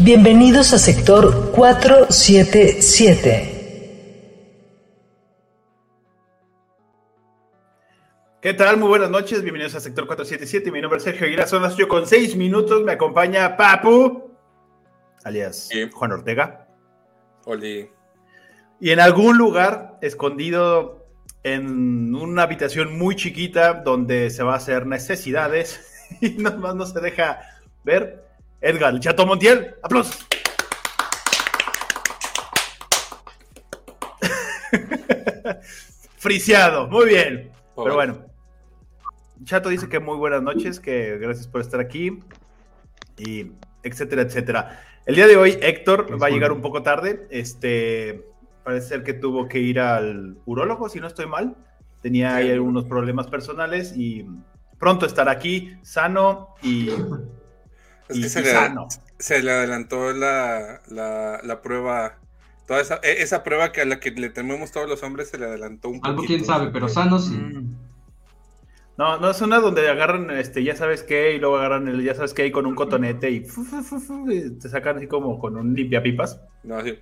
Bienvenidos 0.00 0.72
a 0.72 0.78
sector 0.78 1.50
477. 1.50 3.56
¿Qué 8.40 8.54
tal? 8.54 8.76
Muy 8.76 8.86
buenas 8.88 9.10
noches, 9.10 9.42
bienvenidos 9.42 9.74
a 9.74 9.80
Sector 9.80 10.06
477. 10.06 10.70
Mi 10.70 10.80
nombre 10.80 10.98
es 10.98 11.02
Sergio 11.02 11.26
Aguilar, 11.26 11.48
son 11.48 11.64
las 11.64 11.76
yo 11.76 11.88
con 11.88 12.06
seis 12.06 12.36
minutos. 12.36 12.84
Me 12.84 12.92
acompaña 12.92 13.56
Papu, 13.56 14.30
alias 15.24 15.66
Sí. 15.68 15.90
Juan 15.92 16.12
Ortega. 16.12 16.68
Oli. 17.44 17.90
Y 18.80 18.90
en 18.90 19.00
algún 19.00 19.36
lugar 19.36 19.98
escondido 20.00 21.08
en 21.42 22.14
una 22.14 22.44
habitación 22.44 22.96
muy 22.96 23.16
chiquita 23.16 23.74
donde 23.74 24.30
se 24.30 24.44
va 24.44 24.54
a 24.54 24.58
hacer 24.58 24.86
necesidades 24.86 26.06
y 26.20 26.30
nomás 26.30 26.76
no 26.76 26.86
se 26.86 27.00
deja 27.00 27.40
ver, 27.82 28.27
Edgar, 28.60 28.94
el 28.94 29.00
Chato 29.00 29.24
Montiel. 29.26 29.74
¡Aplausos! 29.82 30.26
Friseado, 36.18 36.88
muy 36.88 37.06
bien. 37.06 37.50
Pero 37.76 37.94
bueno, 37.94 38.18
Chato 39.44 39.68
dice 39.68 39.88
que 39.88 40.00
muy 40.00 40.16
buenas 40.16 40.42
noches, 40.42 40.80
que 40.80 41.16
gracias 41.18 41.46
por 41.46 41.60
estar 41.60 41.78
aquí 41.80 42.18
y 43.16 43.52
etcétera, 43.82 44.22
etcétera. 44.22 44.82
El 45.06 45.14
día 45.14 45.26
de 45.26 45.36
hoy 45.36 45.56
Héctor 45.62 46.20
va 46.20 46.26
a 46.26 46.30
llegar 46.30 46.52
un 46.52 46.60
poco 46.60 46.82
tarde. 46.82 47.26
Este 47.30 48.24
parece 48.64 48.88
ser 48.88 49.02
que 49.04 49.14
tuvo 49.14 49.48
que 49.48 49.60
ir 49.60 49.80
al 49.80 50.36
urólogo, 50.44 50.88
si 50.88 51.00
no 51.00 51.06
estoy 51.06 51.26
mal. 51.26 51.56
Tenía 52.02 52.34
ahí 52.36 52.46
Sí. 52.46 52.52
algunos 52.52 52.84
problemas 52.84 53.28
personales 53.28 53.94
y 53.96 54.26
pronto 54.78 55.06
estará 55.06 55.32
aquí 55.32 55.78
sano 55.82 56.54
y, 56.62 56.90
Es 58.08 58.16
y- 58.16 58.22
que 58.22 58.28
se 58.28 58.40
y 58.40 58.44
le, 58.44 58.50
sano. 58.52 58.88
se 59.18 59.42
le 59.42 59.50
adelantó 59.50 60.12
la, 60.12 60.80
la, 60.88 61.40
la 61.42 61.62
prueba. 61.62 62.18
Toda 62.66 62.80
esa, 62.80 62.96
e- 63.02 63.22
esa 63.22 63.42
prueba 63.44 63.72
que 63.72 63.80
a 63.82 63.84
la 63.86 63.98
que 64.00 64.10
le 64.10 64.30
tememos 64.30 64.72
todos 64.72 64.88
los 64.88 65.02
hombres 65.02 65.30
se 65.30 65.38
le 65.38 65.46
adelantó 65.46 65.88
un 65.88 66.00
Algo 66.02 66.16
poquito. 66.16 66.34
quién 66.34 66.44
sabe, 66.44 66.70
pero 66.72 66.88
sano 66.88 67.18
sí. 67.18 67.34
Mm. 67.34 67.76
No, 68.98 69.18
no 69.20 69.30
es 69.30 69.40
una 69.42 69.60
donde 69.60 69.88
agarran, 69.88 70.28
este, 70.32 70.64
ya 70.64 70.74
sabes 70.74 71.04
qué, 71.04 71.32
y 71.34 71.38
luego 71.38 71.56
agarran 71.58 71.86
el, 71.86 72.02
ya 72.02 72.16
sabes 72.16 72.34
qué, 72.34 72.46
y 72.46 72.50
con 72.50 72.66
un 72.66 72.74
cotonete 72.74 73.30
y, 73.30 73.44
fu, 73.44 73.62
fu, 73.64 73.80
fu, 73.82 74.00
fu, 74.00 74.28
y 74.28 74.58
te 74.58 74.68
sacan 74.68 74.96
así 74.96 75.06
como 75.06 75.38
con 75.38 75.56
un 75.56 75.72
limpiapipas. 75.72 76.40
No, 76.64 76.82
sí. 76.82 76.98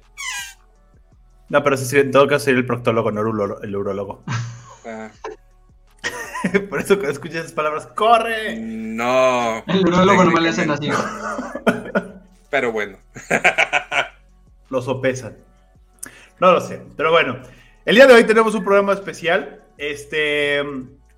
No, 1.49 1.63
pero 1.63 1.75
ese 1.77 1.87
sí, 1.87 1.97
en 1.99 2.11
todo 2.11 2.27
caso 2.29 2.45
sería 2.45 2.61
el 2.61 2.67
proctólogo, 2.67 3.11
no 3.13 3.23
el 3.23 3.65
el 3.65 3.77
urologo. 3.77 4.23
Ah, 4.85 5.11
Por 6.71 6.81
eso 6.81 6.95
cuando 6.97 7.13
escuchas 7.13 7.37
esas 7.39 7.53
palabras, 7.53 7.87
¡corre! 7.89 8.57
no. 8.57 9.63
El 9.67 9.81
urologo 9.87 10.25
nomás 10.25 10.43
le 10.43 10.49
hacen 10.51 10.71
así. 10.71 10.91
Pero 12.51 12.73
bueno. 12.73 12.99
Lo 14.71 14.83
sopesan. 14.83 15.37
No 16.41 16.53
lo 16.53 16.61
sé, 16.61 16.83
pero 16.97 17.11
bueno. 17.13 17.39
El 17.85 17.95
día 17.97 18.07
de 18.07 18.13
hoy 18.15 18.25
tenemos 18.25 18.55
un 18.55 18.63
programa 18.65 18.93
especial. 18.93 19.63
Este 19.79 20.61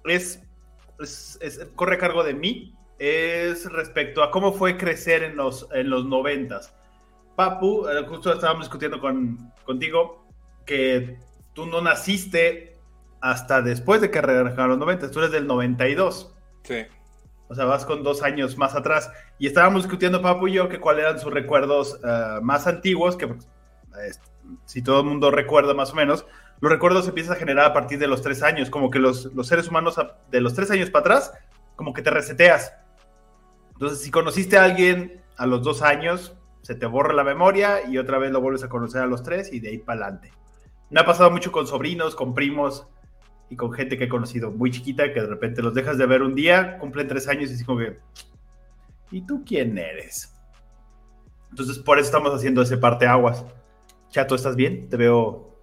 es, 0.04 0.40
es- 1.00 1.38
es- 1.40 1.66
corre 1.74 1.94
a 1.96 1.98
cargo 1.98 2.22
de 2.22 2.34
mí. 2.34 2.74
Es 2.98 3.64
respecto 3.72 4.22
a 4.22 4.30
cómo 4.30 4.52
fue 4.52 4.76
crecer 4.76 5.22
en 5.22 5.36
los, 5.36 5.66
en 5.72 5.88
los 5.90 6.04
noventas. 6.04 6.74
Papu, 7.36 7.88
eh, 7.88 8.04
justo 8.08 8.32
estábamos 8.32 8.64
discutiendo 8.64 9.00
con, 9.00 9.52
contigo 9.64 10.24
que 10.66 11.18
tú 11.52 11.66
no 11.66 11.80
naciste 11.80 12.76
hasta 13.20 13.62
después 13.62 14.00
de 14.00 14.10
que 14.10 14.18
arrancaron 14.18 14.70
los 14.70 14.78
noventas. 14.78 15.10
Tú 15.10 15.18
eres 15.20 15.32
del 15.32 15.46
92. 15.46 16.34
Sí. 16.62 16.86
O 17.48 17.54
sea, 17.54 17.64
vas 17.64 17.84
con 17.86 18.02
dos 18.02 18.22
años 18.22 18.58
más 18.58 18.74
atrás. 18.74 19.10
Y 19.38 19.46
estábamos 19.46 19.82
discutiendo, 19.84 20.20
Papu 20.20 20.48
y 20.48 20.52
yo, 20.52 20.68
que 20.68 20.80
cuáles 20.80 21.04
eran 21.04 21.18
sus 21.18 21.32
recuerdos 21.32 21.98
eh, 22.04 22.38
más 22.42 22.66
antiguos, 22.66 23.16
que 23.16 23.26
pues, 23.28 23.46
eh, 23.98 24.12
si 24.66 24.82
todo 24.82 25.00
el 25.00 25.06
mundo 25.06 25.30
recuerda 25.30 25.72
más 25.74 25.92
o 25.92 25.94
menos, 25.96 26.26
los 26.60 26.70
recuerdos 26.70 27.04
se 27.04 27.10
empiezan 27.10 27.36
a 27.36 27.38
generar 27.38 27.64
a 27.66 27.72
partir 27.72 27.98
de 27.98 28.06
los 28.06 28.20
tres 28.20 28.42
años, 28.42 28.68
como 28.68 28.90
que 28.90 28.98
los, 28.98 29.26
los 29.34 29.46
seres 29.46 29.68
humanos 29.68 29.96
a- 29.98 30.18
de 30.30 30.40
los 30.40 30.54
tres 30.54 30.70
años 30.70 30.90
para 30.90 31.00
atrás, 31.00 31.32
como 31.76 31.92
que 31.94 32.02
te 32.02 32.10
reseteas. 32.10 32.74
Entonces, 33.72 34.00
si 34.02 34.10
conociste 34.10 34.58
a 34.58 34.64
alguien 34.64 35.22
a 35.36 35.46
los 35.46 35.62
dos 35.62 35.82
años, 35.82 36.34
se 36.62 36.74
te 36.74 36.84
borra 36.86 37.14
la 37.14 37.24
memoria 37.24 37.88
y 37.88 37.96
otra 37.96 38.18
vez 38.18 38.30
lo 38.32 38.40
vuelves 38.40 38.64
a 38.64 38.68
conocer 38.68 39.02
a 39.02 39.06
los 39.06 39.22
tres 39.22 39.52
y 39.52 39.60
de 39.60 39.68
ahí 39.70 39.78
para 39.78 40.02
adelante. 40.02 40.32
Me 40.90 41.00
ha 41.00 41.04
pasado 41.04 41.30
mucho 41.30 41.52
con 41.52 41.66
sobrinos, 41.66 42.14
con 42.14 42.34
primos 42.34 42.88
y 43.50 43.56
con 43.56 43.72
gente 43.72 43.96
que 43.98 44.04
he 44.04 44.08
conocido 44.08 44.50
muy 44.50 44.70
chiquita 44.70 45.12
que 45.12 45.20
de 45.20 45.26
repente 45.26 45.62
los 45.62 45.74
dejas 45.74 45.98
de 45.98 46.06
ver 46.06 46.22
un 46.22 46.34
día, 46.34 46.78
cumplen 46.78 47.08
tres 47.08 47.28
años 47.28 47.50
y 47.50 47.54
es 47.54 47.64
como 47.64 47.78
que, 47.78 47.98
¿y 49.10 49.22
tú 49.22 49.42
quién 49.46 49.78
eres? 49.78 50.34
Entonces 51.50 51.78
por 51.78 51.98
eso 51.98 52.06
estamos 52.06 52.34
haciendo 52.34 52.62
ese 52.62 52.76
parteaguas. 52.76 53.44
Chato, 54.10 54.34
¿estás 54.34 54.56
bien? 54.56 54.88
Te 54.88 54.96
veo 54.96 55.56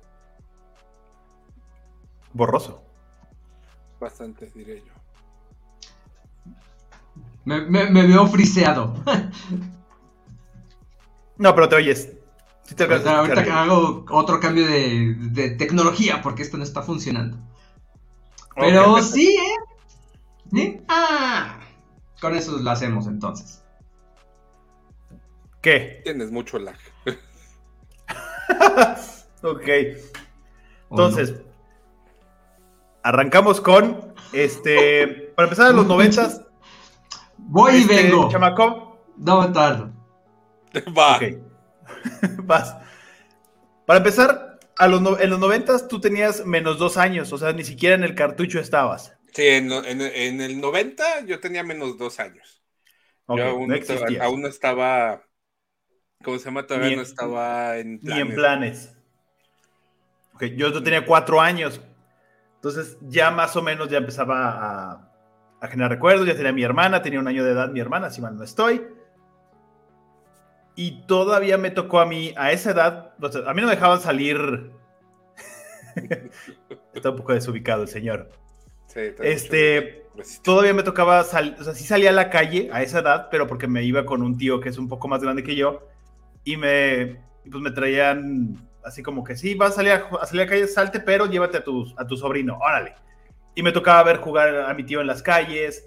borroso. 2.34 2.82
Bastante, 4.00 4.52
diré 4.54 4.84
yo. 4.86 4.94
Me, 7.46 7.62
me- 7.62 7.90
me 7.90 8.08
veo 8.08 8.28
friseado. 8.28 8.94
No, 11.38 11.54
pero 11.54 11.68
te 11.70 11.76
oyes. 11.76 12.14
Sí 12.64 12.76
te 12.76 12.84
Ahorita 12.86 13.22
escuchar. 13.24 13.50
hago 13.50 14.06
otro 14.10 14.40
cambio 14.40 14.66
de, 14.66 15.16
de 15.32 15.52
tecnología 15.52 16.22
porque 16.22 16.42
esto 16.44 16.58
no 16.58 16.64
está 16.64 16.82
funcionando. 16.82 17.38
Pero 18.56 19.02
sí, 19.02 19.36
¿eh? 19.36 19.56
¿Sí? 20.52 20.82
Ah, 20.88 21.60
con 22.22 22.36
eso 22.36 22.58
lo 22.58 22.72
hacemos 22.72 23.08
entonces. 23.08 23.64
¿Qué? 25.62 26.02
Tienes 26.04 26.32
mucho 26.32 26.60
lag. 26.60 26.78
ok. 29.42 29.68
Entonces, 30.92 31.36
arrancamos 33.04 33.60
con 33.62 34.14
este. 34.32 35.34
Para 35.36 35.48
empezar, 35.48 35.72
en 35.72 35.78
los 35.78 35.88
noventas. 35.88 36.42
voy 37.38 37.74
y 37.74 37.82
este, 37.82 38.04
vengo. 38.04 38.30
Chamaco. 38.30 39.00
No 39.18 39.42
me 39.42 39.48
tardo. 39.50 39.92
Va. 40.98 41.18
Ok. 41.18 41.24
Vas. 42.44 42.76
Para 43.86 43.98
empezar, 43.98 44.55
a 44.78 44.88
los 44.88 45.02
no- 45.02 45.20
en 45.20 45.30
los 45.30 45.40
noventas 45.40 45.88
tú 45.88 46.00
tenías 46.02 46.46
menos 46.46 46.78
dos 46.80 46.98
años, 46.98 47.32
o 47.34 47.38
sea, 47.38 47.54
ni 47.54 47.64
siquiera 47.64 47.96
en 47.96 48.04
el 48.04 48.16
cartucho 48.16 48.60
estabas. 48.60 49.14
Sí, 49.34 49.44
en, 49.48 49.72
en- 49.72 50.02
en 50.02 50.42
el 50.42 50.60
90 50.62 51.22
yo 51.26 51.40
tenía 51.40 51.64
menos 51.64 51.98
dos 51.98 52.20
años. 52.20 52.64
Yo 53.30 53.44
aún 53.46 53.72
no 53.72 53.78
estaba, 53.78 54.08
existías. 54.08 54.26
aún 54.26 54.42
no 54.44 54.48
estaba. 54.50 55.24
¿Cómo 56.24 56.40
se 56.40 56.46
llama? 56.46 56.68
Todavía 56.68 56.92
en- 56.92 56.94
no 56.94 57.02
estaba 57.04 57.78
en 57.80 58.02
Ni 58.02 58.20
en 58.20 58.34
planes. 58.34 58.36
planes. 58.36 58.96
Ok, 60.34 60.44
yo 60.58 60.70
no 60.72 60.84
tenía 60.84 61.06
cuatro 61.06 61.42
años. 61.42 61.82
Entonces 62.56 62.98
ya 63.02 63.32
más 63.32 63.56
o 63.56 63.62
menos 63.64 63.90
ya 63.90 64.00
empezaba 64.00 64.92
a, 64.94 65.12
a 65.62 65.68
generar 65.70 65.92
recuerdos. 65.92 66.28
Ya 66.28 66.36
tenía 66.36 66.54
mi 66.54 66.64
hermana, 66.64 67.02
tenía 67.02 67.20
un 67.20 67.28
año 67.28 67.44
de 67.44 67.52
edad 67.52 67.70
mi 67.72 67.80
hermana, 67.80 68.10
si 68.12 68.22
mal 68.22 68.38
no 68.38 68.44
estoy. 68.44 68.86
Y 70.76 71.04
todavía 71.08 71.58
me 71.58 71.72
tocó 71.72 72.00
a 72.00 72.06
mí, 72.06 72.34
a 72.38 72.52
esa 72.52 72.72
edad, 72.72 73.14
o 73.22 73.32
sea, 73.32 73.50
a 73.50 73.54
mí 73.54 73.62
no 73.62 73.68
me 73.68 73.76
dejaban 73.76 74.02
salir. 74.02 74.72
Está 76.94 77.12
un 77.12 77.16
poco 77.16 77.34
desubicado 77.34 77.84
el 77.84 77.88
señor. 77.88 78.32
Sí, 78.88 79.00
Este, 79.22 80.06
todavía 80.44 80.74
me 80.74 80.84
tocaba 80.84 81.24
salir, 81.24 81.56
o 81.60 81.64
sea, 81.64 81.74
sí 81.74 81.86
salía 81.86 82.10
a 82.10 82.14
la 82.14 82.30
calle 82.30 82.70
a 82.72 82.82
esa 82.82 83.00
edad, 83.00 83.28
pero 83.32 83.48
porque 83.48 83.68
me 83.68 83.84
iba 83.84 84.06
con 84.06 84.22
un 84.22 84.38
tío 84.38 84.60
que 84.60 84.70
es 84.70 84.78
un 84.78 84.88
poco 84.88 85.08
más 85.08 85.22
grande 85.22 85.44
que 85.44 85.56
yo 85.56 85.88
y 86.44 86.58
me, 86.58 87.22
pues 87.50 87.62
me 87.62 87.72
traían 87.72 88.70
así 88.84 89.02
como 89.02 89.24
que 89.24 89.36
sí, 89.36 89.56
vas 89.56 89.72
a 89.72 89.76
salir 89.76 89.92
a 89.94 90.26
salir 90.26 90.42
a 90.42 90.46
la 90.46 90.50
calle, 90.50 90.68
salte, 90.68 91.00
pero 91.00 91.26
llévate 91.26 91.58
a 91.58 91.64
tu, 91.64 91.92
a 91.98 92.06
tu 92.06 92.16
sobrino, 92.16 92.58
órale. 92.58 92.96
Y 93.56 93.64
me 93.64 93.72
tocaba 93.72 94.04
ver 94.04 94.18
jugar 94.18 94.56
a 94.70 94.74
mi 94.74 94.84
tío 94.84 95.02
en 95.02 95.08
las 95.08 95.24
calles, 95.24 95.86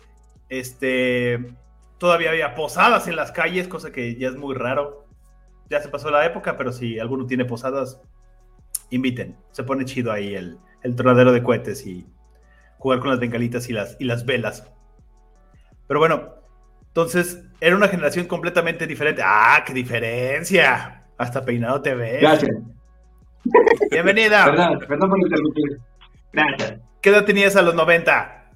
este, 0.48 1.54
todavía 1.98 2.30
había 2.30 2.54
posadas 2.54 3.08
en 3.08 3.16
las 3.16 3.32
calles, 3.32 3.68
cosa 3.68 3.90
que 3.92 4.14
ya 4.16 4.28
es 4.28 4.36
muy 4.36 4.54
raro. 4.54 5.06
Ya 5.70 5.80
se 5.82 5.88
pasó 5.88 6.10
la 6.10 6.24
época, 6.24 6.56
pero 6.56 6.72
si 6.72 6.98
alguno 6.98 7.26
tiene 7.26 7.44
posadas, 7.44 8.00
inviten. 8.90 9.36
Se 9.52 9.62
pone 9.64 9.84
chido 9.84 10.10
ahí 10.12 10.34
el, 10.34 10.58
el 10.82 10.94
tronadero 10.96 11.32
de 11.32 11.42
cohetes 11.42 11.86
y 11.86 12.06
jugar 12.78 13.00
con 13.00 13.10
las 13.10 13.18
bengalitas 13.20 13.68
y 13.68 13.72
las, 13.72 13.96
y 13.98 14.04
las 14.04 14.24
velas. 14.24 14.70
Pero 15.86 16.00
bueno, 16.00 16.28
entonces 16.86 17.44
era 17.60 17.76
una 17.76 17.88
generación 17.88 18.26
completamente 18.26 18.86
diferente. 18.86 19.22
¡Ah, 19.24 19.62
qué 19.66 19.74
diferencia! 19.74 21.04
Hasta 21.18 21.44
peinado 21.44 21.82
te 21.82 21.94
ves. 21.94 22.20
Gracias. 22.22 22.56
Bienvenida. 23.90 24.44
Perdón, 24.44 24.78
perdón 24.86 25.10
por 25.10 25.18
interrumpir. 25.20 25.80
Gracias. 26.32 26.80
¿Qué 27.00 27.10
edad 27.10 27.24
tenías 27.24 27.56
a 27.56 27.62
los 27.62 27.74
90? 27.74 28.50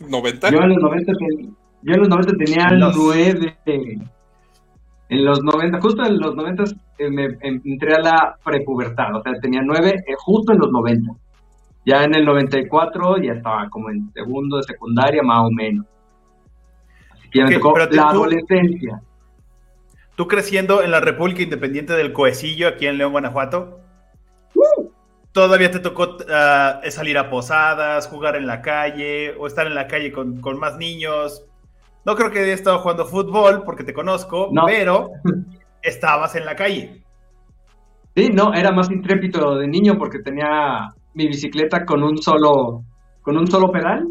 90. 0.00 0.50
Yo 0.50 0.58
en 0.62 0.68
los 0.70 0.78
90, 0.78 1.12
ten- 1.12 1.56
yo 1.82 1.94
en 1.94 2.00
los 2.00 2.08
90 2.08 2.32
tenía 2.36 2.70
Los- 2.70 2.96
9. 2.96 3.56
En 5.08 5.24
los 5.24 5.42
90, 5.42 5.80
justo 5.80 6.04
en 6.04 6.18
los 6.18 6.34
90 6.34 6.64
eh, 6.98 7.10
me 7.10 7.36
entré 7.42 7.94
a 7.94 8.00
la 8.00 8.38
prepubertad, 8.44 9.14
o 9.14 9.22
sea, 9.22 9.34
tenía 9.40 9.60
9 9.62 9.90
eh, 10.06 10.14
justo 10.18 10.52
en 10.52 10.58
los 10.58 10.70
90. 10.72 11.12
Ya 11.84 12.02
en 12.02 12.14
el 12.16 12.24
94 12.24 13.18
ya 13.18 13.34
estaba 13.34 13.68
como 13.70 13.90
en 13.90 14.10
segundo 14.12 14.56
de 14.56 14.64
secundaria, 14.64 15.22
más 15.22 15.44
o 15.46 15.50
menos. 15.52 15.86
Así 17.12 17.30
que 17.30 17.38
ya 17.38 17.44
Ok, 17.44 17.50
me 17.50 17.56
tocó 17.58 17.78
la 17.78 17.88
tú- 17.88 18.00
adolescencia. 18.00 19.00
¿Tú 20.16 20.26
creciendo 20.26 20.82
en 20.82 20.90
la 20.90 21.00
República 21.00 21.42
Independiente 21.42 21.92
del 21.92 22.12
Coecillo, 22.12 22.66
aquí 22.68 22.86
en 22.86 22.98
León, 22.98 23.12
Guanajuato? 23.12 23.78
¿Todavía 25.32 25.70
te 25.70 25.78
tocó 25.80 26.16
ah, 26.30 26.80
salir 26.88 27.18
a 27.18 27.28
posadas, 27.28 28.08
jugar 28.08 28.34
en 28.36 28.46
la 28.46 28.62
calle 28.62 29.34
o 29.38 29.46
estar 29.46 29.66
en 29.66 29.74
la 29.74 29.86
calle 29.86 30.10
con, 30.10 30.40
con 30.40 30.58
más 30.58 30.78
niños? 30.78 31.44
No 32.06 32.14
creo 32.14 32.30
que 32.30 32.38
haya 32.38 32.54
estado 32.54 32.78
jugando 32.78 33.04
fútbol 33.04 33.62
porque 33.64 33.82
te 33.82 33.92
conozco, 33.92 34.48
No. 34.52 34.62
pero 34.66 35.10
estabas 35.82 36.36
en 36.36 36.46
la 36.46 36.54
calle. 36.54 37.02
Sí, 38.14 38.30
no, 38.32 38.54
era 38.54 38.70
más 38.72 38.90
intrépido 38.90 39.56
de 39.58 39.66
niño 39.66 39.98
porque 39.98 40.20
tenía 40.20 40.94
mi 41.14 41.26
bicicleta 41.26 41.84
con 41.84 42.02
un 42.04 42.16
solo, 42.22 42.84
con 43.22 43.36
un 43.36 43.46
solo 43.48 43.70
pedal. 43.72 44.06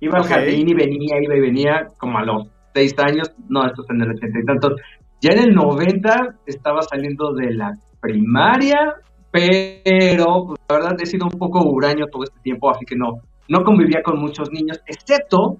Iba 0.00 0.18
al 0.18 0.24
jardín 0.24 0.68
y 0.68 0.74
venía, 0.74 1.16
iba 1.22 1.34
y 1.34 1.40
venía 1.40 1.86
como 1.98 2.18
a 2.18 2.24
los 2.24 2.48
seis 2.74 2.94
años, 2.98 3.32
no, 3.48 3.64
esto 3.66 3.82
es 3.82 3.90
en 3.90 4.02
el 4.02 4.10
ochenta 4.10 4.38
y 4.38 4.44
tantos. 4.44 4.74
Ya 5.20 5.30
en 5.32 5.38
el 5.38 5.54
90 5.54 6.36
estaba 6.46 6.82
saliendo 6.82 7.32
de 7.32 7.54
la 7.54 7.72
primaria, 8.00 8.94
pero 9.30 10.46
pues, 10.48 10.60
la 10.68 10.74
verdad 10.76 10.96
he 11.00 11.06
sido 11.06 11.26
un 11.26 11.38
poco 11.38 11.62
huraño 11.64 12.06
todo 12.08 12.24
este 12.24 12.40
tiempo, 12.40 12.70
así 12.70 12.84
que 12.84 12.96
no, 12.96 13.22
no 13.48 13.64
convivía 13.64 14.02
con 14.02 14.18
muchos 14.20 14.50
niños, 14.50 14.80
excepto 14.86 15.56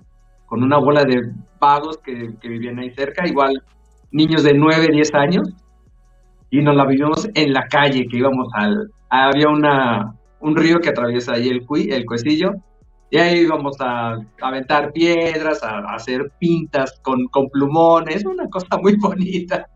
con 0.53 0.63
una 0.63 0.77
bola 0.77 1.03
de 1.05 1.33
vagos 1.59 1.97
que, 2.05 2.35
que 2.39 2.47
vivían 2.47 2.79
ahí 2.79 2.91
cerca, 2.91 3.27
igual 3.27 3.63
niños 4.11 4.43
de 4.43 4.53
9, 4.53 4.89
10 4.93 5.15
años, 5.15 5.49
y 6.51 6.61
nos 6.61 6.77
la 6.77 6.85
vivimos 6.85 7.27
en 7.33 7.55
la 7.55 7.67
calle, 7.69 8.07
que 8.07 8.19
íbamos 8.19 8.49
al... 8.53 8.91
Había 9.09 9.49
una, 9.49 10.15
un 10.41 10.55
río 10.55 10.79
que 10.79 10.91
atraviesa 10.91 11.33
ahí 11.33 11.49
el, 11.49 11.65
cui, 11.65 11.91
el 11.91 12.05
cuecillo, 12.05 12.51
y 13.11 13.17
ahí 13.17 13.39
íbamos 13.39 13.81
a, 13.81 14.11
a 14.11 14.19
aventar 14.43 14.93
piedras, 14.93 15.63
a, 15.63 15.79
a 15.79 15.95
hacer 15.95 16.31
pintas 16.39 17.01
con, 17.01 17.29
con 17.29 17.49
plumones, 17.49 18.23
una 18.27 18.47
cosa 18.51 18.77
muy 18.77 18.97
bonita. 18.97 19.71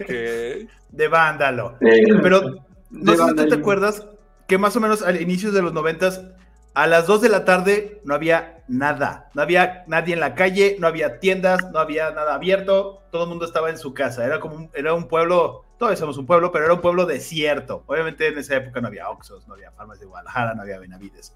Ok. 0.00 0.08
De 0.92 1.08
vándalo. 1.08 1.74
Pero 1.80 2.20
Pero 2.22 2.40
no 2.88 3.16
sé 3.16 3.24
si 3.30 3.34
tú 3.34 3.48
te 3.48 3.54
acuerdas 3.56 4.06
que 4.46 4.58
más 4.58 4.76
o 4.76 4.80
menos 4.80 5.02
al 5.02 5.20
inicio 5.20 5.50
de 5.50 5.62
los 5.62 5.72
noventas, 5.72 6.24
a 6.74 6.86
las 6.86 7.06
2 7.06 7.20
de 7.20 7.28
la 7.28 7.44
tarde 7.44 8.00
no 8.04 8.14
había 8.14 8.62
nada. 8.68 9.28
No 9.34 9.42
había 9.42 9.84
nadie 9.86 10.14
en 10.14 10.20
la 10.20 10.34
calle, 10.34 10.76
no 10.78 10.86
había 10.86 11.18
tiendas, 11.20 11.70
no 11.70 11.78
había 11.78 12.10
nada 12.12 12.34
abierto. 12.34 13.02
Todo 13.10 13.24
el 13.24 13.28
mundo 13.28 13.44
estaba 13.44 13.68
en 13.70 13.78
su 13.78 13.92
casa. 13.92 14.24
Era 14.24 14.40
como 14.40 14.54
un, 14.56 14.70
era 14.74 14.94
un 14.94 15.06
pueblo, 15.08 15.64
todavía 15.78 15.98
somos 15.98 16.16
un 16.16 16.26
pueblo, 16.26 16.50
pero 16.50 16.64
era 16.64 16.74
un 16.74 16.80
pueblo 16.80 17.04
desierto. 17.04 17.84
Obviamente 17.86 18.28
en 18.28 18.38
esa 18.38 18.56
época 18.56 18.80
no 18.80 18.88
había 18.88 19.10
Oxxos, 19.10 19.46
no 19.46 19.54
había 19.54 19.70
farmas 19.72 20.00
de 20.00 20.06
Guadalajara, 20.06 20.54
no 20.54 20.62
había 20.62 20.78
Benavides. 20.78 21.34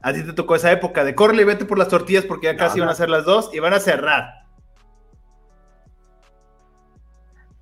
A 0.00 0.12
ti 0.12 0.22
te 0.22 0.32
tocó 0.32 0.54
esa 0.56 0.70
época 0.72 1.04
de 1.04 1.14
corre 1.14 1.40
y 1.40 1.44
vete 1.44 1.64
por 1.64 1.78
las 1.78 1.88
tortillas 1.88 2.24
porque 2.24 2.46
ya 2.46 2.56
casi 2.56 2.78
No, 2.78 2.84
iban 2.84 2.88
a 2.90 2.94
ser 2.94 3.08
las 3.10 3.24
2 3.24 3.50
y 3.52 3.58
van 3.58 3.74
a 3.74 3.80
cerrar. 3.80 4.42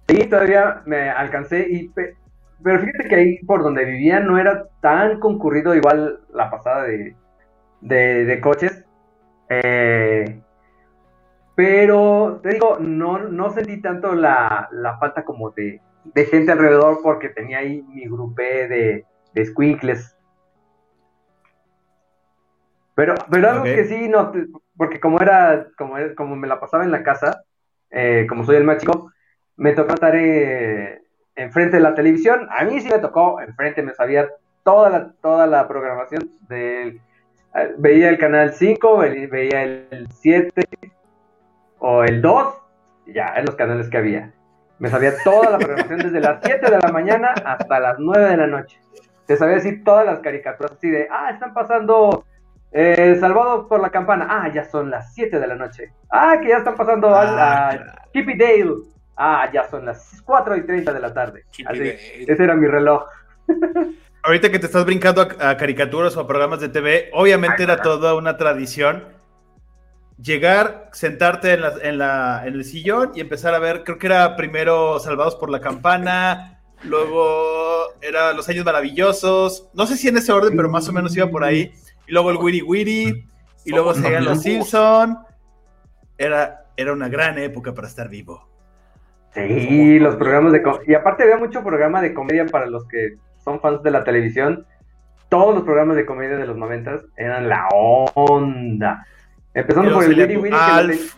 Sí, 0.08 0.26
todavía 0.28 0.82
me 0.86 1.08
alcancé 1.08 1.66
y 1.70 1.88
pe- 1.88 2.16
pero 2.62 2.80
fíjate 2.80 3.08
que 3.08 3.14
ahí 3.14 3.38
por 3.44 3.62
donde 3.62 3.84
vivía 3.84 4.20
no 4.20 4.38
era 4.38 4.66
tan 4.80 5.20
concurrido 5.20 5.74
igual 5.74 6.20
la 6.32 6.50
pasada 6.50 6.84
de, 6.84 7.16
de, 7.80 8.24
de 8.24 8.40
coches. 8.40 8.84
Eh, 9.48 10.40
pero 11.54 12.40
te 12.42 12.50
digo, 12.50 12.78
no, 12.80 13.18
no 13.18 13.50
sentí 13.50 13.80
tanto 13.82 14.14
la, 14.14 14.68
la 14.72 14.98
falta 14.98 15.24
como 15.24 15.50
de, 15.50 15.80
de 16.04 16.24
gente 16.26 16.52
alrededor 16.52 17.00
porque 17.02 17.28
tenía 17.28 17.58
ahí 17.58 17.82
mi 17.82 18.06
grupé 18.06 18.68
de, 18.68 19.04
de 19.34 19.44
squinkles. 19.46 20.16
Pero, 22.94 23.14
pero 23.30 23.48
algo 23.50 23.64
que 23.64 23.84
sí, 23.84 24.08
no, 24.08 24.32
porque 24.76 25.00
como 25.00 25.20
era, 25.20 25.68
como, 25.76 25.96
era- 25.98 26.14
como 26.14 26.36
me 26.36 26.48
la 26.48 26.60
pasaba 26.60 26.84
en 26.84 26.90
la 26.90 27.02
casa, 27.02 27.44
eh, 27.90 28.26
como 28.28 28.44
soy 28.44 28.56
el 28.56 28.64
más 28.64 28.78
chico, 28.78 29.12
me 29.56 29.72
tocó 29.72 29.94
estar 29.94 30.14
eh, 30.16 31.02
enfrente 31.40 31.76
de 31.76 31.82
la 31.82 31.94
televisión. 31.94 32.48
A 32.50 32.64
mí 32.64 32.80
sí 32.80 32.88
me 32.90 32.98
tocó 32.98 33.40
enfrente, 33.40 33.82
me 33.82 33.94
sabía 33.94 34.28
toda 34.62 34.90
la, 34.90 35.12
toda 35.22 35.46
la 35.46 35.66
programación 35.68 36.30
del... 36.48 37.00
eh, 37.54 37.74
Veía 37.78 38.08
el 38.08 38.18
canal 38.18 38.52
5, 38.52 38.98
ve- 38.98 39.26
veía 39.26 39.62
el 39.62 40.06
7 40.12 40.62
o 41.78 42.04
el 42.04 42.20
2, 42.22 42.54
y 43.06 43.12
ya, 43.14 43.34
en 43.36 43.46
los 43.46 43.54
canales 43.56 43.88
que 43.88 43.96
había. 43.98 44.32
Me 44.78 44.88
sabía 44.88 45.12
toda 45.24 45.50
la 45.50 45.58
programación 45.58 45.98
desde 46.00 46.20
las 46.20 46.40
7 46.42 46.70
de 46.70 46.78
la 46.78 46.88
mañana 46.88 47.34
hasta 47.44 47.80
las 47.80 47.98
9 47.98 48.30
de 48.30 48.36
la 48.36 48.46
noche. 48.46 48.78
Te 49.26 49.36
sabía 49.36 49.56
decir 49.56 49.84
todas 49.84 50.04
las 50.06 50.20
caricaturas 50.20 50.72
así 50.72 50.90
de, 50.90 51.06
ah, 51.10 51.30
están 51.30 51.52
pasando 51.54 52.24
eh, 52.72 53.16
Salvado 53.20 53.68
por 53.68 53.80
la 53.80 53.90
Campana. 53.90 54.26
Ah, 54.28 54.48
ya 54.52 54.64
son 54.64 54.90
las 54.90 55.12
7 55.14 55.38
de 55.38 55.46
la 55.46 55.54
noche. 55.54 55.92
Ah, 56.10 56.36
que 56.40 56.48
ya 56.48 56.58
están 56.58 56.76
pasando 56.76 57.08
Ah, 57.14 57.68
a 57.68 57.76
claro. 57.76 57.92
Chippy 58.12 58.36
Dale. 58.38 58.74
Ah, 59.22 59.50
ya 59.52 59.68
son 59.68 59.84
las 59.84 60.22
4 60.24 60.56
y 60.56 60.64
30 60.64 60.94
de 60.94 61.00
la 61.00 61.12
tarde. 61.12 61.44
Así, 61.66 61.78
ese 62.26 62.42
era 62.42 62.54
mi 62.54 62.66
reloj. 62.66 63.04
Ahorita 64.22 64.50
que 64.50 64.58
te 64.58 64.64
estás 64.66 64.84
brincando 64.86 65.20
a, 65.38 65.50
a 65.50 65.56
caricaturas 65.58 66.16
o 66.16 66.20
a 66.20 66.26
programas 66.26 66.60
de 66.60 66.70
TV, 66.70 67.10
obviamente 67.12 67.62
era 67.64 67.76
toda 67.82 68.14
una 68.14 68.36
tradición 68.38 69.04
llegar, 70.22 70.88
sentarte 70.92 71.52
en, 71.54 71.60
la- 71.62 71.74
en 71.82 71.98
la- 71.98 72.42
en 72.46 72.54
el 72.54 72.64
sillón 72.64 73.12
y 73.14 73.20
empezar 73.20 73.54
a 73.54 73.58
ver, 73.58 73.84
creo 73.84 73.98
que 73.98 74.06
era 74.06 74.36
primero 74.36 74.98
Salvados 75.00 75.36
por 75.36 75.50
la 75.50 75.60
Campana, 75.60 76.60
luego 76.82 77.94
era 78.02 78.32
Los 78.34 78.48
Años 78.48 78.64
Maravillosos, 78.64 79.68
no 79.74 79.86
sé 79.86 79.96
si 79.96 80.08
en 80.08 80.18
ese 80.18 80.32
orden, 80.32 80.56
pero 80.56 80.68
más 80.68 80.88
o 80.88 80.92
menos 80.92 81.16
iba 81.16 81.26
por 81.30 81.44
ahí, 81.44 81.72
y 82.06 82.12
luego 82.12 82.30
el 82.30 82.36
Wiri 82.36 82.62
Wiri, 82.62 83.26
y 83.64 83.70
luego 83.70 83.94
seguían 83.94 84.24
Los. 84.24 84.42
Simpson. 84.42 85.18
Era, 86.18 86.66
era 86.76 86.92
una 86.92 87.08
gran 87.08 87.38
época 87.38 87.72
para 87.72 87.88
estar 87.88 88.08
vivo. 88.10 88.49
Sí, 89.32 89.98
los 89.98 90.16
programas 90.16 90.52
de... 90.52 90.62
Y 90.86 90.94
aparte 90.94 91.22
había 91.22 91.36
mucho 91.38 91.62
programa 91.62 92.00
de 92.02 92.12
comedia 92.14 92.46
para 92.46 92.66
los 92.66 92.86
que 92.88 93.16
son 93.44 93.60
fans 93.60 93.82
de 93.82 93.90
la 93.90 94.02
televisión. 94.04 94.66
Todos 95.28 95.54
los 95.54 95.62
programas 95.64 95.96
de 95.96 96.04
comedia 96.04 96.36
de 96.36 96.46
los 96.46 96.56
noventas 96.56 97.02
eran 97.16 97.48
la 97.48 97.68
onda. 97.70 99.06
Empezando 99.54 99.92
por 99.94 100.04
el 100.04 100.52
Alf. 100.52 101.14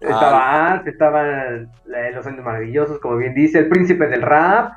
te- 0.00 0.06
estaba 0.06 0.70
Alf, 0.72 0.86
estaban 0.86 1.70
Los 2.14 2.26
Años 2.26 2.44
Maravillosos, 2.44 2.98
como 3.00 3.16
bien 3.16 3.34
dice, 3.34 3.58
El 3.60 3.68
Príncipe 3.68 4.06
del 4.06 4.22
Rap, 4.22 4.74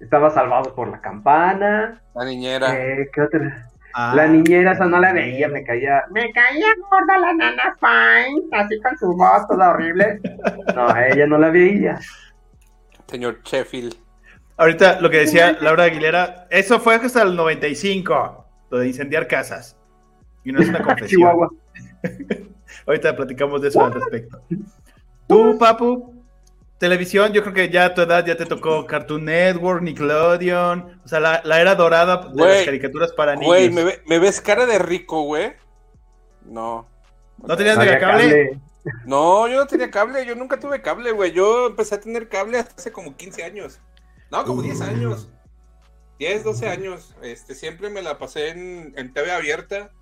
estaba 0.00 0.30
Salvados 0.30 0.68
por 0.68 0.88
la 0.88 1.00
Campana, 1.00 2.00
La 2.14 2.24
niñera. 2.24 2.74
eh, 2.76 3.08
¿qué 3.12 3.20
otra? 3.20 3.68
Ah, 3.94 4.12
La 4.14 4.26
niñera 4.26 4.72
esa 4.72 4.86
no 4.86 4.98
la 4.98 5.12
veía, 5.12 5.48
me 5.48 5.62
caía, 5.64 6.04
me 6.10 6.32
caía 6.32 6.66
gorda 6.90 7.18
la 7.18 7.32
nana 7.34 7.76
Fine, 7.78 8.46
así 8.52 8.80
con 8.80 8.96
su 8.98 9.16
voz 9.16 9.46
toda 9.48 9.70
horrible. 9.70 10.20
No, 10.74 10.96
ella 10.96 11.26
no 11.26 11.38
la 11.38 11.50
veía. 11.50 11.98
Señor 13.06 13.40
Sheffield. 13.42 13.94
Ahorita 14.56 15.00
lo 15.00 15.10
que 15.10 15.18
decía 15.18 15.56
Laura 15.60 15.84
Aguilera, 15.84 16.46
eso 16.50 16.80
fue 16.80 16.94
hasta 16.94 17.22
el 17.22 17.36
95, 17.36 18.46
lo 18.70 18.78
de 18.78 18.86
incendiar 18.86 19.26
casas. 19.26 19.76
Y 20.44 20.52
no 20.52 20.60
es 20.60 20.68
una 20.68 20.78
confesión. 20.82 21.08
Chihuahua. 21.20 21.50
Ahorita 22.86 23.14
platicamos 23.14 23.60
de 23.60 23.68
eso 23.68 23.84
al 23.84 23.92
respecto. 23.92 24.40
Tú, 25.26 25.56
Papu, 25.58 26.11
televisión, 26.82 27.32
yo 27.32 27.42
creo 27.42 27.54
que 27.54 27.68
ya 27.70 27.84
a 27.84 27.94
tu 27.94 28.00
edad 28.02 28.26
ya 28.26 28.36
te 28.36 28.44
tocó 28.44 28.84
Cartoon 28.88 29.24
Network, 29.26 29.82
Nickelodeon, 29.82 31.00
o 31.04 31.06
sea, 31.08 31.20
la, 31.20 31.40
la 31.44 31.60
era 31.60 31.76
dorada 31.76 32.28
de 32.34 32.44
las 32.44 32.64
caricaturas 32.64 33.12
para 33.12 33.34
niños. 33.36 33.46
Güey, 33.46 33.70
¿me, 33.70 33.84
ve- 33.84 34.02
¿me 34.06 34.18
ves 34.18 34.40
cara 34.40 34.66
de 34.66 34.80
rico, 34.80 35.22
güey? 35.22 35.52
No. 36.44 36.88
¿No 37.38 37.56
tenías 37.56 37.78
No 37.78 37.84
cable. 38.00 38.60
No, 39.06 39.46
yo 39.46 39.58
no 39.58 39.66
tenía 39.68 39.92
cable, 39.92 40.26
yo 40.26 40.34
nunca 40.34 40.58
tuve 40.58 40.82
cable, 40.82 41.12
güey. 41.12 41.30
Yo 41.30 41.68
empecé 41.68 41.94
a 41.94 42.00
tener 42.00 42.28
cable 42.28 42.58
hace 42.58 42.90
como 42.90 43.16
15 43.16 43.44
años. 43.44 43.78
No, 44.32 44.44
como 44.44 44.60
10 44.60 44.80
años. 44.80 45.28
10, 46.18 46.42
12 46.42 46.68
años. 46.68 47.14
Este, 47.22 47.54
siempre 47.54 47.90
me 47.90 48.02
la 48.02 48.18
pasé 48.18 48.48
en, 48.48 48.92
en 48.96 49.12
TV 49.12 49.30
abierta. 49.30 49.92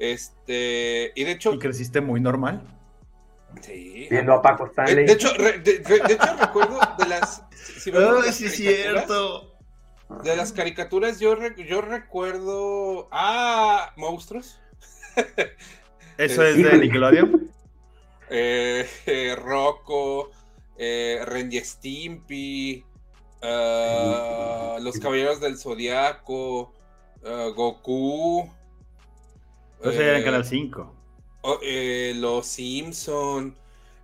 Este, 0.00 1.12
y 1.14 1.22
de 1.22 1.30
hecho, 1.30 1.54
Y 1.54 1.60
creciste 1.60 2.00
muy 2.00 2.20
normal. 2.20 2.73
Sí. 3.60 4.06
Viendo 4.10 4.32
a 4.34 4.42
Paco 4.42 4.64
De, 4.64 4.70
Stanley. 4.70 5.06
de 5.06 5.12
hecho, 5.12 5.32
re- 5.34 5.58
de, 5.58 5.78
de- 5.78 5.98
de 6.00 6.12
hecho, 6.14 6.36
recuerdo 6.40 6.78
de 6.98 7.06
las. 7.08 7.42
si- 7.78 7.90
Ay, 7.90 8.22
las 8.26 8.34
sí 8.36 8.46
es 8.46 8.56
cierto. 8.56 9.50
De 10.22 10.36
las 10.36 10.52
caricaturas, 10.52 11.18
yo, 11.20 11.34
re- 11.34 11.54
yo 11.66 11.80
recuerdo. 11.80 13.08
Ah, 13.10 13.92
monstruos. 13.96 14.58
Eso 16.18 16.44
es 16.44 16.56
de. 16.56 16.78
Nickelodeon. 16.78 17.50
eh, 18.30 18.88
eh, 19.06 19.36
Rocco, 19.36 20.30
eh, 20.76 21.20
Ren 21.24 21.52
y 21.52 21.60
Stimpy, 21.60 22.84
ah, 23.42 24.78
Los 24.80 24.98
Caballeros 24.98 25.40
del 25.40 25.58
Zodiaco, 25.58 26.72
ah, 27.24 27.48
Goku. 27.54 28.48
Eso 29.80 29.90
era 30.00 30.16
en 30.16 30.22
eh, 30.22 30.24
Canal 30.24 30.44
5. 30.44 30.93
Oh, 31.44 31.58
eh, 31.62 32.12
los 32.16 32.46
Simpson, 32.46 33.56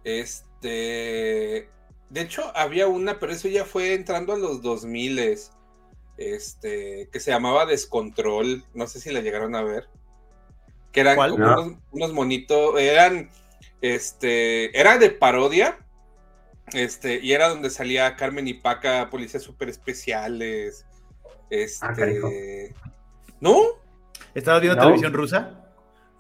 este... 0.04 1.68
De 2.10 2.20
hecho, 2.22 2.50
había 2.56 2.88
una, 2.88 3.18
pero 3.20 3.32
eso 3.32 3.46
ya 3.48 3.64
fue 3.64 3.94
entrando 3.94 4.32
a 4.32 4.38
los 4.38 4.62
2000 4.62 5.38
este, 6.16 7.08
que 7.10 7.20
se 7.20 7.30
llamaba 7.30 7.66
Descontrol, 7.66 8.64
no 8.74 8.86
sé 8.88 9.00
si 9.00 9.10
la 9.10 9.20
llegaron 9.20 9.54
a 9.54 9.62
ver, 9.62 9.88
que 10.92 11.00
eran 11.00 11.14
¿Cuál? 11.16 11.30
como 11.30 11.44
No. 11.46 11.62
unos, 11.62 11.78
unos 11.92 12.12
monitos, 12.12 12.78
eran, 12.80 13.30
este, 13.80 14.76
era 14.78 14.98
de 14.98 15.10
parodia, 15.10 15.78
este, 16.72 17.20
y 17.22 17.32
era 17.32 17.48
donde 17.48 17.70
salía 17.70 18.16
Carmen 18.16 18.48
y 18.48 18.54
Paca, 18.54 19.08
policías 19.08 19.42
super 19.44 19.68
especiales, 19.68 20.84
Ah, 21.22 21.46
este, 21.50 22.74
¿no? 23.40 23.56
¿Estabas 24.34 24.60
viendo 24.62 24.76
No. 24.76 24.82
televisión 24.82 25.12
rusa? 25.12 25.59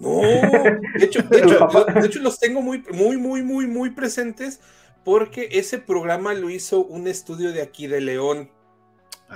No, 0.00 0.20
de 0.98 1.04
hecho, 1.04 1.22
de 1.22 1.40
Los 1.42 1.52
hecho, 1.52 1.84
de 1.84 2.06
hecho 2.06 2.20
los 2.20 2.40
tengo 2.40 2.62
muy, 2.62 2.82
muy, 2.92 3.16
muy, 3.18 3.42
muy, 3.42 3.66
muy 3.66 3.90
presentes 3.90 4.60
porque 5.04 5.48
ese 5.52 5.78
programa 5.78 6.34
lo 6.34 6.50
hizo 6.50 6.82
un 6.84 7.06
estudio 7.06 7.52
de 7.52 7.62
aquí 7.62 7.86
de 7.86 8.00
León 8.00 8.50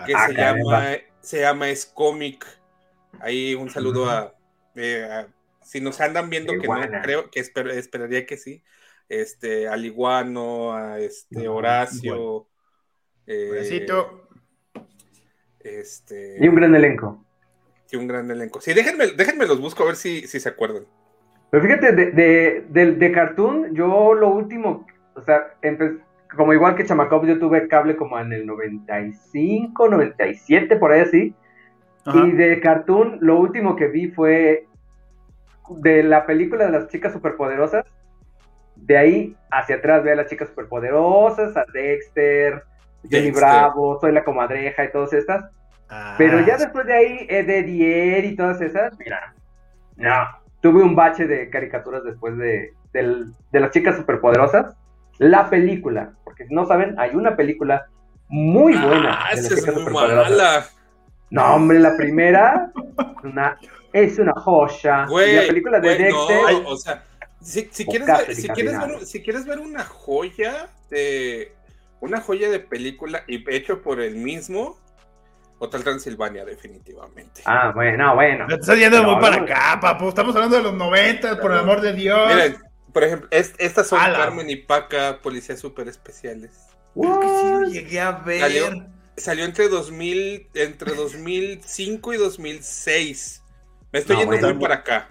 que 0.07 0.15
Ah, 0.15 0.27
se 0.27 0.35
llama 0.35 0.97
se 1.21 1.41
llama 1.41 1.71
Es 1.71 1.87
Comic. 1.87 2.45
Ahí 3.21 3.55
un 3.55 3.71
saludo 3.71 4.11
a, 4.11 4.35
eh, 4.75 5.05
a- 5.05 5.29
si 5.63 5.81
nos 5.81 6.01
andan 6.01 6.29
viendo 6.31 6.53
que 6.59 6.67
no 6.67 6.75
creo 7.03 7.31
que 7.31 7.41
espero- 7.41 7.71
esperaría 7.71 8.27
que 8.27 8.37
sí. 8.37 8.63
Este, 9.09 9.69
al 9.69 9.85
Iguano, 9.85 10.73
a 10.75 10.99
este 10.99 11.47
Horacio, 11.49 12.49
eh, 13.27 13.49
este 15.61 16.37
Y 16.41 16.49
un 16.49 16.55
gran 16.57 16.75
elenco. 16.75 17.24
Un 17.97 18.07
gran 18.09 18.31
elenco. 18.31 18.61
Sí, 18.61 18.75
déjenme, 18.75 19.09
déjenme 19.17 19.47
los 19.47 19.61
busco 19.61 19.83
a 19.83 19.87
ver 19.87 19.97
si, 19.97 20.27
si 20.27 20.41
se 20.41 20.49
acuerdan. 20.49 20.85
Pero 21.51 21.63
fíjate, 21.63 21.93
de, 21.93 22.11
de, 22.13 22.65
de, 22.69 22.93
de 22.93 23.13
Cartoon, 23.13 23.75
yo 23.75 24.15
lo 24.15 24.29
último, 24.29 24.87
o 25.15 25.23
sea, 25.23 25.55
empe- 25.63 26.01
como 26.37 26.53
igual 26.53 26.75
que 26.75 26.85
Chamacop, 26.85 27.25
yo 27.27 27.39
tuve 27.39 27.69
cable 27.69 27.97
como 27.97 28.19
en 28.19 28.33
el 28.33 28.45
95, 28.47 29.89
97, 29.89 30.77
por 30.77 30.93
ahí 30.93 31.01
así. 31.03 31.35
Ajá. 32.05 32.27
Y 32.27 32.33
de 32.33 32.61
Cartoon, 32.61 33.19
lo 33.21 33.39
último 33.39 33.77
que 33.77 33.87
vi 33.87 34.11
fue 34.11 34.67
de 35.71 36.03
la 36.03 36.27
película 36.27 36.67
de 36.67 36.73
las 36.73 36.89
chicas 36.89 37.13
superpoderosas. 37.13 37.85
De 38.77 38.99
ahí 38.99 39.37
hacia 39.51 39.77
atrás 39.77 40.03
ve 40.03 40.13
a 40.13 40.17
las 40.17 40.27
chicas 40.27 40.49
superpoderosas, 40.49 41.57
a 41.57 41.65
Dexter, 41.73 42.65
Jenny 43.09 43.27
Dexter. 43.27 43.33
Bravo, 43.49 44.01
Soy 44.01 44.13
la 44.13 44.25
comadreja 44.25 44.85
y 44.85 44.91
todas 44.91 45.13
estas. 45.13 45.45
Ah, 45.97 46.15
Pero 46.19 46.41
ya 46.45 46.57
después 46.57 46.87
de 46.87 46.93
ahí, 46.95 47.27
de 47.27 47.63
Dier 47.63 48.25
y 48.25 48.35
todas 48.37 48.61
esas, 48.61 48.99
mira, 48.99 49.33
no. 49.97 50.13
Tuve 50.61 50.83
un 50.83 50.97
bache 50.97 51.27
de 51.27 51.51
caricaturas 51.51 52.03
después 52.05 52.37
de, 52.37 52.73
del- 52.93 53.33
de 53.53 53.61
las 53.61 53.71
chicas 53.71 53.97
superpoderosas. 53.97 54.75
La 55.19 55.49
película, 55.51 56.15
porque 56.25 56.47
si 56.47 56.55
no 56.55 56.67
saben, 56.67 56.99
hay 56.99 57.15
una 57.15 57.37
película 57.37 57.87
muy 58.29 58.73
buena. 58.77 59.21
Ah, 59.25 59.35
de 59.37 59.43
las 59.43 59.51
es 59.53 59.59
chicas 59.61 59.75
muy 59.75 59.85
superpoderosas. 59.85 60.31
mala. 60.31 60.67
No, 61.31 61.55
hombre, 61.55 61.79
la 61.79 61.97
primera 61.97 62.73
una, 63.23 63.59
es 63.93 64.19
una 64.19 64.33
joya. 64.33 65.07
Güey, 65.07 65.33
Y 65.33 65.37
la 65.37 65.47
película 65.47 65.81
de 65.81 65.89
güey, 65.89 65.99
Dexter. 66.03 66.53
no, 66.63 66.69
o 66.69 66.77
sea, 66.77 67.05
si, 67.41 67.69
si 67.71 67.85
quieres 67.87 68.09
ver, 68.09 68.35
si, 68.35 68.49
quieres 68.49 68.79
ver, 68.81 69.07
si 69.07 69.23
quieres 69.23 69.45
ver 69.47 69.59
una 69.59 69.85
joya 69.85 70.69
de 70.91 71.53
una 72.01 72.21
joya 72.21 72.51
de 72.51 72.59
película 72.61 73.23
y 73.27 73.45
hecho 73.55 73.83
por 73.83 74.01
el 74.01 74.17
mismo, 74.17 74.79
Hotel 75.59 75.83
Transilvania, 75.85 76.45
definitivamente. 76.45 77.43
Ah, 77.45 77.73
bueno, 77.75 78.15
bueno. 78.15 78.47
Me 78.47 78.55
estás 78.55 78.77
yendo 78.79 78.99
Pero 78.99 79.13
muy 79.13 79.21
para 79.21 79.37
acá, 79.43 79.79
papu. 79.81 80.09
Estamos 80.09 80.35
hablando 80.35 80.57
de 80.57 80.63
los 80.63 80.75
90, 80.75 81.41
por 81.41 81.53
el 81.53 81.59
amor 81.59 81.81
de 81.81 81.93
Dios. 81.95 82.29
Miren, 82.29 82.57
por 82.93 83.05
ejemplo, 83.05 83.29
es- 83.31 83.55
estas 83.59 83.89
son 83.89 84.01
Ala. 84.01 84.19
Carmen 84.19 84.51
y 84.51 84.57
Paca, 84.57 85.21
policías 85.23 85.59
super 85.61 85.89
especiales. 85.89 86.51
Creo 86.99 87.21
que 87.21 87.29
sí 87.29 87.51
lo 87.51 87.63
llegué 87.63 88.01
a 88.01 88.13
ver. 88.13 88.41
Salió. 88.41 88.87
Salió 89.17 89.45
entre 89.45 89.69
2000, 89.69 90.49
entre 90.55 90.93
2005 90.95 92.13
y 92.15 92.17
2006. 92.17 93.43
Me 93.93 94.01
estoy 94.01 94.17
No, 94.17 94.23
yendo 94.23 94.37
bueno. 94.37 94.55
muy 94.55 94.63
para 94.63 94.75
acá. 94.77 95.09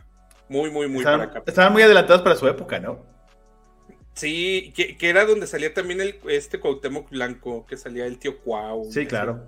Muy, 0.50 0.70
muy, 0.70 0.88
muy 0.90 1.00
estaban, 1.00 1.20
para 1.22 1.32
acá. 1.40 1.44
estaban 1.48 1.72
muy 1.74 1.82
adelantados 1.84 2.22
para 2.22 2.36
su 2.36 2.48
época, 2.48 2.80
¿no? 2.80 3.00
Sí, 4.14 4.74
que, 4.76 4.98
que 4.98 5.10
era 5.10 5.26
donde 5.26 5.48
salía 5.48 5.74
también 5.74 6.02
el, 6.02 6.20
este 6.28 6.60
Cuauhtémoc 6.60 7.10
Blanco, 7.10 7.66
que 7.66 7.78
salía 7.78 8.06
el 8.06 8.20
tío 8.20 8.40
Cuau. 8.40 8.92
Sí, 8.92 9.06
claro. 9.08 9.46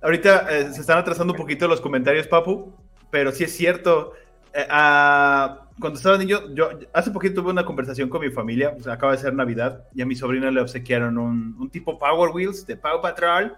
Ahorita 0.00 0.46
eh, 0.50 0.72
se 0.72 0.80
están 0.80 0.98
atrasando 0.98 1.32
un 1.32 1.38
poquito 1.38 1.66
los 1.66 1.80
comentarios, 1.80 2.26
Papu, 2.26 2.72
pero 3.10 3.32
sí 3.32 3.44
es 3.44 3.56
cierto. 3.56 4.12
eh, 4.52 4.66
ah, 4.70 5.64
cuando 5.80 5.96
estaba 5.96 6.18
niño, 6.18 6.40
yo 6.54 6.70
hace 6.92 7.10
poquito 7.12 7.40
tuve 7.40 7.52
una 7.52 7.64
conversación 7.64 8.08
con 8.08 8.20
mi 8.20 8.30
familia, 8.30 8.76
acaba 8.90 9.12
de 9.12 9.18
ser 9.18 9.32
Navidad, 9.34 9.84
y 9.94 10.02
a 10.02 10.06
mi 10.06 10.16
sobrina 10.16 10.50
le 10.50 10.60
obsequiaron 10.60 11.18
un, 11.18 11.56
un 11.58 11.70
tipo 11.70 11.98
Power 11.98 12.30
Wheels 12.30 12.66
de 12.66 12.76
Power 12.76 13.00
Patrol. 13.00 13.56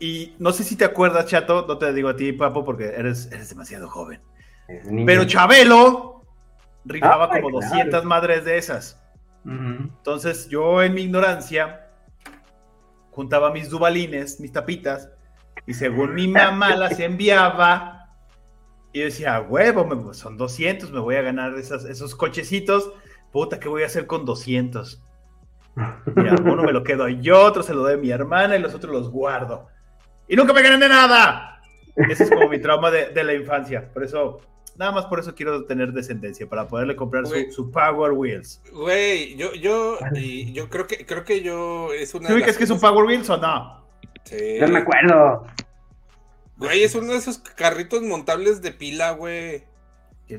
Y 0.00 0.34
no 0.38 0.52
sé 0.52 0.62
si 0.62 0.76
te 0.76 0.84
acuerdas, 0.84 1.26
Chato, 1.26 1.64
no 1.66 1.76
te 1.76 1.92
digo 1.92 2.08
a 2.08 2.16
ti, 2.16 2.32
Papu, 2.32 2.64
porque 2.64 2.84
eres, 2.86 3.30
eres 3.32 3.48
demasiado 3.48 3.88
joven. 3.88 4.20
Pero 5.06 5.24
Chabelo 5.24 6.22
rifaba 6.84 7.28
Ay, 7.32 7.42
como 7.42 7.58
claro. 7.58 7.74
200 7.74 8.04
madres 8.04 8.44
de 8.44 8.58
esas. 8.58 9.00
Entonces 9.44 10.48
yo 10.48 10.82
en 10.82 10.94
mi 10.94 11.02
ignorancia 11.02 11.87
juntaba 13.18 13.50
mis 13.50 13.68
dubalines, 13.68 14.38
mis 14.38 14.52
tapitas, 14.52 15.10
y 15.66 15.74
según 15.74 16.14
mi 16.14 16.28
mamá 16.28 16.76
las 16.76 17.00
enviaba, 17.00 18.10
y 18.92 19.00
yo 19.00 19.06
decía, 19.06 19.40
huevo, 19.40 20.14
son 20.14 20.36
200, 20.36 20.92
me 20.92 21.00
voy 21.00 21.16
a 21.16 21.22
ganar 21.22 21.52
esas- 21.58 21.84
esos 21.84 22.14
cochecitos, 22.14 22.92
puta, 23.32 23.58
¿qué 23.58 23.68
voy 23.68 23.82
a 23.82 23.86
hacer 23.86 24.06
con 24.06 24.24
200? 24.24 25.02
Y 26.16 26.28
alguno 26.28 26.62
me 26.62 26.72
lo 26.72 26.84
quedo 26.84 27.08
yo, 27.08 27.40
otro 27.44 27.64
se 27.64 27.74
lo 27.74 27.82
doy 27.82 27.94
a 27.94 27.96
mi 27.96 28.10
hermana 28.12 28.54
y 28.56 28.60
los 28.60 28.72
otros 28.72 28.92
los 28.92 29.10
guardo. 29.10 29.66
Y 30.28 30.36
nunca 30.36 30.52
me 30.52 30.62
gané 30.62 30.78
de 30.78 30.88
nada. 30.88 31.60
Ese 31.96 32.22
es 32.22 32.30
como 32.30 32.48
mi 32.48 32.60
trauma 32.60 32.92
de, 32.92 33.06
de 33.10 33.24
la 33.24 33.34
infancia. 33.34 33.92
Por 33.92 34.04
eso, 34.04 34.40
nada 34.78 34.92
más 34.92 35.06
por 35.06 35.18
eso 35.20 35.34
quiero 35.34 35.64
tener 35.64 35.92
descendencia, 35.92 36.48
para 36.48 36.66
poderle 36.68 36.96
comprar 36.96 37.24
su, 37.50 37.70
Power 37.70 38.12
Wheels. 38.12 38.62
Güey, 38.72 39.36
yo, 39.36 39.52
yo, 39.54 39.98
y 40.14 40.52
yo 40.52 40.70
creo 40.70 40.86
que, 40.86 41.04
creo 41.04 41.24
que 41.24 41.42
yo 41.42 41.92
es 41.92 42.14
una 42.14 42.28
¿Sí 42.28 42.32
de 42.32 42.38
ubicas 42.38 42.56
que 42.56 42.64
es 42.64 42.70
un 42.70 42.80
Power 42.80 43.04
Wheels 43.04 43.28
o 43.28 43.36
no? 43.36 43.84
Sí. 44.24 44.58
No 44.60 44.68
me 44.68 44.78
acuerdo. 44.78 45.46
Güey, 46.56 46.82
es 46.84 46.94
uno 46.94 47.12
de 47.12 47.18
esos 47.18 47.38
carritos 47.38 48.02
montables 48.02 48.62
de 48.62 48.72
pila, 48.72 49.10
güey. 49.12 49.64
Que 50.26 50.38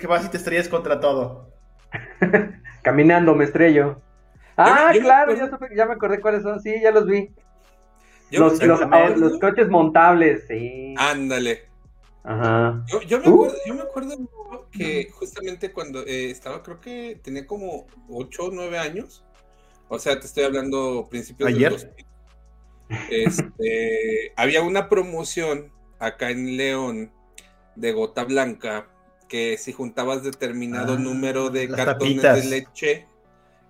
que 0.00 0.06
vas 0.06 0.24
y 0.24 0.28
te 0.28 0.36
estrellas 0.36 0.68
contra 0.68 1.00
todo. 1.00 1.50
Caminando 2.82 3.34
me 3.34 3.44
estrello. 3.44 4.00
Ah, 4.56 4.90
yo 4.94 5.00
claro, 5.02 5.32
acuerdo- 5.32 5.50
ya, 5.50 5.56
supe- 5.68 5.76
ya 5.76 5.86
me 5.86 5.92
acordé 5.92 6.20
cuáles 6.20 6.42
son. 6.42 6.60
Sí, 6.60 6.74
ya 6.82 6.90
los 6.90 7.06
vi. 7.06 7.30
Yo 8.30 8.40
los, 8.40 8.62
los, 8.62 8.82
acuerdo- 8.82 9.16
los 9.16 9.38
coches 9.38 9.68
montables, 9.68 10.44
sí. 10.48 10.94
Ándale. 10.98 11.65
Ajá. 12.26 12.84
Yo, 12.88 13.00
yo 13.02 13.20
me 13.20 13.28
Uh. 13.28 13.34
acuerdo, 13.34 13.56
yo 13.66 13.74
me 13.74 13.82
acuerdo 13.82 14.28
que 14.72 15.08
justamente 15.12 15.72
cuando 15.72 16.00
eh, 16.06 16.30
estaba, 16.30 16.62
creo 16.62 16.80
que 16.80 17.20
tenía 17.22 17.46
como 17.46 17.86
8 18.08 18.44
o 18.46 18.50
9 18.50 18.78
años. 18.78 19.24
O 19.88 19.98
sea, 19.98 20.18
te 20.18 20.26
estoy 20.26 20.44
hablando 20.44 21.06
principios 21.08 21.48
¿Ayer? 21.48 21.70
del 21.76 21.88
2000. 21.88 22.06
Este, 23.10 24.32
había 24.36 24.62
una 24.62 24.88
promoción 24.88 25.72
acá 25.98 26.30
en 26.30 26.56
León 26.56 27.12
de 27.76 27.92
gota 27.92 28.24
blanca 28.24 28.88
que 29.28 29.56
si 29.58 29.72
juntabas 29.72 30.22
determinado 30.22 30.94
Ah, 30.94 30.98
número 30.98 31.50
de 31.50 31.68
cartones 31.68 32.16
tapitas. 32.22 32.42
de 32.44 32.50
leche, 32.50 33.06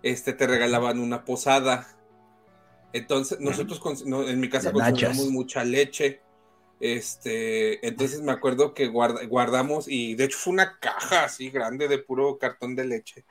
este 0.03 0.33
te 0.33 0.47
regalaban 0.47 0.99
una 1.01 1.25
posada. 1.25 1.87
Entonces, 2.93 3.41
nosotros 3.41 3.81
con- 3.81 3.97
no, 4.07 4.27
en 4.29 4.39
mi 4.41 4.49
casa 4.49 4.69
De 4.69 4.75
consumíamos 4.75 5.17
nachas. 5.19 5.31
mucha 5.31 5.65
leche. 5.65 6.21
Este, 6.81 7.87
entonces 7.87 8.21
me 8.21 8.33
acuerdo 8.33 8.75
que 8.75 8.87
guarda- 8.89 9.25
guardamos, 9.27 9.87
y 9.89 10.15
de 10.15 10.25
hecho 10.25 10.39
fue 10.39 10.53
una 10.53 10.79
caja 10.79 11.25
así 11.25 11.51
grande 11.51 11.89
de 11.89 11.99
puro 11.99 12.39
cartón 12.39 12.77
de 12.77 12.85
leche. 12.85 13.25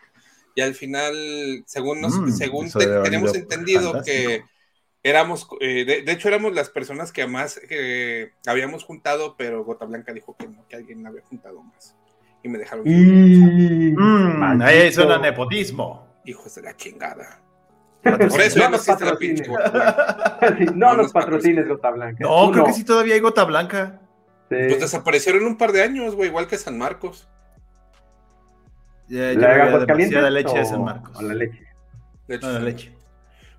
Y 0.56 0.62
al 0.62 0.74
final, 0.74 1.64
según 1.68 2.02
nos, 2.02 2.18
Mm, 2.18 2.30
según 2.32 2.66
eso 2.68 2.80
te- 2.80 2.88
tenemos 3.04 3.36
entendido 3.36 3.92
fantástico. 3.92 4.06
que 4.30 4.44
éramos, 5.04 5.48
eh, 5.60 5.86
de, 5.86 6.02
de 6.02 6.12
hecho 6.12 6.28
éramos 6.30 6.54
las 6.56 6.70
personas 6.70 7.12
que 7.12 7.28
más 7.28 7.60
eh, 7.70 8.32
habíamos 8.48 8.84
juntado, 8.84 9.36
pero 9.38 9.64
Gota 9.64 9.86
Blanca 9.86 10.14
dijo 10.14 10.36
que 10.38 10.48
no, 10.48 10.68
que 10.68 10.78
alguien 10.78 11.06
había 11.06 11.22
juntado 11.24 11.62
más. 11.62 11.96
Y 12.42 12.48
me 12.50 12.58
dejaron 12.58 12.88
Y... 12.88 13.92
Mm, 13.92 14.62
ahí 14.62 14.92
suena 14.92 15.18
nepotismo. 15.20 16.08
hijos 16.26 16.56
de 16.56 16.62
la 16.64 16.76
chingada. 16.76 17.42
Por 18.30 18.42
eso 18.42 18.60
ya 18.60 18.66
No 18.66 18.70
no 18.70 18.78
nos 18.78 18.88
existe 18.88 19.06
la 19.06 19.12
patrocines. 19.12 19.42
pinche 19.42 19.50
Gota 19.50 19.70
Blanca. 19.72 20.56
Sí, 20.58 20.66
no, 20.76 20.94
nos 20.96 21.12
patrocines, 21.12 21.68
Gota 21.68 21.92
Blanca. 21.92 22.18
No, 22.20 22.46
Tú 22.46 22.52
creo 22.52 22.66
que 22.66 22.74
sí 22.74 22.84
todavía 22.86 23.16
hay 23.16 23.20
gota 23.20 23.44
blanca. 23.46 24.00
Sí. 24.50 24.56
Pues 24.68 24.80
desaparecieron 24.80 25.44
un 25.46 25.58
par 25.58 25.72
de 25.72 25.82
años, 25.84 26.16
güey, 26.16 26.30
igual 26.30 26.48
que 26.48 26.58
San 26.58 26.78
Marcos. 26.78 27.28
Ya, 29.08 29.34
yo 29.34 29.40
¿La 29.40 29.80
demasiada 29.86 30.30
leche 30.30 30.58
de 30.58 30.66
San 30.66 30.84
Marcos. 30.84 31.16
o 31.18 31.22
la 31.22 31.34
leche? 31.34 31.62
De 32.28 32.36
hecho, 32.36 32.48
No, 32.48 32.54
la 32.54 32.60
leche. 32.60 32.96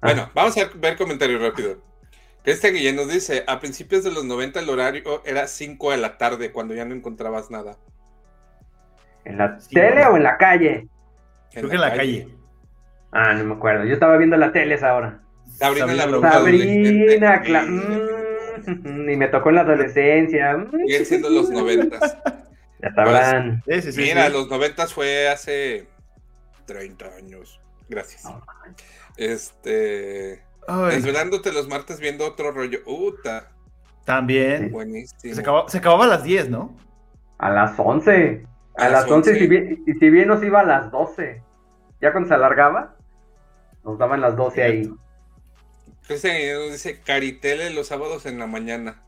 Bueno, 0.02 0.30
vamos 0.34 0.56
a 0.58 0.70
ver 0.76 0.96
comentarios 0.96 1.40
rápido. 1.42 1.78
Cristian 2.44 2.74
Guillén 2.74 2.94
nos 2.96 3.08
dice, 3.08 3.42
a 3.48 3.58
principios 3.58 4.04
de 4.04 4.12
los 4.12 4.24
90 4.24 4.60
el 4.60 4.70
horario 4.70 5.22
era 5.24 5.48
5 5.48 5.90
de 5.90 5.96
la 5.96 6.16
tarde, 6.18 6.52
cuando 6.52 6.74
ya 6.74 6.84
no 6.84 6.94
encontrabas 6.94 7.50
nada. 7.50 7.76
¿En 9.24 9.38
la 9.38 9.58
Sí, 9.58 9.74
tele 9.74 10.04
o 10.06 10.16
en 10.16 10.22
la 10.22 10.36
calle? 10.36 10.88
Creo 11.52 11.68
que 11.68 11.74
en 11.74 11.80
la 11.80 11.94
calle. 11.94 12.28
Ah, 13.18 13.32
no 13.34 13.44
me 13.44 13.54
acuerdo. 13.54 13.84
Yo 13.84 13.94
estaba 13.94 14.16
viendo 14.18 14.36
la 14.36 14.52
tele 14.52 14.74
esa 14.74 14.94
hora. 14.94 15.20
Sabrina 15.48 15.94
la 15.94 16.06
bruja 16.06 16.32
Sabrina, 16.32 17.42
Mm, 18.66 19.08
y 19.10 19.16
me 19.16 19.28
tocó 19.28 19.48
en 19.50 19.54
la 19.54 19.60
adolescencia. 19.62 20.56
Mm, 20.56 20.70
Siguen 20.86 21.06
siendo 21.06 21.30
los 21.30 21.48
90. 21.50 21.98
Ya 22.82 22.92
sabrán. 22.94 23.62
Sí, 23.66 23.82
sí, 23.82 23.92
sí, 23.92 24.00
Mira, 24.02 24.26
sí. 24.26 24.32
los 24.32 24.48
90 24.50 24.86
fue 24.88 25.28
hace 25.28 25.88
30 26.66 27.06
años. 27.16 27.60
Gracias. 27.88 28.24
Este. 29.16 30.42
Ay, 30.68 30.96
Desvelándote 30.96 31.52
los 31.52 31.68
martes 31.68 32.00
viendo 32.00 32.26
otro 32.26 32.50
rollo. 32.50 32.80
Uta, 32.86 33.52
también. 34.04 34.70
buenísimo. 34.72 35.34
Se 35.34 35.40
acababa, 35.40 35.68
se 35.68 35.78
acababa 35.78 36.04
a 36.04 36.08
las 36.08 36.24
10, 36.24 36.50
¿no? 36.50 36.76
A 37.38 37.50
las 37.50 37.74
11. 37.78 38.46
A, 38.76 38.82
A 38.84 38.88
las 38.88 39.02
las 39.04 39.10
11, 39.10 39.30
11. 39.30 39.38
si 39.40 39.46
bien, 39.46 39.84
y 39.86 39.92
si 39.94 40.10
bien 40.10 40.28
nos 40.28 40.42
iba 40.42 40.60
a 40.60 40.64
las 40.64 40.90
12. 40.90 41.40
Ya 42.00 42.10
cuando 42.12 42.28
se 42.28 42.34
alargaba, 42.34 42.95
nos 43.86 43.98
daban 43.98 44.20
las 44.20 44.36
12 44.36 44.62
ahí. 44.62 44.90
Nos 46.08 46.22
dice 46.72 47.00
Caritele 47.04 47.70
los 47.70 47.86
sábados 47.88 48.26
en 48.26 48.38
la 48.38 48.46
mañana. 48.46 49.02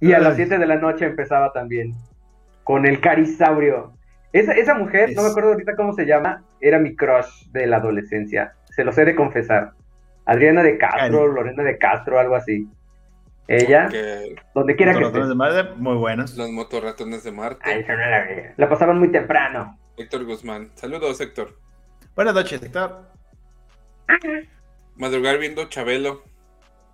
Y 0.00 0.12
a 0.12 0.18
Ay. 0.18 0.22
las 0.24 0.36
7 0.36 0.58
de 0.58 0.66
la 0.66 0.76
noche 0.76 1.06
empezaba 1.06 1.52
también. 1.52 1.94
Con 2.64 2.86
el 2.86 3.00
carisaurio. 3.00 3.92
Esa, 4.32 4.52
esa 4.52 4.74
mujer, 4.74 5.10
no 5.16 5.22
me 5.22 5.28
acuerdo 5.30 5.50
ahorita 5.50 5.74
cómo 5.74 5.92
se 5.92 6.06
llama, 6.06 6.44
era 6.60 6.78
mi 6.78 6.94
crush 6.94 7.48
de 7.50 7.66
la 7.66 7.78
adolescencia. 7.78 8.54
Se 8.76 8.84
los 8.84 8.96
he 8.96 9.04
de 9.04 9.16
confesar. 9.16 9.72
Adriana 10.24 10.62
de 10.62 10.78
Castro, 10.78 11.18
Cari. 11.22 11.34
Lorena 11.34 11.62
de 11.64 11.78
Castro, 11.78 12.18
algo 12.18 12.36
así. 12.36 12.68
Ella, 13.48 13.88
donde 14.54 14.76
quiera 14.76 14.92
que 14.92 15.00
Los 15.00 15.08
esté. 15.08 15.18
ratones 15.18 15.28
de 15.28 15.34
madre, 15.34 15.74
muy 15.76 15.96
buenos. 15.96 16.36
los 16.36 16.50
motorratones 16.52 17.24
de 17.24 17.32
Marte. 17.32 17.60
Ay, 17.64 17.80
esa 17.80 17.94
no 17.94 17.98
la. 17.98 18.26
La 18.56 18.68
pasaban 18.68 18.98
muy 19.00 19.10
temprano. 19.10 19.76
Héctor 19.96 20.24
Guzmán. 20.24 20.70
Saludos, 20.74 21.20
Héctor. 21.20 21.58
Buenas 22.14 22.34
noches, 22.34 22.62
Héctor. 22.62 23.09
Madrugar 24.96 25.38
viendo 25.38 25.64
Chabelo. 25.68 26.24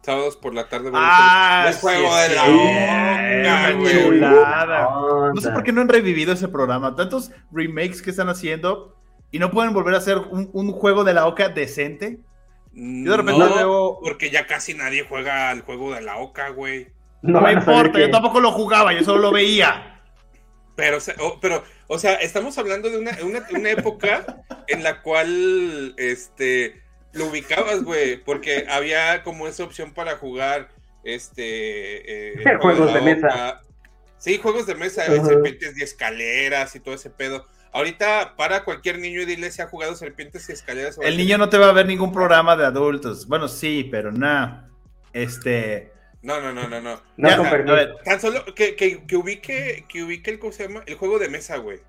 Sábados 0.02 0.36
por 0.36 0.54
la 0.54 0.68
tarde. 0.68 0.90
Ah, 0.94 1.64
el 1.68 1.74
juego 1.74 2.08
sí, 2.12 2.28
de 2.28 2.34
la 2.36 2.44
sí, 2.44 2.50
oca, 2.52 3.40
una 3.40 3.72
güey. 3.72 4.02
chulada. 4.04 4.88
Onda. 4.88 5.32
No 5.34 5.40
sé 5.40 5.50
por 5.50 5.64
qué 5.64 5.72
no 5.72 5.80
han 5.80 5.88
revivido 5.88 6.32
ese 6.32 6.46
programa. 6.46 6.94
Tantos 6.94 7.32
remakes 7.50 8.02
que 8.02 8.10
están 8.10 8.28
haciendo 8.28 8.94
y 9.32 9.40
no 9.40 9.50
pueden 9.50 9.72
volver 9.74 9.94
a 9.94 9.98
hacer 9.98 10.18
un, 10.18 10.48
un 10.52 10.70
juego 10.70 11.02
de 11.02 11.12
la 11.12 11.26
oca 11.26 11.48
decente. 11.48 12.20
Yo 12.72 13.10
de 13.12 13.16
repente 13.16 13.40
No, 13.40 13.54
veo. 13.56 13.98
porque 14.00 14.30
ya 14.30 14.46
casi 14.46 14.74
nadie 14.74 15.04
juega 15.08 15.50
al 15.50 15.62
juego 15.62 15.92
de 15.92 16.02
la 16.02 16.18
oca, 16.18 16.50
güey. 16.50 16.88
No, 17.22 17.40
me 17.40 17.52
importa, 17.54 17.98
yo 17.98 18.08
tampoco 18.10 18.38
lo 18.38 18.52
jugaba, 18.52 18.92
yo 18.92 19.02
solo 19.02 19.22
lo 19.22 19.32
veía. 19.32 20.02
Pero, 20.76 20.98
o 21.20 21.40
pero, 21.40 21.64
o 21.88 21.98
sea, 21.98 22.14
estamos 22.16 22.56
hablando 22.58 22.90
de 22.90 22.98
una, 22.98 23.12
una, 23.24 23.44
una 23.50 23.70
época 23.70 24.44
en 24.68 24.84
la 24.84 25.00
cual, 25.02 25.94
este, 25.96 26.82
lo 27.16 27.26
ubicabas, 27.26 27.82
güey, 27.82 28.22
porque 28.22 28.66
había 28.68 29.22
como 29.22 29.48
esa 29.48 29.64
opción 29.64 29.92
para 29.92 30.16
jugar, 30.16 30.68
este, 31.04 32.32
eh, 32.32 32.42
el 32.44 32.58
Juegos 32.58 32.92
de 32.92 33.00
mesa. 33.00 33.62
Sí, 34.18 34.38
juegos 34.38 34.66
de 34.66 34.74
mesa, 34.74 35.02
Ajá. 35.02 35.24
serpientes 35.24 35.76
y 35.78 35.82
escaleras 35.82 36.74
y 36.74 36.80
todo 36.80 36.94
ese 36.94 37.10
pedo. 37.10 37.46
Ahorita, 37.72 38.34
para 38.36 38.64
cualquier 38.64 38.98
niño 38.98 39.20
y 39.20 39.26
dile 39.26 39.50
si 39.50 39.60
ha 39.60 39.66
jugado 39.66 39.94
serpientes 39.94 40.48
y 40.48 40.52
escaleras. 40.52 40.98
El 41.02 41.16
niño 41.16 41.36
no 41.36 41.50
te 41.50 41.58
va 41.58 41.68
a 41.68 41.72
ver 41.72 41.86
ningún 41.86 42.12
programa 42.12 42.56
de 42.56 42.64
adultos. 42.64 43.28
Bueno, 43.28 43.48
sí, 43.48 43.86
pero 43.90 44.10
nada. 44.10 44.70
Este. 45.12 45.92
No, 46.22 46.40
no, 46.40 46.52
no, 46.52 46.66
no, 46.66 46.80
no. 46.80 47.00
No 47.16 47.28
Ya, 47.28 47.36
con 47.36 47.46
a 47.46 47.50
ver, 47.50 47.96
Tan 48.04 48.20
solo 48.20 48.44
que, 48.54 48.74
que, 48.74 49.06
que 49.06 49.16
ubique, 49.16 49.84
que 49.88 50.02
ubique 50.02 50.30
el, 50.30 50.38
¿cómo 50.38 50.52
se 50.52 50.66
llama? 50.66 50.82
El 50.86 50.94
juego 50.94 51.18
de 51.18 51.28
mesa, 51.28 51.58
güey. 51.58 51.80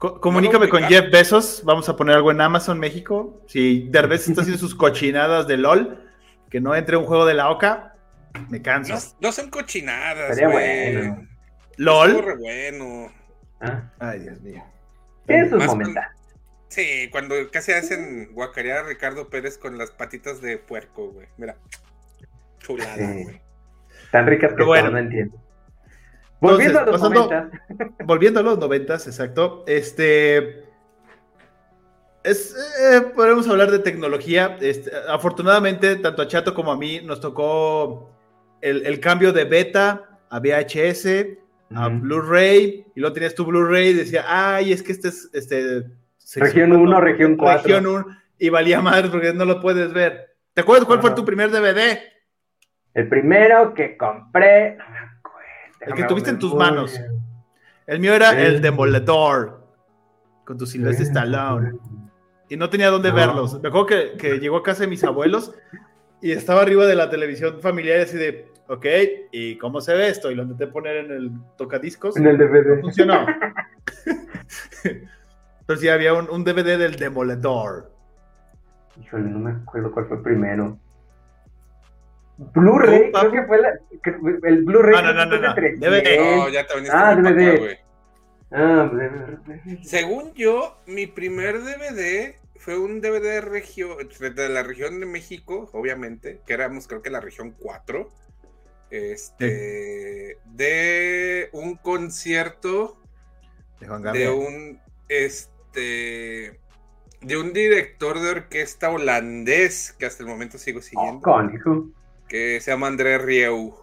Co- 0.00 0.20
comunícame 0.20 0.68
con 0.68 0.82
Jeff 0.82 1.10
Bezos. 1.12 1.62
Vamos 1.64 1.88
a 1.88 1.94
poner 1.94 2.16
algo 2.16 2.32
en 2.32 2.40
Amazon 2.40 2.80
México. 2.80 3.40
Si 3.46 3.86
Derbez 3.90 4.26
está 4.28 4.40
haciendo 4.40 4.58
sus 4.58 4.74
cochinadas 4.74 5.46
de 5.46 5.56
LOL, 5.58 6.04
que 6.50 6.60
no 6.60 6.74
entre 6.74 6.96
un 6.96 7.04
juego 7.06 7.24
de 7.26 7.34
la 7.34 7.50
oca, 7.50 7.94
me 8.48 8.60
canso. 8.60 8.94
No, 8.94 9.00
no 9.28 9.32
son 9.32 9.48
cochinadas, 9.50 10.36
güey. 10.40 10.50
bueno. 10.52 11.28
LOL. 11.76 12.22
re 12.24 12.36
bueno. 12.36 13.12
Ah, 13.60 13.92
Ay, 14.00 14.18
Dios 14.20 14.40
mío. 14.40 14.64
Sus 15.48 15.58
Más 15.58 15.66
momentos. 15.68 16.02
Sí, 16.68 17.08
cuando 17.10 17.34
casi 17.52 17.72
hacen 17.72 18.32
guacarear 18.32 18.78
a 18.84 18.88
Ricardo 18.88 19.28
Pérez 19.28 19.58
con 19.58 19.76
las 19.78 19.90
patitas 19.92 20.40
de 20.40 20.58
puerco, 20.58 21.10
güey. 21.12 21.26
Mira. 21.36 21.56
Chulada, 22.58 22.94
Sí. 22.96 23.22
güey. 23.24 23.40
Tan 24.12 24.26
ricas 24.26 24.50
que 24.50 24.54
Pero 24.56 24.66
bueno. 24.66 24.90
no 24.90 24.98
entiendo. 24.98 25.36
Volviendo 26.40 26.80
a 26.80 26.86
los 26.86 27.00
momentos. 27.00 27.44
Volviendo 28.04 28.40
a 28.40 28.42
los 28.42 28.58
noventas, 28.58 29.06
exacto. 29.06 29.64
Este. 29.66 30.64
Es, 32.22 32.54
eh, 32.80 33.00
podemos 33.14 33.48
hablar 33.48 33.70
de 33.70 33.78
tecnología. 33.78 34.58
Este, 34.60 34.90
afortunadamente, 35.08 35.96
tanto 35.96 36.22
a 36.22 36.28
Chato 36.28 36.54
como 36.54 36.72
a 36.72 36.76
mí 36.76 37.00
nos 37.02 37.20
tocó 37.20 38.10
el, 38.60 38.84
el 38.86 39.00
cambio 39.00 39.32
de 39.32 39.44
beta 39.44 40.18
a 40.28 40.38
VHS, 40.38 41.06
a. 41.74 41.88
Blu-ray, 41.88 42.86
y 42.94 43.00
luego 43.00 43.14
tenías 43.14 43.34
tu 43.34 43.44
Blu-ray 43.44 43.88
y 43.88 43.94
decía, 43.94 44.24
ay, 44.26 44.72
es 44.72 44.82
que 44.82 44.92
este 44.92 45.08
es 45.08 45.30
este, 45.32 45.84
Región 46.36 46.72
uno, 46.72 47.00
región 47.00 47.36
cuatro. 47.36 47.62
Región 47.62 47.86
1, 47.86 48.06
y 48.38 48.48
valía 48.50 48.80
más 48.80 49.08
porque 49.08 49.32
no 49.32 49.44
lo 49.44 49.60
puedes 49.60 49.92
ver. 49.92 50.36
¿Te 50.54 50.60
acuerdas 50.60 50.86
cuál 50.86 51.00
fue 51.00 51.10
tu 51.12 51.24
primer 51.24 51.50
DVD? 51.50 51.98
El 52.94 53.08
primero 53.08 53.74
que 53.74 53.96
compré. 53.96 54.78
No. 55.80 55.86
El 55.86 55.94
que 55.94 56.04
tuviste 56.04 56.30
en 56.30 56.38
tus 56.38 56.54
manos. 56.54 56.98
El 57.86 58.00
mío 58.00 58.12
era 58.14 58.40
el 58.40 58.60
Demoledor, 58.60 59.66
con 60.44 60.56
tu 60.58 60.66
Silvestre 60.66 61.04
Stallone. 61.06 61.72
Y 62.48 62.56
no 62.56 62.68
tenía 62.70 62.90
dónde 62.90 63.08
No. 63.10 63.14
verlos. 63.16 63.60
Me 63.62 63.68
acuerdo 63.68 63.86
que, 63.86 64.12
que 64.18 64.38
llegó 64.38 64.58
a 64.58 64.62
casa 64.62 64.82
de 64.82 64.88
mis 64.88 65.02
abuelos 65.04 65.54
y 66.20 66.32
estaba 66.32 66.62
arriba 66.62 66.86
de 66.86 66.94
la 66.96 67.08
televisión 67.10 67.60
familiar 67.60 67.98
y 67.98 68.02
así 68.02 68.16
de, 68.16 68.48
ok, 68.68 68.86
¿y 69.32 69.56
cómo 69.58 69.80
se 69.80 69.94
ve 69.94 70.08
esto? 70.08 70.30
Y 70.30 70.34
lo 70.34 70.42
intenté 70.42 70.66
poner 70.66 70.96
en 70.96 71.10
el 71.12 71.30
tocadiscos. 71.56 72.16
En 72.16 72.26
el 72.26 72.36
No 72.38 72.44
DVD. 72.44 72.80
funcionó. 72.80 73.26
Pero 75.66 75.78
sí 75.80 75.88
había 75.88 76.14
un, 76.14 76.28
un 76.30 76.44
DVD 76.44 76.76
del 76.78 76.96
Demoledor. 76.96 77.90
Híjole, 79.00 79.30
no 79.30 79.38
me 79.38 79.50
acuerdo 79.52 79.92
cuál 79.92 80.06
fue 80.06 80.22
primero. 80.22 80.76
Blu-ray, 82.54 83.12
creo 83.12 83.32
que 83.32 83.42
fue 83.44 83.58
la, 83.60 83.68
el 84.48 84.64
Blu-ray. 84.64 85.02
No, 85.02 85.12
no, 85.12 85.26
no, 85.26 85.38
no. 85.38 85.54
DVD. 85.54 86.02
300. 86.02 86.36
No, 86.36 86.48
ya 86.48 86.66
te 86.66 86.74
veniste 86.74 86.96
Ah, 86.96 87.14
DVD. 87.14 87.58
güey. 87.58 87.78
Ah, 88.52 88.90
DVD. 88.92 89.78
Según 89.84 90.32
yo, 90.34 90.78
mi 90.86 91.06
primer 91.06 91.60
DVD 91.62 92.34
fue 92.56 92.78
un 92.78 93.00
DVD 93.00 93.20
de, 93.22 93.40
regio- 93.42 93.96
de 93.98 94.48
la 94.48 94.62
región 94.62 95.00
de 95.00 95.06
México, 95.06 95.68
obviamente, 95.72 96.40
que 96.46 96.52
éramos 96.54 96.86
creo 96.88 97.02
que 97.02 97.10
la 97.10 97.20
región 97.20 97.54
4. 97.58 98.08
Este, 98.90 100.38
de 100.46 101.48
un 101.52 101.76
concierto 101.76 102.96
De 103.78 103.86
Juan 103.86 104.02
de 104.02 104.06
Gabriel. 104.06 104.30
un 104.30 104.80
este 105.08 106.58
de 107.20 107.36
un 107.36 107.52
director 107.52 108.18
de 108.18 108.30
orquesta 108.30 108.90
holandés 108.90 109.92
que 109.98 110.06
hasta 110.06 110.22
el 110.22 110.28
momento 110.28 110.58
sigo 110.58 110.80
siguiendo, 110.80 111.20
Cónico. 111.20 111.88
Que 112.30 112.60
se 112.60 112.70
llama 112.70 112.86
André 112.86 113.18
Rieu. 113.18 113.74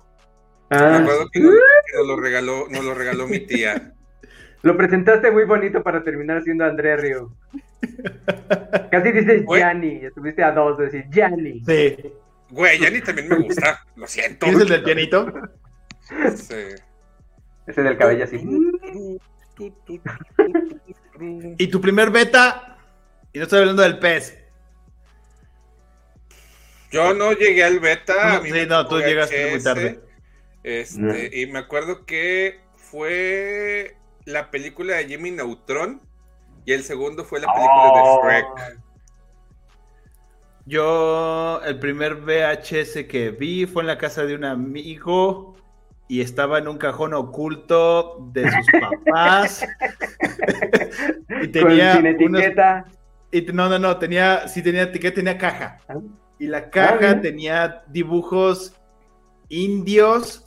Me 0.71 0.77
Ah, 0.77 0.97
acuerdo 0.97 1.29
que 1.31 1.39
nos, 1.39 1.53
que 1.53 1.97
nos 1.97 2.07
lo 2.07 2.15
regaló, 2.15 2.67
nos 2.69 2.83
lo 2.83 2.93
regaló 2.93 3.27
mi 3.27 3.41
tía. 3.41 3.93
lo 4.63 4.75
presentaste 4.75 5.29
muy 5.31 5.43
bonito 5.43 5.83
para 5.83 6.03
terminar 6.03 6.41
siendo 6.43 6.65
André 6.65 6.97
Río. 6.97 7.31
Casi 8.89 9.12
dices. 9.12 9.43
Gianni, 9.49 10.05
estuviste 10.05 10.43
a 10.43 10.51
dos 10.51 10.77
de 10.77 10.86
decir 10.86 11.05
Gianni. 11.12 11.62
Sí. 11.65 11.97
Güey, 12.49 12.79
Yanni 12.79 13.01
también 13.01 13.27
me 13.27 13.36
gusta, 13.36 13.86
lo 13.95 14.07
siento. 14.07 14.45
¿Quién 14.45 14.55
es 14.55 14.62
el 14.62 14.69
del 14.69 14.83
pianito? 14.83 15.33
Sí. 16.36 16.55
Ese 17.67 17.83
del 17.83 17.97
cabello 17.97 18.23
así. 18.23 18.41
Y 21.57 21.67
tu 21.67 21.81
primer 21.81 22.10
beta, 22.10 22.77
y 23.33 23.39
no 23.39 23.43
estoy 23.43 23.60
hablando 23.60 23.81
del 23.81 23.99
pez. 23.99 24.38
Yo 26.91 27.13
no 27.13 27.34
llegué 27.34 27.63
al 27.63 27.80
beta. 27.80 28.38
a 28.38 28.41
mí 28.41 28.52
Sí, 28.52 28.65
no, 28.67 28.88
tú 28.88 29.00
llegaste 29.00 29.52
muy 29.52 29.62
tarde. 29.63 30.00
Este, 30.63 31.30
y 31.41 31.47
me 31.47 31.60
acuerdo 31.60 32.06
que 32.06 32.60
fue 32.76 33.95
la 34.26 34.52
película 34.52 34.95
de 34.97 35.06
Jimmy 35.08 35.32
Neutron 35.32 36.02
y 36.65 36.73
el 36.73 36.84
segundo 36.84 37.23
fue 37.23 37.39
la 37.39 37.47
película 37.54 37.91
Oh. 37.93 38.21
de 38.26 38.34
Shrek. 38.34 38.80
Yo, 40.65 41.62
el 41.65 41.80
primer 41.80 42.15
VHS 42.15 43.06
que 43.08 43.32
vi 43.32 43.65
fue 43.65 43.84
en 43.84 43.88
la 43.88 43.97
casa 43.97 44.26
de 44.26 44.36
un 44.36 44.43
amigo 44.43 45.56
y 46.10 46.19
estaba 46.21 46.58
en 46.58 46.67
un 46.67 46.78
cajón 46.78 47.13
oculto 47.13 48.17
de 48.34 48.50
sus 48.52 48.65
papás. 49.06 49.65
y 51.41 51.47
tenía 51.47 51.93
Con, 51.93 52.04
sin 52.04 52.23
unos- 52.30 52.41
etiqueta. 52.41 52.86
y 53.32 53.41
no, 53.54 53.69
no, 53.69 53.80
no, 53.80 53.97
tenía, 53.97 54.47
sí 54.50 54.62
tenía 54.62 54.84
etiqueta, 54.84 55.15
tenía 55.15 55.38
caja. 55.38 55.80
Ah. 56.39 56.43
Y 56.43 56.47
la 56.47 56.69
caja 56.69 57.15
bien. 57.15 57.21
tenía 57.21 57.84
dibujos 57.88 58.73
indios 59.50 60.43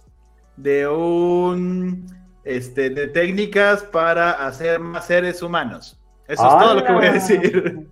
de 0.57 0.87
un, 0.89 2.07
este, 2.45 2.91
de 2.91 3.09
técnicas 3.09 3.83
para 3.85 4.33
hacer 4.47 4.79
más 4.81 5.07
seres 5.07 5.43
humanos. 5.43 6.01
Eso 6.29 6.45
es 6.45 6.59
todo 6.59 6.75
lo 6.75 6.85
que 6.85 6.93
voy 6.93 7.07
a 7.07 7.11
¡Hala! 7.11 7.15
decir. 7.15 7.89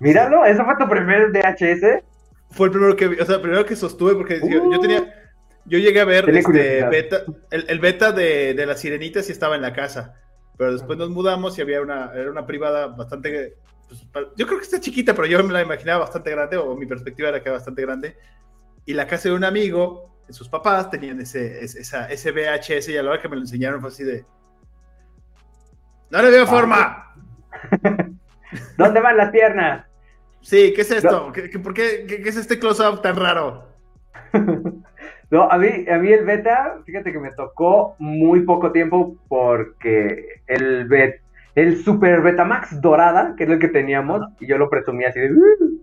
Míralo, 0.00 0.44
¿eso 0.44 0.64
fue 0.64 0.76
tu 0.78 0.88
primer 0.88 1.30
VHS? 1.30 2.02
Fue 2.50 2.66
el 2.66 2.72
primero 2.72 2.96
que 2.96 3.08
vi, 3.08 3.20
o 3.20 3.24
sea, 3.26 3.36
el 3.36 3.40
primero 3.42 3.64
que 3.64 3.76
sostuve 3.76 4.14
porque 4.14 4.40
yo, 4.40 4.70
yo 4.70 4.78
Uh. 4.78 4.80
tenía, 4.80 5.14
yo 5.64 5.78
llegué 5.78 6.00
a 6.00 6.04
ver 6.04 6.26
Tenía 6.26 6.40
este, 6.40 6.84
beta, 6.88 7.22
el, 7.50 7.64
el 7.68 7.78
beta 7.80 8.12
de, 8.12 8.54
de 8.54 8.66
la 8.66 8.76
sirenita 8.76 9.22
sí 9.22 9.32
estaba 9.32 9.56
en 9.56 9.62
la 9.62 9.72
casa, 9.72 10.14
pero 10.58 10.72
después 10.72 10.98
nos 10.98 11.10
mudamos 11.10 11.56
y 11.58 11.62
había 11.62 11.80
una, 11.80 12.12
era 12.14 12.30
una 12.30 12.46
privada 12.46 12.88
bastante, 12.88 13.56
pues, 13.88 14.26
yo 14.36 14.46
creo 14.46 14.58
que 14.58 14.64
está 14.64 14.80
chiquita, 14.80 15.14
pero 15.14 15.26
yo 15.26 15.42
me 15.44 15.52
la 15.52 15.62
imaginaba 15.62 16.00
bastante 16.00 16.30
grande, 16.30 16.56
o 16.56 16.74
mi 16.76 16.86
perspectiva 16.86 17.28
era 17.28 17.42
que 17.42 17.48
era 17.48 17.58
bastante 17.58 17.82
grande, 17.82 18.16
y 18.84 18.92
la 18.94 19.06
casa 19.06 19.28
de 19.28 19.34
un 19.34 19.44
amigo, 19.44 20.14
sus 20.30 20.48
papás 20.48 20.90
tenían 20.90 21.20
ese, 21.20 21.62
ese, 21.64 21.80
esa- 21.80 22.08
ese 22.10 22.30
VHS 22.32 22.88
y 22.90 22.96
a 22.96 23.02
la 23.02 23.10
hora 23.12 23.22
que 23.22 23.28
me 23.28 23.36
lo 23.36 23.42
enseñaron 23.42 23.80
fue 23.80 23.90
así 23.90 24.04
de, 24.04 24.24
no 26.10 26.22
le 26.22 26.30
veo 26.30 26.46
forma. 26.46 27.14
¿Dónde 28.78 29.00
van 29.00 29.16
las 29.16 29.30
piernas? 29.30 29.86
Sí, 30.40 30.72
¿qué 30.74 30.82
es 30.82 30.90
esto? 30.90 31.32
¿Qué, 31.32 31.50
qué- 31.50 31.58
por 31.58 31.74
qué, 31.74 32.04
qué- 32.06 32.22
qué 32.22 32.28
es 32.28 32.36
este 32.36 32.58
close-up 32.58 33.02
tan 33.02 33.16
raro? 33.16 33.68
No, 35.30 35.50
a 35.50 35.56
mí, 35.58 35.68
a 35.90 35.96
mí 35.98 36.12
el 36.12 36.24
beta, 36.24 36.78
fíjate 36.84 37.10
que 37.10 37.18
me 37.18 37.32
tocó 37.32 37.96
muy 37.98 38.42
poco 38.42 38.70
tiempo 38.70 39.16
porque 39.26 40.42
el 40.46 40.84
bet, 40.86 41.22
el 41.54 41.76
Super 41.78 42.20
Betamax 42.20 42.80
dorada, 42.80 43.34
que 43.36 43.44
es 43.44 43.50
el 43.50 43.58
que 43.58 43.68
teníamos, 43.68 44.22
y 44.40 44.46
yo 44.46 44.58
lo 44.58 44.68
presumía 44.68 45.08
así 45.08 45.20
de... 45.20 45.32
"Uh", 45.32 45.80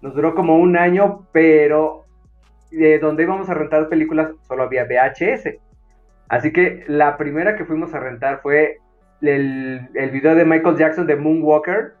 nos 0.00 0.14
duró 0.14 0.34
como 0.34 0.56
un 0.58 0.76
año, 0.76 1.26
pero 1.32 2.04
de 2.70 2.98
donde 2.98 3.24
íbamos 3.24 3.50
a 3.50 3.54
rentar 3.54 3.88
películas 3.88 4.30
solo 4.48 4.62
había 4.62 4.84
VHS. 4.84 5.58
Así 6.28 6.52
que 6.52 6.84
la 6.86 7.16
primera 7.16 7.56
que 7.56 7.64
fuimos 7.64 7.92
a 7.92 8.00
rentar 8.00 8.40
fue 8.40 8.78
el, 9.20 9.88
el 9.94 10.10
video 10.10 10.34
de 10.34 10.44
Michael 10.44 10.76
Jackson 10.76 11.06
de 11.06 11.16
Moonwalker. 11.16 11.94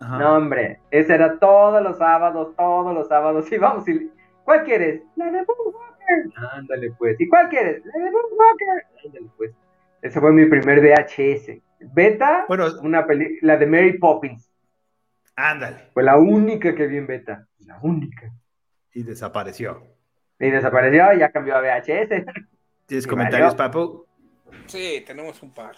Ajá. 0.00 0.18
No, 0.18 0.36
hombre, 0.36 0.80
ese 0.90 1.14
era 1.14 1.38
todos 1.38 1.82
los 1.82 1.98
sábados, 1.98 2.54
todos 2.56 2.94
los 2.94 3.08
sábados. 3.08 3.46
Y 3.52 3.58
vamos, 3.58 3.86
y, 3.88 4.10
¿cuál 4.44 4.64
quieres? 4.64 5.02
La 5.16 5.26
de 5.26 5.44
Moonwalker. 5.44 6.48
Ándale, 6.52 6.92
pues. 6.98 7.20
¿Y 7.20 7.28
cuál 7.28 7.48
quieres? 7.48 7.82
La 7.84 8.04
de 8.04 8.10
Moonwalker. 8.10 8.86
Ándale, 9.04 9.26
pues. 9.36 9.50
Ese 10.02 10.20
fue 10.20 10.32
mi 10.32 10.46
primer 10.46 10.80
VHS. 10.80 11.60
Beta, 11.92 12.44
Bueno, 12.48 12.66
una 12.82 13.06
peli 13.06 13.38
la 13.42 13.56
de 13.56 13.66
Mary 13.66 13.98
Poppins. 13.98 14.50
ándale. 15.36 15.90
Fue 15.92 16.02
la 16.02 16.16
única 16.16 16.74
que 16.74 16.86
vi 16.86 16.96
en 16.98 17.06
beta. 17.06 17.46
La 17.60 17.78
única. 17.82 18.32
Y 18.92 19.02
desapareció. 19.02 19.82
Y 20.38 20.50
desapareció 20.50 21.12
y 21.14 21.18
ya 21.18 21.30
cambió 21.30 21.56
a 21.56 21.60
VHS. 21.60 22.24
¿Tienes 22.86 23.06
Y 23.06 23.08
comentarios, 23.08 23.56
valió. 23.56 23.72
Papu? 23.72 24.06
Sí, 24.66 25.02
tenemos 25.06 25.42
un 25.42 25.52
par. 25.52 25.74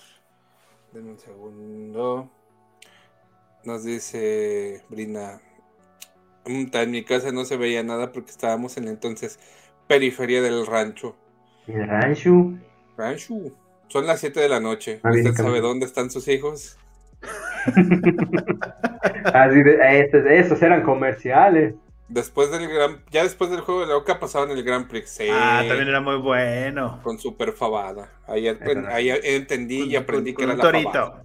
Denme 0.92 1.12
un 1.12 1.18
segundo. 1.18 2.30
Nos 3.64 3.84
dice 3.84 4.82
Brina. 4.88 5.40
"Mm, 6.46 6.66
En 6.72 6.90
mi 6.90 7.04
casa 7.04 7.32
no 7.32 7.44
se 7.44 7.56
veía 7.56 7.82
nada 7.82 8.12
porque 8.12 8.30
estábamos 8.30 8.76
en 8.76 8.84
la 8.84 8.90
entonces 8.90 9.38
periferia 9.88 10.42
del 10.42 10.66
rancho. 10.66 11.16
El 11.66 11.86
rancho. 11.88 12.52
Rancho. 12.96 13.34
Son 13.88 14.06
las 14.06 14.20
7 14.20 14.40
de 14.40 14.48
la 14.48 14.60
noche. 14.60 15.00
Ah, 15.02 15.10
¿Usted 15.10 15.32
sabe 15.34 15.60
dónde 15.60 15.86
están 15.86 16.10
sus 16.10 16.26
hijos? 16.28 16.76
Así 19.32 19.62
de, 19.62 20.00
estos, 20.00 20.24
esos 20.26 20.62
eran 20.62 20.82
comerciales. 20.82 21.74
Después 22.08 22.50
del 22.52 22.68
gran, 22.68 23.02
ya 23.10 23.24
después 23.24 23.50
del 23.50 23.60
juego 23.62 23.80
de 23.80 23.88
la 23.88 23.96
Oca 23.96 24.20
pasaban 24.20 24.50
el 24.52 24.62
Gran 24.62 24.86
Prix. 24.86 25.10
Sí, 25.10 25.28
Ah, 25.30 25.64
también 25.66 25.88
era 25.88 26.00
muy 26.00 26.16
bueno. 26.18 27.00
con 27.02 27.18
super 27.18 27.52
fabada. 27.52 28.10
Ahí, 28.28 28.46
entendí 28.48 29.82
y 29.82 29.94
Con- 29.94 30.02
aprendí 30.04 30.32
con- 30.34 30.44
que 30.44 30.46
con 30.46 30.50
era 30.50 30.52
un 30.52 30.58
la 30.58 30.64
torito. 30.64 30.90
fabada. 30.92 31.22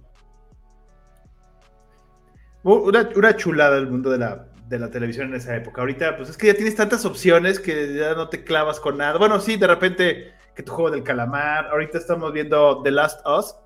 Una, 2.64 3.08
una 3.14 3.36
chulada 3.36 3.76
el 3.76 3.88
mundo 3.88 4.10
de 4.10 4.18
la, 4.18 4.46
de 4.68 4.78
la 4.78 4.90
televisión 4.90 5.28
en 5.28 5.34
esa 5.36 5.54
época. 5.56 5.80
Ahorita, 5.82 6.16
pues 6.16 6.30
es 6.30 6.36
que 6.36 6.48
ya 6.48 6.54
tienes 6.54 6.74
tantas 6.74 7.04
opciones 7.04 7.60
que 7.60 7.94
ya 7.94 8.14
no 8.14 8.28
te 8.28 8.42
clavas 8.44 8.80
con 8.80 8.98
nada. 8.98 9.18
Bueno, 9.18 9.38
sí, 9.40 9.56
de 9.56 9.66
repente 9.68 10.32
que 10.54 10.62
tu 10.62 10.72
juego 10.72 10.90
del 10.90 11.02
calamar. 11.02 11.66
Ahorita 11.66 11.98
estamos 11.98 12.32
viendo 12.32 12.82
The 12.82 12.90
Last 12.90 13.26
Us. 13.26 13.56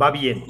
Va 0.00 0.10
bien. 0.10 0.44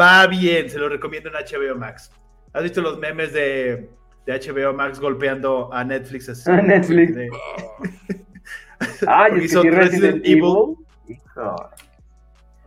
Va 0.00 0.26
bien, 0.26 0.68
se 0.68 0.78
lo 0.78 0.88
recomiendo 0.88 1.30
en 1.30 1.34
HBO 1.34 1.76
Max. 1.78 2.10
¿Has 2.52 2.62
visto 2.62 2.80
los 2.82 2.98
memes 2.98 3.32
de, 3.32 3.90
de 4.26 4.32
HBO 4.40 4.72
Max 4.74 5.00
golpeando 5.00 5.72
a 5.72 5.82
Netflix? 5.84 6.28
así? 6.28 6.50
A 6.50 6.60
Netflix. 6.60 7.14
De- 7.14 7.30
Ay, 9.06 9.30
Porque 9.32 9.44
es 9.46 9.56
que 9.56 9.70
Resident 9.70 10.14
Resident 10.14 10.26
Evil. 10.26 10.76
Hijo. 11.08 11.70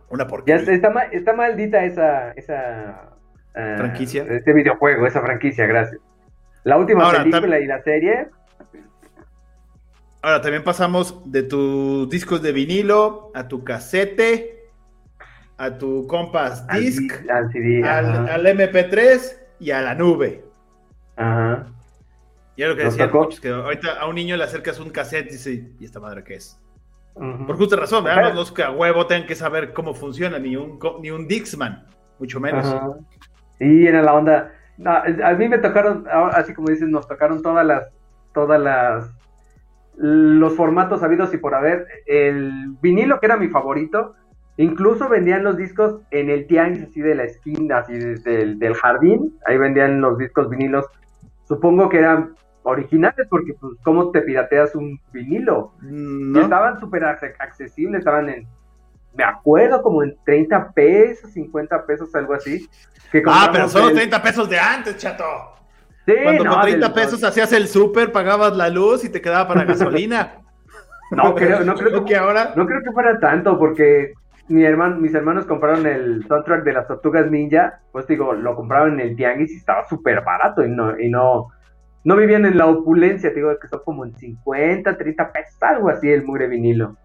Una 0.08 0.24
Ya 0.24 0.28
porquería. 0.28 0.56
está, 0.74 0.88
está, 0.88 1.02
está 1.12 1.32
maldita 1.32 1.84
esa, 1.84 2.32
esa 2.32 3.10
ah, 3.54 3.74
¿Franquicia? 3.76 4.24
Este 4.28 4.52
videojuego, 4.52 5.06
esa 5.06 5.20
franquicia, 5.20 5.66
gracias. 5.66 6.00
La 6.64 6.76
última 6.78 7.04
Ahora, 7.04 7.22
película 7.22 7.60
y 7.60 7.66
la 7.66 7.82
serie, 7.82 8.28
Ahora, 10.22 10.40
también 10.40 10.64
pasamos 10.64 11.20
de 11.30 11.42
tus 11.42 12.08
discos 12.08 12.42
de 12.42 12.52
vinilo 12.52 13.30
a 13.34 13.46
tu 13.46 13.62
casete, 13.62 14.68
a 15.56 15.78
tu 15.78 16.06
compass 16.06 16.64
al, 16.68 16.80
disc, 16.80 17.00
di- 17.00 17.28
al 17.30 17.52
CD. 17.52 17.88
al, 17.88 18.06
ajá. 18.10 18.34
al 18.34 18.46
MP3 18.46 19.36
y 19.60 19.70
a 19.70 19.82
la 19.82 19.94
nube. 19.94 20.44
Ajá. 21.16 21.66
Y 22.56 22.62
es 22.62 22.68
lo 22.68 22.76
que 22.76 23.06
muchos, 23.12 23.40
que 23.40 23.50
ahorita 23.50 24.00
a 24.00 24.08
un 24.08 24.14
niño 24.14 24.36
le 24.36 24.44
acercas 24.44 24.80
un 24.80 24.90
cassette 24.90 25.26
y 25.28 25.32
dice, 25.32 25.70
¿y 25.78 25.84
esta 25.84 26.00
madre 26.00 26.24
qué 26.24 26.34
es? 26.36 26.58
Por 27.14 27.56
justa 27.56 27.76
razón, 27.76 28.04
¿verdad? 28.04 28.38
Es 28.38 28.50
que 28.50 28.62
a 28.62 28.70
huevo 28.70 29.06
tengan 29.06 29.26
que 29.26 29.34
saber 29.34 29.72
cómo 29.72 29.94
funciona, 29.94 30.38
ni 30.38 30.54
un, 30.56 30.78
ni 31.00 31.10
un 31.10 31.26
Dixman, 31.26 31.86
mucho 32.18 32.40
menos. 32.40 32.66
Ajá. 32.66 32.92
Sí, 33.58 33.86
era 33.86 34.02
la 34.02 34.14
onda. 34.14 34.52
No, 34.76 34.90
a 34.90 35.32
mí 35.32 35.48
me 35.48 35.56
tocaron, 35.58 36.06
así 36.32 36.52
como 36.52 36.68
dices, 36.68 36.88
nos 36.88 37.08
tocaron 37.08 37.40
todas 37.40 37.64
las, 37.66 37.88
todas 38.34 38.60
las, 38.60 39.10
los 39.96 40.54
formatos 40.54 41.02
habidos 41.02 41.32
y 41.34 41.38
por 41.38 41.54
haber. 41.54 41.86
El 42.06 42.76
vinilo, 42.80 43.18
que 43.20 43.26
era 43.26 43.36
mi 43.36 43.48
favorito, 43.48 44.14
incluso 44.56 45.08
vendían 45.08 45.44
los 45.44 45.56
discos 45.56 46.00
en 46.10 46.30
el 46.30 46.46
tianguis 46.46 46.84
así 46.88 47.00
de 47.00 47.14
la 47.14 47.24
esquina, 47.24 47.78
así 47.78 47.94
desde 47.98 48.42
el 48.42 48.58
del 48.58 48.74
jardín. 48.74 49.38
Ahí 49.46 49.58
vendían 49.58 50.00
los 50.00 50.18
discos 50.18 50.48
vinilos. 50.50 50.86
Supongo 51.44 51.88
que 51.88 51.98
eran 51.98 52.34
originales, 52.62 53.26
porque 53.30 53.54
pues, 53.54 53.74
¿cómo 53.84 54.10
te 54.10 54.22
pirateas 54.22 54.74
un 54.74 55.00
vinilo? 55.12 55.72
¿No? 55.80 56.40
estaban 56.40 56.78
súper 56.80 57.02
acce- 57.04 57.34
accesibles, 57.38 58.00
estaban 58.00 58.28
en, 58.28 58.46
me 59.14 59.22
acuerdo, 59.24 59.80
como 59.82 60.02
en 60.02 60.16
30 60.24 60.72
pesos, 60.72 61.30
50 61.32 61.86
pesos, 61.86 62.12
algo 62.14 62.34
así. 62.34 62.68
que 63.12 63.22
Ah, 63.24 63.48
pero 63.52 63.68
son 63.68 63.90
el- 63.90 63.94
30 63.94 64.20
pesos 64.20 64.50
de 64.50 64.58
antes, 64.58 64.96
chato. 64.98 65.24
Sí, 66.06 66.14
Cuando 66.22 66.44
no, 66.44 66.52
con 66.52 66.62
30 66.62 66.86
del- 66.86 66.94
pesos 66.94 67.24
hacías 67.24 67.52
el 67.52 67.66
súper, 67.68 68.12
pagabas 68.12 68.56
la 68.56 68.68
luz 68.68 69.04
y 69.04 69.08
te 69.10 69.20
quedaba 69.20 69.48
para 69.48 69.64
gasolina. 69.64 70.34
No 71.10 71.36
creo, 71.36 71.60
no 71.64 71.74
creo 71.76 72.04
que, 72.04 72.10
que 72.10 72.16
ahora... 72.16 72.52
no 72.56 72.66
creo 72.66 72.82
que 72.82 72.90
fuera 72.90 73.20
tanto, 73.20 73.56
porque 73.60 74.12
mi 74.48 74.64
hermano, 74.64 74.96
mis 74.96 75.14
hermanos 75.14 75.46
compraron 75.46 75.86
el 75.86 76.24
soundtrack 76.26 76.64
de 76.64 76.72
las 76.72 76.88
Tortugas 76.88 77.30
Ninja, 77.30 77.78
pues 77.92 78.08
digo, 78.08 78.32
lo 78.32 78.56
compraron 78.56 78.94
en 78.94 79.10
el 79.10 79.16
tianguis 79.16 79.52
y 79.52 79.56
estaba 79.56 79.84
súper 79.88 80.22
barato 80.24 80.64
y 80.64 80.68
no, 80.68 80.98
y 80.98 81.08
no, 81.08 81.46
no 82.02 82.16
vivían 82.16 82.44
en 82.44 82.58
la 82.58 82.66
opulencia, 82.66 83.30
te 83.30 83.36
digo 83.36 83.56
que 83.56 83.68
son 83.68 83.82
como 83.84 84.04
en 84.04 84.16
50, 84.16 84.98
30 84.98 85.32
pesos, 85.32 85.62
algo 85.62 85.90
así 85.90 86.10
el 86.10 86.24
mugre 86.24 86.48
vinilo. 86.48 86.96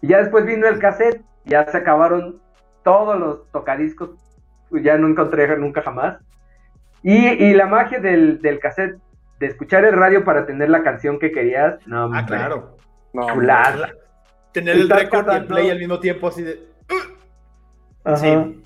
Y 0.00 0.08
ya 0.08 0.18
después 0.18 0.46
vino 0.46 0.66
el 0.66 0.78
cassette, 0.78 1.20
ya 1.44 1.66
se 1.66 1.76
acabaron 1.76 2.40
todos 2.82 3.18
los 3.20 3.50
tocadiscos, 3.52 4.12
ya 4.70 4.96
no 4.96 5.08
encontré 5.08 5.54
nunca 5.58 5.82
jamás. 5.82 6.18
Y, 7.02 7.14
y 7.16 7.54
la 7.54 7.66
magia 7.66 7.98
del, 8.00 8.40
del 8.42 8.58
cassette, 8.60 8.98
de 9.38 9.46
escuchar 9.46 9.84
el 9.84 9.94
radio 9.94 10.24
para 10.24 10.44
tener 10.46 10.68
la 10.68 10.82
canción 10.82 11.18
que 11.18 11.32
querías, 11.32 11.78
no, 11.86 12.02
Ah, 12.02 12.04
hombre, 12.06 12.24
claro. 12.26 12.76
No, 13.12 13.26
chulada. 13.28 13.90
Tener 14.52 14.76
el 14.76 14.90
récord 14.90 15.26
y 15.32 15.36
el 15.36 15.46
play 15.46 15.70
al 15.70 15.78
mismo 15.78 15.98
tiempo 16.00 16.28
así 16.28 16.42
de... 16.42 16.60
Ajá. 18.04 18.16
Sí. 18.16 18.62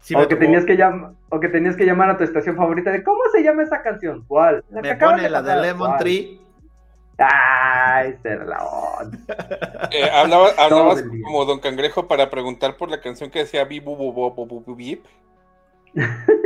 Sí, 0.00 0.14
o, 0.14 0.26
que 0.26 0.34
tenías 0.36 0.64
que 0.64 0.76
llam- 0.78 1.14
o 1.28 1.38
que 1.40 1.48
tenías 1.48 1.76
que 1.76 1.84
llamar 1.84 2.10
a 2.10 2.16
tu 2.16 2.24
estación 2.24 2.56
favorita 2.56 2.90
de 2.90 3.04
¿cómo 3.04 3.20
se 3.32 3.42
llama 3.42 3.62
esa 3.62 3.82
canción? 3.82 4.24
¿Cuál? 4.26 4.64
La 4.70 4.80
Me 4.80 4.96
pone 4.96 5.28
la 5.28 5.42
de. 5.42 5.56
Lemon 5.60 5.88
¿Cuál? 5.88 5.98
Tree. 6.00 6.40
Ay, 7.18 8.16
la 8.24 8.64
onda. 8.64 9.18
Eh, 9.92 10.08
hablaba- 10.10 10.50
hablabas 10.56 11.02
como 11.24 11.44
Don 11.44 11.58
Cangrejo 11.60 12.06
para 12.08 12.30
preguntar 12.30 12.76
por 12.76 12.90
la 12.90 13.00
canción 13.00 13.30
que 13.30 13.40
decía 13.40 13.64
Bip, 13.64 13.84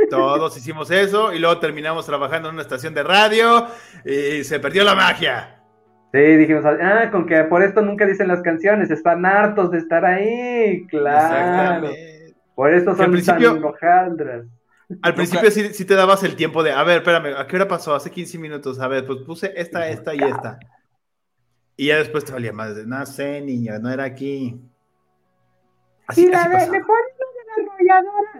Todos 0.09 0.55
hicimos 0.57 0.89
eso 0.91 1.33
y 1.33 1.39
luego 1.39 1.59
terminamos 1.59 2.05
trabajando 2.05 2.49
en 2.49 2.55
una 2.55 2.61
estación 2.63 2.93
de 2.93 3.03
radio 3.03 3.67
y 4.05 4.43
se 4.43 4.59
perdió 4.59 4.83
la 4.83 4.95
magia. 4.95 5.51
Sí, 6.13 6.19
dijimos, 6.19 6.63
ah, 6.65 7.09
con 7.11 7.25
que 7.25 7.43
por 7.43 7.61
esto 7.61 7.81
nunca 7.81 8.05
dicen 8.05 8.27
las 8.29 8.41
canciones, 8.41 8.89
están 8.91 9.25
hartos 9.25 9.71
de 9.71 9.79
estar 9.79 10.05
ahí, 10.05 10.85
claro. 10.87 11.89
Por 12.55 12.73
esto 12.73 12.95
Que 12.95 13.01
al 13.01 13.05
son 13.07 13.11
principio- 13.11 13.53
tan 13.55 13.63
hojaldras. 13.65 14.45
Al 15.01 15.15
principio 15.15 15.49
sí, 15.51 15.73
sí 15.73 15.83
te 15.83 15.95
dabas 15.95 16.23
el 16.23 16.35
tiempo 16.35 16.61
de, 16.63 16.71
a 16.71 16.83
ver, 16.83 16.97
espérame, 16.99 17.35
¿a 17.37 17.47
qué 17.47 17.55
hora 17.55 17.67
pasó? 17.67 17.95
Hace 17.95 18.11
15 18.11 18.37
minutos, 18.37 18.79
a 18.79 18.87
ver, 18.87 19.05
pues 19.05 19.19
puse 19.23 19.51
esta, 19.55 19.89
esta 19.89 20.13
y 20.13 20.19
esta. 20.19 20.59
Y 21.75 21.87
ya 21.87 21.97
después 21.97 22.23
te 22.23 22.31
valía 22.31 22.53
más 22.53 22.75
de, 22.75 22.85
no 22.85 23.05
sé, 23.05 23.41
niño, 23.41 23.77
no 23.79 23.91
era 23.91 24.03
aquí. 24.05 24.61
Así, 26.07 26.25
Y 26.25 26.29
la 26.29 26.37
así 26.39 26.47
de, 26.49 26.53
pasaba. 26.53 26.71
¿me 26.71 26.79
pones 26.79 27.03
lo 27.09 27.14
de 27.14 27.14
la 27.14 27.14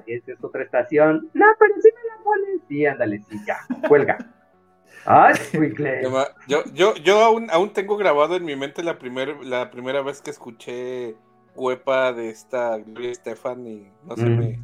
Esa 0.07 0.31
es 0.33 0.43
otra 0.43 0.63
estación. 0.63 1.29
No, 1.33 1.45
pero 1.59 1.73
sí 1.81 1.89
me 1.95 2.09
la 2.09 2.23
pones. 2.23 2.61
Sí, 2.67 2.85
ándale, 2.85 3.21
sí, 3.29 3.37
ya, 3.45 3.59
cuelga. 3.87 4.17
Ay. 5.05 5.35
Yo, 6.47 6.63
yo, 6.73 6.95
yo, 6.95 7.21
aún, 7.23 7.47
aún 7.51 7.73
tengo 7.73 7.95
grabado 7.95 8.35
en 8.35 8.43
mi 8.43 8.55
mente 8.55 8.81
la, 8.83 8.97
primer, 8.97 9.43
la 9.45 9.69
primera 9.69 10.01
vez 10.01 10.21
que 10.21 10.31
escuché 10.31 11.15
Huepa 11.55 12.11
de 12.11 12.29
esta 12.29 12.77
Gloria 12.77 13.11
Estefan 13.11 13.67
y 13.67 13.91
no 14.03 14.15
se 14.15 14.25
Mm. 14.25 14.39
me 14.39 14.59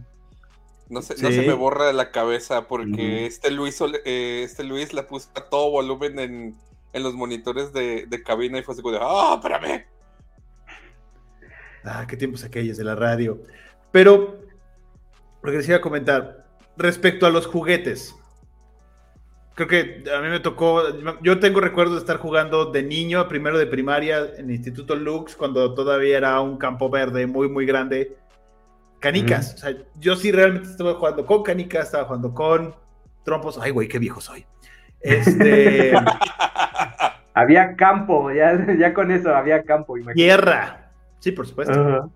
no 0.89 1.01
se, 1.01 1.13
no 1.23 1.31
se 1.31 1.43
me 1.43 1.53
borra 1.53 1.85
de 1.85 1.93
la 1.93 2.11
cabeza 2.11 2.67
porque 2.67 3.25
este 3.25 3.49
Luis 3.49 3.79
eh, 4.03 4.41
este 4.43 4.65
Luis 4.65 4.93
la 4.93 5.07
puso 5.07 5.29
a 5.35 5.47
todo 5.49 5.71
volumen 5.71 6.19
en, 6.19 6.55
en 6.91 7.03
los 7.03 7.13
monitores 7.13 7.71
de, 7.71 8.07
de 8.07 8.23
cabina 8.23 8.57
y 8.57 8.63
fue 8.63 8.73
así 8.73 8.81
como 8.81 8.95
de 8.95 8.99
¡Ah, 9.01 9.35
espérame! 9.37 9.85
Ah, 11.85 12.05
qué 12.07 12.17
tiempos 12.17 12.43
aquellos 12.43 12.77
de 12.77 12.83
la 12.83 12.95
radio. 12.95 13.39
Pero, 13.91 14.40
lo 15.43 15.51
que 15.51 15.57
les 15.57 15.67
iba 15.67 15.77
a 15.77 15.81
comentar, 15.81 16.45
respecto 16.77 17.25
a 17.25 17.29
los 17.29 17.47
juguetes. 17.47 18.15
Creo 19.55 19.67
que 19.67 20.03
a 20.15 20.21
mí 20.21 20.29
me 20.29 20.39
tocó, 20.39 20.83
yo 21.21 21.39
tengo 21.39 21.59
recuerdos 21.59 21.95
de 21.95 21.99
estar 21.99 22.17
jugando 22.17 22.65
de 22.65 22.83
niño, 22.83 23.27
primero 23.27 23.57
de 23.57 23.67
primaria, 23.67 24.19
en 24.37 24.45
el 24.45 24.51
Instituto 24.51 24.95
Lux, 24.95 25.35
cuando 25.35 25.73
todavía 25.73 26.17
era 26.17 26.39
un 26.39 26.57
campo 26.57 26.89
verde 26.89 27.27
muy, 27.27 27.49
muy 27.49 27.65
grande. 27.65 28.15
Canicas. 28.99 29.55
O 29.55 29.57
sea, 29.57 29.75
yo 29.99 30.15
sí 30.15 30.31
realmente 30.31 30.69
estaba 30.69 30.93
jugando 30.93 31.25
con 31.25 31.43
canicas, 31.43 31.85
estaba 31.85 32.05
jugando 32.05 32.33
con 32.33 32.75
trompos. 33.23 33.59
Ay, 33.59 33.71
güey, 33.71 33.87
qué 33.87 33.99
viejo 33.99 34.21
soy. 34.21 34.45
Este, 35.01 35.93
Había 37.33 37.75
campo, 37.75 38.31
ya, 38.31 38.75
ya 38.77 38.93
con 38.93 39.11
eso 39.11 39.33
había 39.33 39.63
campo, 39.63 39.97
imagínate. 39.97 40.15
tierra. 40.15 40.91
Sí, 41.19 41.31
por 41.31 41.47
supuesto. 41.47 41.73
Ajá. 41.73 42.09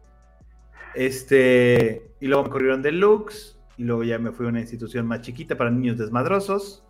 Este, 0.96 2.10
y 2.20 2.28
luego 2.28 2.44
me 2.46 2.50
corrieron 2.50 2.82
de 2.82 2.92
Lux, 2.92 3.60
y 3.78 3.84
luego 3.84 4.04
ya 4.04 4.18
me 4.18 4.32
fui 4.32 4.46
a 4.46 4.50
una 4.50 4.62
institución 4.62 5.06
más 5.06 5.22
chiquita 5.22 5.56
para 5.58 5.70
niños 5.70 5.98
desmadrosos. 5.98 6.84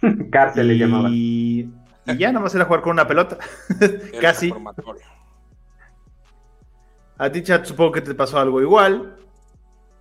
Cárcel 0.30 0.68
le 0.68 0.74
y, 0.74 0.78
llamaban. 0.78 1.12
y 1.14 1.70
ya 2.18 2.30
nomás 2.32 2.54
era 2.54 2.64
jugar 2.66 2.82
con 2.82 2.92
una 2.92 3.06
pelota. 3.06 3.38
El 3.80 4.20
Casi. 4.20 4.52
A 7.18 7.30
ti, 7.32 7.42
chat, 7.42 7.64
supongo 7.64 7.92
que 7.92 8.02
te 8.02 8.14
pasó 8.14 8.38
algo 8.38 8.60
igual, 8.60 9.16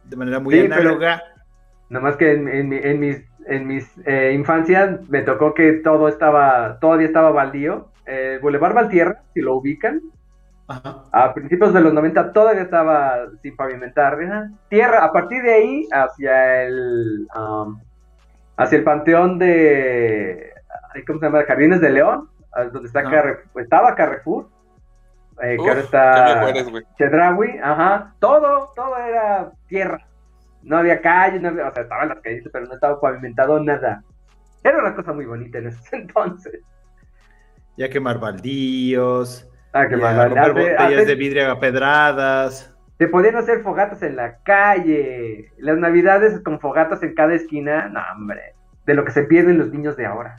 de 0.03 0.15
manera 0.17 0.39
muy 0.39 0.53
Sí, 0.53 0.65
análoga. 0.65 1.23
Nomás 1.89 2.17
que 2.17 2.33
en, 2.33 2.47
en 2.49 2.69
mi- 2.69 2.77
en 2.77 2.99
mis, 2.99 3.17
en 3.47 3.67
mis 3.67 3.89
eh, 4.05 4.33
infancias 4.35 5.07
me 5.07 5.21
tocó 5.21 5.53
que 5.53 5.73
todo 5.83 6.09
estaba, 6.09 6.77
todavía 6.79 7.07
estaba 7.07 7.31
baldío. 7.31 7.89
Eh, 8.05 8.38
Boulevard 8.41 8.73
Valtierra, 8.75 9.23
si 9.33 9.39
lo 9.41 9.55
ubican, 9.55 10.01
Ajá. 10.67 11.04
a 11.12 11.34
principios 11.34 11.73
de 11.73 11.82
los 11.82 11.93
90 11.93 12.34
todavía 12.34 12.63
estaba 12.63 13.17
sin 13.41 13.56
pavimentar. 13.56 14.19
ajá. 14.21 14.49
Tierra, 14.69 15.04
a 15.04 15.12
partir 15.12 15.43
de 15.43 15.54
ahí, 15.54 15.88
hacia 15.91 16.63
el, 16.63 17.28
um, 17.36 17.80
hacia 18.58 18.78
el 18.80 18.84
panteón 18.84 19.38
de, 19.38 20.51
¿cómo 21.06 21.19
se 21.19 21.25
llama? 21.28 21.43
Jardines 21.43 21.82
de 21.82 21.89
León, 21.91 22.30
donde 22.71 22.88
está. 22.88 23.04
Carrefour, 23.04 23.62
estaba 23.62 23.95
Carrefour. 23.95 24.49
eh, 25.43 25.58
que 25.62 25.67
ahora 25.69 25.82
está. 25.82 26.54
Chedraui, 26.97 27.60
ajá, 27.62 28.13
todo, 28.19 28.71
todo 28.75 28.97
era 28.97 29.51
tierra. 29.67 29.99
No 30.63 30.78
había 30.78 30.99
calles, 31.01 31.41
no 31.43 31.49
había- 31.49 31.67
o 31.67 31.73
sea, 31.73 31.84
estaban 31.84 32.10
las 32.10 32.19
calles, 32.21 32.43
pero 32.51 32.65
no 32.65 32.73
estaba 32.73 32.99
pavimentado 32.99 33.60
nada. 33.60 34.01
Era 34.63 34.80
una 34.80 34.95
cosa 34.95 35.13
muy 35.13 35.25
bonita 35.28 35.60
en 35.60 35.67
ese 35.67 35.95
entonces. 35.97 36.60
Ya 37.78 37.89
quemar 37.89 38.19
baldíos, 38.19 39.47
Ah, 39.75 39.88
qué 39.89 39.97
más 39.97 40.15
romper 40.29 40.53
botellas 40.53 40.79
hacer- 40.81 41.05
de 41.07 41.15
vidrio 41.15 41.51
a 41.51 41.59
pedradas. 41.59 42.73
Se 42.97 43.07
podían 43.07 43.35
hacer 43.35 43.61
fogatas 43.61 44.01
en 44.03 44.15
la 44.15 44.38
calle. 44.43 45.51
Las 45.57 45.77
navidades 45.77 46.39
con 46.41 46.59
fogatas 46.61 47.03
en 47.03 47.13
cada 47.13 47.33
esquina, 47.33 47.89
no, 47.89 47.99
hombre. 48.13 48.53
De 48.85 48.93
lo 48.93 49.03
que 49.03 49.11
se 49.11 49.23
pierden 49.23 49.57
los 49.57 49.69
niños 49.71 49.97
de 49.97 50.05
ahora. 50.05 50.38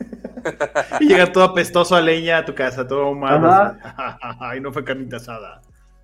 Y 1.00 1.08
llegar 1.08 1.32
todo 1.32 1.44
apestoso 1.44 1.96
a 1.96 2.00
leña 2.00 2.38
a 2.38 2.44
tu 2.44 2.54
casa, 2.54 2.86
todo 2.86 3.14
malo. 3.14 3.48
Ajá. 3.50 4.16
Ay, 4.40 4.60
no 4.60 4.72
fue 4.72 4.84
carnita 4.84 5.16
asada. 5.16 5.60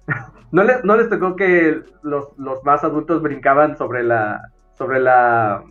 ¿No 0.52 0.64
les, 0.64 0.84
no 0.84 0.96
les 0.96 1.08
tocó 1.08 1.36
que 1.36 1.80
los, 2.02 2.28
los 2.38 2.62
más 2.64 2.84
adultos 2.84 3.22
brincaban 3.22 3.76
sobre 3.76 4.02
la. 4.02 4.50
sobre 4.76 5.00
la. 5.00 5.62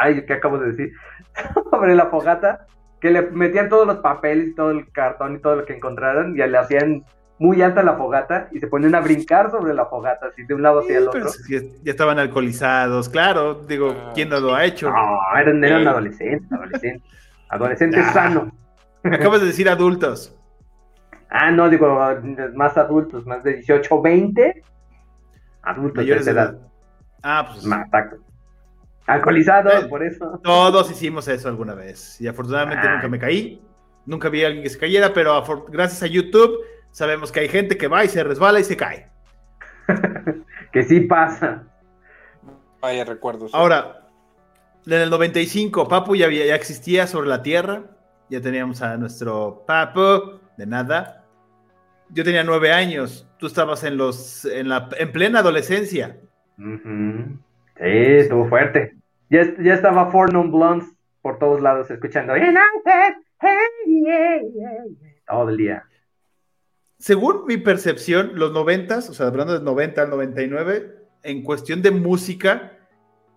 Ay, 0.00 0.26
¿qué 0.26 0.34
acabo 0.34 0.58
de 0.58 0.72
decir? 0.72 0.92
sobre 1.70 1.94
la 1.94 2.06
fogata. 2.06 2.66
Que 3.00 3.10
le 3.10 3.22
metían 3.22 3.68
todos 3.68 3.86
los 3.86 3.98
papeles 3.98 4.48
y 4.48 4.54
todo 4.54 4.70
el 4.70 4.90
cartón 4.92 5.36
y 5.36 5.38
todo 5.40 5.56
lo 5.56 5.64
que 5.64 5.74
encontraran. 5.74 6.32
Y 6.34 6.38
le 6.38 6.58
hacían 6.58 7.04
muy 7.38 7.60
alta 7.62 7.82
la 7.82 7.94
fogata. 7.96 8.48
Y 8.52 8.58
se 8.60 8.66
ponían 8.66 8.94
a 8.94 9.00
brincar 9.00 9.50
sobre 9.50 9.74
la 9.74 9.86
fogata, 9.86 10.26
así 10.28 10.44
de 10.44 10.54
un 10.54 10.62
lado 10.62 10.80
hacia 10.80 10.98
el 10.98 11.08
otro. 11.08 11.26
ya 11.48 11.60
estaban 11.90 12.18
alcoholizados, 12.18 13.08
claro. 13.08 13.54
Digo, 13.66 13.94
Ah. 13.94 14.12
¿quién 14.14 14.28
no 14.30 14.40
lo 14.40 14.54
ha 14.54 14.64
hecho? 14.64 14.90
No, 14.90 15.18
eran, 15.38 15.62
eran 15.62 15.82
Sí. 15.82 15.86
adolescentes, 15.88 16.52
adolescentes. 16.52 17.02
Adolescentes 17.48 18.04
Ah. 18.08 18.12
sanos. 18.12 18.48
Acabas 19.04 19.40
de 19.40 19.46
decir 19.48 19.68
adultos. 19.68 20.34
Ah, 21.30 21.50
no, 21.50 21.68
digo, 21.68 21.98
más 22.54 22.76
adultos, 22.78 23.26
más 23.26 23.42
de 23.44 23.54
18, 23.54 24.00
20. 24.00 24.62
Adultos 25.62 25.96
Mayores 25.96 26.24
de 26.24 26.30
esa 26.32 26.40
edad. 26.40 26.58
Ah, 27.22 27.48
pues 27.52 27.64
Más, 27.66 27.84
exacto. 27.86 28.16
Alcoholizados, 29.06 29.84
Eh. 29.84 29.88
por 29.88 30.02
eso. 30.02 30.40
todos 30.42 30.90
hicimos 30.90 31.28
eso 31.28 31.48
alguna 31.48 31.74
vez. 31.74 32.20
Y 32.20 32.26
afortunadamente 32.28 32.86
Ah. 32.88 32.94
nunca 32.94 33.08
me 33.08 33.18
caí. 33.18 33.62
Nunca 34.04 34.28
vi 34.28 34.44
a 34.44 34.46
alguien 34.48 34.62
que 34.62 34.70
se 34.70 34.78
cayera, 34.78 35.12
pero 35.12 35.42
gracias 35.68 36.02
a 36.02 36.06
YouTube 36.06 36.58
sabemos 36.90 37.30
que 37.32 37.40
hay 37.40 37.48
gente 37.48 37.76
que 37.76 37.88
va 37.88 38.04
y 38.04 38.08
se 38.08 38.22
resbala 38.24 38.60
y 38.60 38.64
se 38.64 38.76
cae. 38.76 39.08
Que 40.72 40.82
sí 40.82 41.00
pasa. 41.00 41.62
Vaya 42.82 43.04
recuerdos. 43.04 43.54
Ahora, 43.54 44.02
en 44.86 44.92
el 44.92 45.08
95, 45.10 45.88
Papu 45.88 46.14
ya, 46.16 46.26
había- 46.26 46.44
ya 46.46 46.54
existía 46.54 47.06
sobre 47.06 47.28
la 47.28 47.42
Tierra. 47.42 47.84
Ya 48.28 48.40
teníamos 48.40 48.82
a 48.82 48.96
nuestro 48.98 49.64
Papu, 49.66 50.38
de 50.58 50.66
nada. 50.66 51.24
Yo 52.10 52.24
tenía 52.24 52.44
nueve 52.44 52.72
años. 52.72 53.26
Tú 53.38 53.46
estabas 53.46 53.84
en 53.84 53.96
los 53.96 54.44
en 54.44 54.68
la 54.68 54.88
en 54.98 55.12
plena 55.12 55.38
adolescencia. 55.38 56.18
Sí, 56.58 57.82
estuvo 57.82 58.48
fuerte. 58.48 58.95
Ya, 59.30 59.42
ya 59.62 59.74
estaba 59.74 60.10
Four 60.10 60.32
Non 60.32 60.50
Blondes 60.52 60.88
por 61.22 61.38
todos 61.38 61.60
lados 61.60 61.90
escuchando. 61.90 62.32
United, 62.34 63.16
hey, 63.40 63.56
yeah, 63.86 64.40
yeah, 64.54 64.84
yeah", 65.00 65.12
Todo 65.28 65.50
el 65.50 65.56
día. 65.56 65.84
Según 66.98 67.44
mi 67.46 67.56
percepción, 67.58 68.32
los 68.34 68.52
noventas, 68.52 69.10
o 69.10 69.14
sea, 69.14 69.26
hablando 69.26 69.52
del 69.54 69.64
90 69.64 70.02
al 70.02 70.10
99, 70.10 70.96
en 71.24 71.42
cuestión 71.42 71.82
de 71.82 71.90
música, 71.90 72.72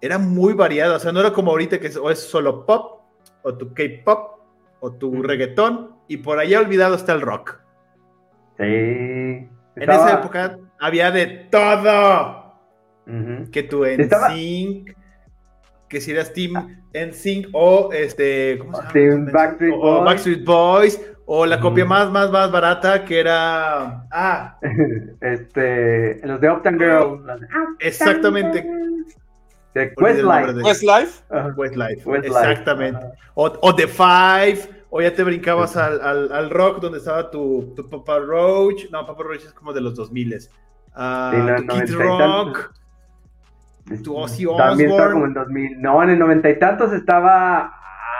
era 0.01 0.17
muy 0.17 0.53
variado. 0.53 0.95
O 0.95 0.99
sea, 0.99 1.11
no 1.11 1.19
era 1.19 1.33
como 1.33 1.51
ahorita 1.51 1.79
que 1.79 1.87
es, 1.87 1.97
o 1.97 2.09
es 2.09 2.19
solo 2.19 2.65
pop, 2.65 3.01
o 3.41 3.57
tu 3.57 3.73
K-pop, 3.73 4.39
o 4.79 4.93
tu 4.93 5.21
reggaetón, 5.23 5.95
y 6.07 6.17
por 6.17 6.39
allá 6.39 6.59
olvidado 6.59 6.95
está 6.95 7.11
el 7.13 7.21
rock. 7.21 7.59
Sí. 8.57 8.63
En 8.63 9.49
esa 9.75 10.19
época 10.19 10.57
había 10.79 11.11
de 11.11 11.25
todo. 11.51 12.53
Que 13.51 13.63
tu 13.63 13.83
Estaba- 13.85 14.29
NSYNC, 14.29 14.95
que 15.89 15.99
si 16.01 16.11
eras 16.11 16.31
Team 16.33 16.77
NSYNC 16.93 17.47
o 17.53 17.89
este, 17.91 18.57
¿cómo 18.59 18.75
se 18.75 18.81
llama? 18.81 18.93
Team 18.93 19.31
Backstreet 19.31 19.73
O- 19.73 19.77
o 19.77 19.91
Boys. 19.95 20.05
Backstreet 20.05 20.45
Boys, 20.45 21.01
o 21.25 21.45
la 21.45 21.59
copia 21.59 21.85
más, 21.85 22.09
más, 22.11 22.31
más 22.31 22.51
barata 22.51 23.03
que 23.05 23.19
era, 23.19 24.05
ah, 24.11 24.57
Este, 25.21 26.19
los 26.25 26.39
de 26.41 26.49
Uptown 26.51 26.79
Girl. 26.79 27.03
Uptown 27.21 27.39
exactamente. 27.79 28.65
De 29.73 29.93
Westlife. 29.97 30.53
de- 30.53 30.63
Westlife. 30.63 31.23
Westlife, 31.55 32.09
Westlife, 32.09 32.27
exactamente. 32.27 33.05
O, 33.35 33.51
o 33.61 33.75
The 33.75 33.87
Five, 33.87 34.59
o 34.89 35.01
ya 35.01 35.13
te 35.13 35.23
brincabas 35.23 35.77
al, 35.77 36.01
al- 36.01 36.31
al 36.31 36.49
rock 36.49 36.79
donde 36.81 36.97
estaba 36.97 37.29
tu, 37.29 37.73
tu 37.75 37.87
Papa 37.87 38.17
Roach. 38.19 38.89
No, 38.91 39.05
Papa 39.05 39.23
Roach 39.23 39.43
es 39.45 39.53
como 39.53 39.71
de 39.73 39.81
los 39.81 39.95
2000 39.95 40.37
Ah, 40.95 41.31
Sí, 41.33 41.37
no, 41.39 41.55
Kid 41.57 41.67
90 41.67 41.91
y 41.91 41.95
Rock. 41.95 42.73
Ozzy 44.09 44.45
También 44.57 44.91
estaba 44.91 45.11
como 45.11 45.25
en 45.25 45.33
2000. 45.33 45.81
No, 45.81 46.03
en 46.03 46.09
el 46.11 46.19
noventa 46.19 46.49
y 46.49 46.59
tantos 46.59 46.93
estaba, 46.93 47.71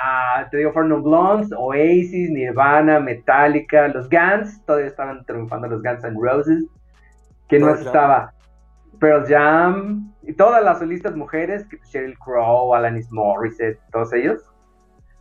ah, 0.04 0.48
te 0.50 0.58
digo, 0.58 0.72
Four 0.74 0.86
Non 0.86 1.04
Blondes, 1.04 1.52
Oasis, 1.56 2.30
Nirvana, 2.32 3.00
Metallica, 3.00 3.88
los 3.90 4.10
Guns, 4.10 4.64
todavía 4.66 4.88
estaban 4.88 5.24
triunfando 5.26 5.68
los 5.68 5.82
Guns 5.84 6.04
N' 6.04 6.18
Roses. 6.22 6.66
¿Quién 7.48 7.62
Pearl 7.62 7.72
más 7.72 7.80
Jam. 7.80 7.88
estaba? 7.88 8.34
Pearl 9.00 9.26
Jam, 9.28 10.14
y 10.24 10.34
todas 10.34 10.64
las 10.64 10.80
solistas 10.80 11.16
mujeres, 11.16 11.66
que 11.68 11.78
Sheryl 11.86 12.18
Crow, 12.20 12.74
Alanis 12.76 13.12
Morissette, 13.12 13.80
todos 13.92 14.12
ellos. 14.14 14.44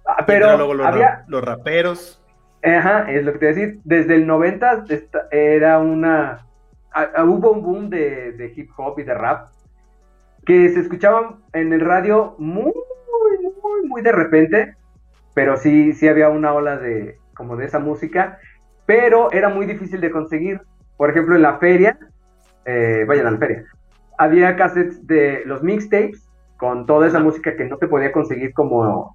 Ah, 0.06 0.24
Pero 0.26 0.46
pero 0.46 0.56
luego 0.56 0.74
los, 0.74 0.86
había, 0.86 1.24
los 1.28 1.44
raperos. 1.44 2.22
Ajá, 2.64 3.10
es 3.10 3.24
lo 3.24 3.32
que 3.32 3.38
te 3.38 3.46
voy 3.46 3.54
a 3.54 3.56
decir. 3.58 3.80
Desde 3.84 4.14
el 4.16 4.26
90 4.26 4.84
esta- 4.88 5.28
era 5.30 5.78
una... 5.78 6.44
a- 6.92 7.02
a- 7.16 7.24
hubo 7.24 7.52
un 7.52 7.62
boom 7.62 7.88
de, 7.90 8.32
de 8.32 8.52
hip 8.56 8.70
hop 8.76 8.98
y 8.98 9.04
de 9.04 9.14
rap 9.14 9.48
que 10.48 10.70
se 10.70 10.80
escuchaban 10.80 11.40
en 11.52 11.74
el 11.74 11.82
radio 11.82 12.34
muy, 12.38 12.72
muy, 13.62 13.86
muy 13.86 14.00
de 14.00 14.12
repente, 14.12 14.76
pero 15.34 15.58
sí, 15.58 15.92
sí 15.92 16.08
había 16.08 16.30
una 16.30 16.54
ola 16.54 16.78
de 16.78 17.18
como 17.34 17.54
de 17.54 17.66
esa 17.66 17.78
música, 17.78 18.38
pero 18.86 19.30
era 19.30 19.50
muy 19.50 19.66
difícil 19.66 20.00
de 20.00 20.10
conseguir. 20.10 20.62
Por 20.96 21.10
ejemplo, 21.10 21.36
en 21.36 21.42
la 21.42 21.58
feria, 21.58 21.98
eh, 22.64 23.04
vayan 23.06 23.26
a 23.26 23.30
la 23.32 23.36
feria, 23.38 23.64
había 24.16 24.56
cassettes 24.56 25.06
de 25.06 25.42
los 25.44 25.62
mixtapes 25.62 26.26
con 26.56 26.86
toda 26.86 27.08
esa 27.08 27.20
música 27.20 27.54
que 27.54 27.66
no 27.66 27.76
te 27.76 27.86
podía 27.86 28.10
conseguir 28.10 28.54
como, 28.54 29.14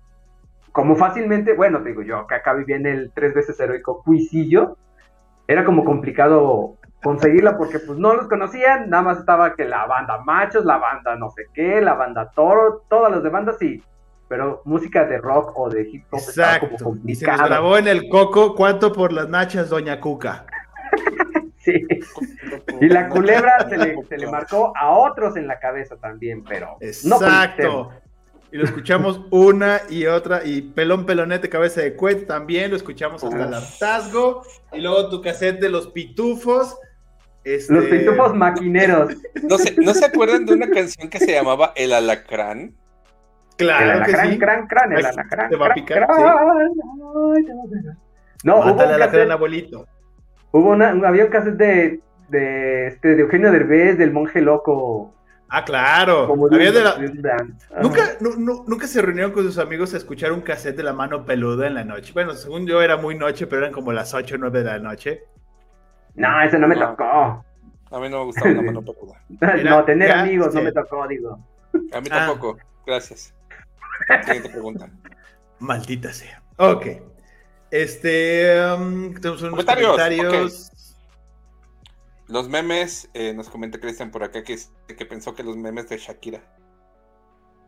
como 0.71 0.95
fácilmente. 0.95 1.55
Bueno, 1.55 1.81
te 1.81 1.89
digo 1.89 2.03
yo, 2.03 2.27
que 2.27 2.35
acá 2.35 2.53
vivía 2.53 2.75
en 2.75 2.85
el 2.85 3.11
tres 3.11 3.33
veces 3.33 3.59
heroico 3.59 4.03
Cuisillo, 4.03 4.77
era 5.47 5.65
como 5.65 5.83
complicado 5.83 6.77
conseguirla 7.03 7.57
porque 7.57 7.79
pues 7.79 7.99
no 7.99 8.13
los 8.13 8.27
conocían, 8.27 8.89
nada 8.89 9.03
más 9.03 9.19
estaba 9.19 9.55
que 9.55 9.65
la 9.65 9.85
banda 9.85 10.19
Machos, 10.23 10.65
la 10.65 10.77
banda 10.77 11.15
no 11.15 11.29
sé 11.31 11.43
qué, 11.53 11.81
la 11.81 11.93
banda 11.93 12.31
Toro, 12.31 12.83
todas 12.89 13.11
las 13.11 13.23
de 13.23 13.29
bandas 13.29 13.57
sí, 13.59 13.83
pero 14.27 14.61
música 14.65 15.05
de 15.05 15.17
rock 15.19 15.51
o 15.55 15.69
de 15.69 15.87
hip 15.89 16.05
hop 16.05 16.09
como 16.11 16.23
Exacto. 16.23 16.95
Y 17.05 17.15
se 17.15 17.27
nos 17.27 17.41
grabó 17.41 17.77
en 17.77 17.87
el 17.87 18.09
coco, 18.09 18.55
¿cuánto 18.55 18.91
por 18.91 19.13
las 19.13 19.29
nachas, 19.29 19.69
doña 19.69 19.99
Cuca? 19.99 20.45
Sí. 21.63 21.87
Y 22.81 22.89
la 22.89 23.07
culebra 23.07 23.69
se 23.69 23.77
le, 23.77 24.03
se 24.03 24.17
le 24.17 24.29
marcó 24.29 24.73
a 24.75 24.91
otros 24.91 25.37
en 25.37 25.47
la 25.47 25.59
cabeza 25.59 25.95
también, 25.95 26.43
pero 26.43 26.77
no 27.05 27.17
con 27.17 27.25
Exacto. 27.25 27.91
y 28.51 28.57
lo 28.57 28.65
escuchamos 28.65 29.21
una 29.29 29.79
y 29.89 30.05
otra. 30.05 30.41
Y 30.43 30.61
pelón, 30.61 31.05
pelonete, 31.05 31.47
cabeza 31.47 31.79
de 31.79 31.95
cuete 31.95 32.25
también 32.25 32.69
lo 32.69 32.75
escuchamos 32.75 33.23
hasta 33.23 33.45
el 33.45 33.53
hartazgo. 33.53 34.43
Y 34.73 34.81
luego 34.81 35.09
tu 35.09 35.21
cassette 35.21 35.61
de 35.61 35.69
los 35.69 35.87
pitufos. 35.87 36.77
Este... 37.43 37.73
Los 37.73 37.86
pitufos 37.86 38.36
maquineros. 38.36 39.13
¿No 39.43 39.58
se, 39.58 39.75
¿No 39.82 39.93
se 39.93 40.06
acuerdan 40.06 40.45
de 40.45 40.53
una 40.53 40.69
canción 40.69 41.10
que 41.10 41.19
se 41.19 41.32
llamaba 41.34 41.73
El 41.75 41.93
Alacrán? 41.93 42.73
Claro 43.58 43.86
el 43.86 43.91
que 43.91 44.12
alacrán, 44.12 44.32
sí. 44.32 44.39
crán, 44.39 44.67
crán, 44.67 44.91
el 44.93 44.97
Ay, 44.97 45.12
alacrán, 45.13 45.49
te 45.49 45.56
va 45.56 45.67
a 45.67 45.73
picar, 45.73 46.06
crán. 46.08 46.17
sí. 46.17 46.23
Ay, 46.23 47.43
no. 47.43 47.93
No, 48.43 48.56
hubo, 48.58 48.65
Mátale 48.65 48.89
un 48.89 48.93
a 48.95 48.97
la 48.97 49.06
cassette, 49.06 49.19
gran 49.19 49.32
abuelito. 49.32 49.88
hubo 50.51 50.69
una, 50.71 50.91
un- 50.93 51.06
había 51.06 51.25
un 51.25 51.29
cassette 51.32 51.56
de, 51.56 51.99
de, 52.29 52.88
este, 52.88 53.15
de 53.15 53.21
Eugenio 53.21 53.51
Derbez, 53.51 53.97
del 53.97 54.12
monje 54.12 54.41
loco. 54.41 55.13
Ah, 55.49 55.63
claro. 55.63 56.27
Como 56.27 56.47
Había 56.47 56.71
de 56.71 56.84
la-. 56.84 56.97
¿Nunca, 57.79 58.13
nu- 58.21 58.36
nu- 58.39 58.65
nunca 58.67 58.88
se 58.88 59.01
reunieron 59.03 59.32
con 59.32 59.43
sus 59.43 59.60
amigos 59.60 59.93
a 59.93 59.97
escuchar 59.97 60.32
un 60.32 60.41
cassette 60.41 60.75
de 60.75 60.84
la 60.84 60.93
mano 60.93 61.23
peluda 61.25 61.67
en 61.67 61.75
la 61.75 61.84
noche. 61.84 62.12
Bueno, 62.12 62.34
según 62.34 62.65
yo 62.65 62.82
era 62.82 62.97
muy 62.97 63.15
noche, 63.15 63.45
pero 63.45 63.62
eran 63.62 63.71
como 63.71 63.93
las 63.93 64.13
8 64.15 64.34
o 64.36 64.38
9 64.39 64.60
de 64.60 64.65
la 64.65 64.79
noche. 64.79 65.21
No, 66.15 66.41
ese 66.41 66.60
no 66.60 66.67
me 66.67 66.76
No. 66.76 66.89
tocó. 66.91 67.04
A 67.91 67.99
mí 67.99 68.10
no 68.10 68.19
me 68.19 68.26
gustaba 68.26 68.49
la 68.52 68.62
mano 68.62 68.82
peluda. 68.82 69.23
No, 69.63 69.86
tener 69.86 70.10
ya, 70.10 70.21
amigos 70.21 70.54
no 70.54 70.62
me 70.62 70.71
tocó, 70.71 71.08
digo. 71.08 71.39
A 71.93 72.02
mí 72.02 72.08
Ah. 72.12 72.26
tampoco. 72.28 72.58
Gracias. 72.86 73.34
Siguiente 74.26 74.49
pregunta. 74.49 74.89
Maldita 75.60 76.12
sea. 76.13 76.41
Ok. 76.58 76.88
Este. 77.71 78.56
um, 78.73 79.13
tenemos 79.15 79.41
unos 79.41 79.52
Comentarios, 79.52 79.91
comentarios. 79.91 80.69
Los 82.28 82.47
memes, 82.49 83.10
eh, 83.13 83.34
nos 83.34 83.49
comenta 83.49 83.80
Cristian 83.80 84.10
por 84.12 84.23
acá 84.23 84.43
que, 84.43 84.58
que 84.88 85.06
pensó 85.06 85.36
que 85.36 85.43
los 85.43 85.58
memes 85.58 85.89
de 85.89 85.97
Shakira. 85.97 86.39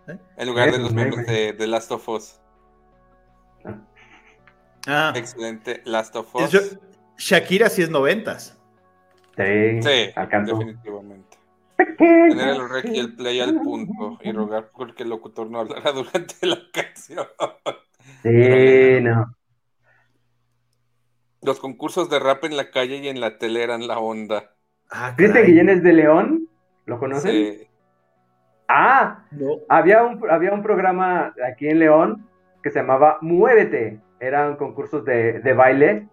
¿Eh? 0.07 0.17
En 0.37 0.47
lugar 0.47 0.71
de 0.71 0.77
los 0.79 0.93
memes 0.93 1.11
memes. 1.17 1.27
de, 1.27 1.53
de 1.53 1.67
Last 1.67 1.91
of 1.91 2.07
Us. 2.09 2.39
Ah, 4.87 5.13
Excelente 5.15 5.81
Last 5.85 6.15
of 6.15 6.33
Us. 6.35 6.51
yo- 6.51 6.59
Shakira 7.17 7.69
sí 7.69 7.81
es 7.83 7.89
noventas. 7.89 8.57
Sí, 9.37 9.81
Sí, 9.81 10.11
alcanzó. 10.15 10.57
definitivamente. 10.57 11.37
Tener 11.97 12.49
el 12.55 12.69
rec 12.69 12.85
y 12.85 12.99
el 12.99 13.15
play 13.15 13.41
al 13.41 13.55
punto 13.61 14.17
y 14.21 14.31
rogar 14.31 14.69
porque 14.75 15.03
el 15.03 15.09
locutor 15.09 15.49
no 15.49 15.59
hablara 15.59 15.91
durante 15.93 16.45
la 16.45 16.57
canción. 16.73 17.25
Sí, 18.23 19.01
no. 19.01 19.35
Los 21.41 21.59
concursos 21.59 22.09
de 22.09 22.19
rap 22.19 22.43
en 22.45 22.57
la 22.57 22.71
calle 22.71 22.97
y 22.97 23.07
en 23.07 23.19
la 23.19 23.37
tele 23.37 23.61
eran 23.63 23.87
la 23.87 23.99
onda. 23.99 24.51
Ah, 24.89 25.13
Cristian. 25.15 25.45
Guillén 25.45 25.69
es 25.69 25.83
de 25.83 25.93
León, 25.93 26.47
¿lo 26.85 26.97
conocen? 26.99 27.31
Sí. 27.31 27.67
Ah, 28.67 29.25
No. 29.31 29.57
había 29.69 30.03
un, 30.03 30.21
había 30.29 30.53
un 30.53 30.63
programa 30.63 31.33
aquí 31.47 31.67
en 31.67 31.79
León 31.79 32.27
que 32.63 32.71
se 32.71 32.79
llamaba 32.79 33.17
Muévete. 33.21 33.99
Eran 34.19 34.55
concursos 34.55 35.03
de, 35.05 35.39
de 35.39 35.53
baile, 35.53 36.07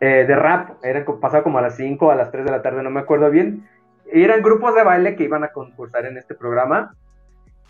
eh, 0.00 0.24
de 0.26 0.36
rap. 0.36 0.82
Eran, 0.82 1.04
co- 1.04 1.20
pasaba 1.20 1.42
como 1.42 1.58
a 1.58 1.62
las 1.62 1.76
5 1.76 2.10
a 2.10 2.14
las 2.14 2.30
3 2.30 2.44
de 2.44 2.50
la 2.50 2.62
tarde, 2.62 2.82
no 2.82 2.90
me 2.90 3.00
acuerdo 3.00 3.30
bien. 3.30 3.68
Y 4.12 4.22
eran 4.24 4.42
grupos 4.42 4.74
de 4.74 4.84
baile 4.84 5.16
que 5.16 5.24
iban 5.24 5.44
a 5.44 5.48
concursar 5.52 6.06
en 6.06 6.16
este 6.16 6.34
programa. 6.34 6.94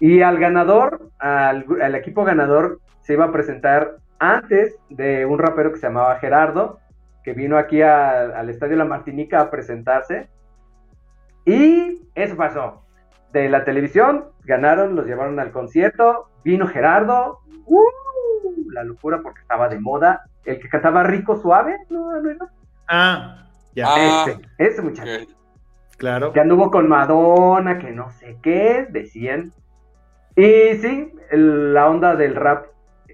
Y 0.01 0.23
al 0.23 0.39
ganador, 0.39 1.11
al 1.19 1.95
equipo 1.97 2.25
ganador, 2.25 2.79
se 3.01 3.15
iba 3.15 3.25
a 3.25 3.33
presentar 3.33 3.97
antes 4.21 4.77
de 4.89 5.27
un 5.27 5.39
rapero 5.39 5.73
que 5.73 5.79
se 5.79 5.87
llamaba 5.89 6.17
Gerardo, 6.19 6.79
que 7.25 7.33
vino 7.33 7.57
aquí 7.59 7.83
a- 7.83 8.27
al 8.39 8.49
Estadio 8.51 8.77
La 8.77 8.85
Martinica 8.85 9.41
a 9.41 9.51
presentarse. 9.51 10.29
Y 11.45 12.03
eso 12.15 12.37
pasó. 12.37 12.83
De 13.33 13.49
la 13.49 13.65
televisión, 13.65 14.27
ganaron, 14.45 14.97
los 14.97 15.07
llevaron 15.07 15.39
al 15.39 15.53
concierto, 15.53 16.29
vino 16.45 16.67
Gerardo, 16.67 17.41
¡uh! 17.67 17.83
la 18.73 18.85
locura 18.85 19.21
porque 19.23 19.41
estaba 19.41 19.69
de 19.69 19.79
moda. 19.81 20.23
El 20.45 20.59
que 20.61 20.69
cantaba 20.69 21.03
rico 21.03 21.37
suave, 21.37 21.77
no, 21.91 22.21
no, 22.23 22.35
no. 22.35 22.49
Ah, 22.89 23.47
ya, 23.75 23.87
Ah. 23.89 24.25
Ese, 24.27 24.41
ese 24.59 24.83
muchacho. 24.83 25.27
Claro. 25.99 26.33
Que 26.33 26.41
anduvo 26.41 26.71
con 26.71 26.89
Madonna, 26.89 27.79
que 27.79 27.91
no 27.91 28.11
sé 28.13 28.39
qué, 28.43 28.87
decían. 28.89 29.53
Y 30.37 30.75
sí, 30.81 31.13
el- 31.31 31.75
la 31.75 31.89
onda 31.91 32.15
del 32.17 32.35
rap 32.37 32.67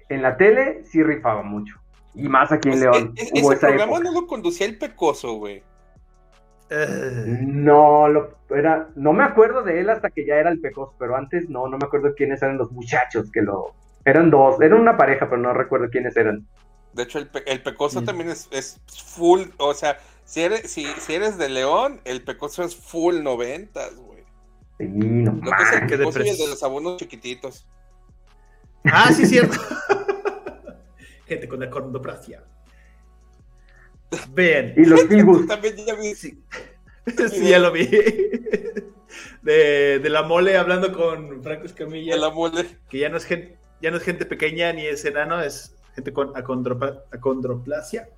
en 0.09 0.21
la 0.21 0.37
tele 0.37 0.83
sí 0.85 1.01
rifaba 1.03 1.41
mucho. 1.41 1.75
Y 2.13 2.29
más 2.29 2.51
aquí 2.51 2.69
en 2.69 2.75
Pues, 2.79 2.83
León. 2.83 3.13
e- 3.17 3.21
e- 3.23 3.41
hubo 3.41 3.51
ese 3.51 3.57
esa 3.57 3.67
programa 3.67 3.91
época. 3.97 4.03
no 4.11 4.21
lo 4.21 4.27
conducía 4.27 4.67
el 4.67 4.77
pecoso, 4.77 5.33
güey. 5.33 5.63
No, 6.69 8.07
lo, 8.07 8.37
era, 8.49 8.89
no 8.95 9.13
me 9.13 9.23
acuerdo 9.23 9.63
de 9.63 9.79
él 9.79 9.89
hasta 9.89 10.09
que 10.09 10.25
ya 10.25 10.35
era 10.35 10.49
el 10.49 10.59
Pecos, 10.59 10.91
pero 10.97 11.15
antes 11.15 11.49
no, 11.49 11.67
no 11.67 11.77
me 11.77 11.85
acuerdo 11.85 12.13
quiénes 12.15 12.41
eran 12.41 12.57
los 12.57 12.71
muchachos 12.71 13.31
que 13.31 13.41
lo... 13.41 13.73
Eran 14.03 14.29
dos, 14.29 14.59
eran 14.61 14.79
una 14.79 14.97
pareja, 14.97 15.27
pero 15.29 15.41
no 15.41 15.53
recuerdo 15.53 15.89
quiénes 15.89 16.15
eran. 16.17 16.47
De 16.93 17.03
hecho, 17.03 17.19
el, 17.19 17.29
el 17.47 17.61
pecoso 17.63 18.01
Mm. 18.01 18.05
también 18.05 18.29
es, 18.29 18.47
es 18.51 18.79
full, 19.15 19.41
o 19.57 19.73
sea, 19.73 19.97
si 20.25 20.41
eres, 20.41 20.71
si, 20.71 20.85
si 20.85 21.13
eres 21.15 21.37
de 21.37 21.49
León, 21.49 22.01
el 22.05 22.23
pecoso 22.23 22.63
es 22.63 22.75
full 22.75 23.21
noventas, 23.23 23.95
güey. 23.95 24.23
Sí, 24.77 24.85
no 24.87 25.33
Lo 25.33 25.51
que 25.51 25.63
es 25.63 25.73
el 25.73 25.87
pecoso 25.87 26.19
y 26.23 26.29
el 26.29 26.35
depres- 26.35 26.43
de 26.43 26.47
los 26.49 26.63
abonos 26.63 26.97
chiquititos. 26.97 27.67
Ah, 28.85 29.11
sí, 29.11 29.25
cierto. 29.25 29.57
Gente 31.27 31.47
con 31.47 31.63
acondroplasia. 31.63 32.43
Bien. 34.33 34.73
Y 34.77 34.85
los. 34.85 35.07
También 35.47 35.75
ya 35.85 35.95
vi. 35.95 36.15
Sí. 36.15 36.41
Sí, 37.29 37.49
ya 37.49 37.59
lo 37.59 37.71
vi. 37.71 37.87
De, 39.43 39.99
de 39.99 40.09
la 40.09 40.23
mole 40.23 40.57
hablando 40.57 40.91
con 40.91 41.43
Franco 41.43 41.65
Escamilla, 41.67 42.15
de 42.15 42.19
la 42.19 42.31
mole. 42.31 42.65
que 42.89 42.97
ya 42.97 43.09
no 43.09 43.17
es 43.17 43.25
gente, 43.25 43.59
ya 43.79 43.91
no 43.91 43.97
es 43.97 44.03
gente 44.03 44.25
pequeña 44.25 44.73
ni 44.73 44.87
es 44.87 45.05
enano, 45.05 45.39
es 45.39 45.75
gente 45.93 46.11
con 46.11 46.33
acondroplasia. 46.35 48.09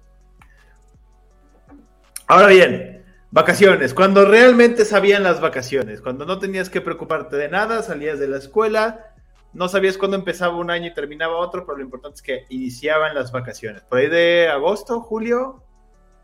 Ahora 2.28 2.48
bien, 2.48 3.06
vacaciones. 3.32 3.94
Cuando 3.94 4.26
realmente 4.26 4.86
sabían 4.86 5.24
las 5.24 5.42
vacaciones, 5.42 6.02
cuando 6.02 6.26
no 6.26 6.40
tenías 6.40 6.70
que 6.70 6.82
preocuparte 6.82 7.36
de 7.36 7.50
nada, 7.50 7.84
salías 7.84 8.20
de 8.20 8.30
la 8.30 8.38
escuela, 8.38 9.14
no 9.54 9.68
sabías 9.68 9.98
cuándo 9.98 10.18
empezaba 10.18 10.56
un 10.56 10.72
año 10.72 10.88
y 10.88 10.94
terminaba 10.94 11.38
otro, 11.38 11.66
pero 11.66 11.78
lo 11.78 11.84
importante 11.84 12.16
es 12.16 12.22
que 12.22 12.46
iniciaban 12.50 13.14
las 13.14 13.32
vacaciones. 13.32 13.84
Por 13.84 14.00
ahí 14.00 14.08
de 14.08 14.48
agosto, 14.50 15.02
julio, 15.02 15.64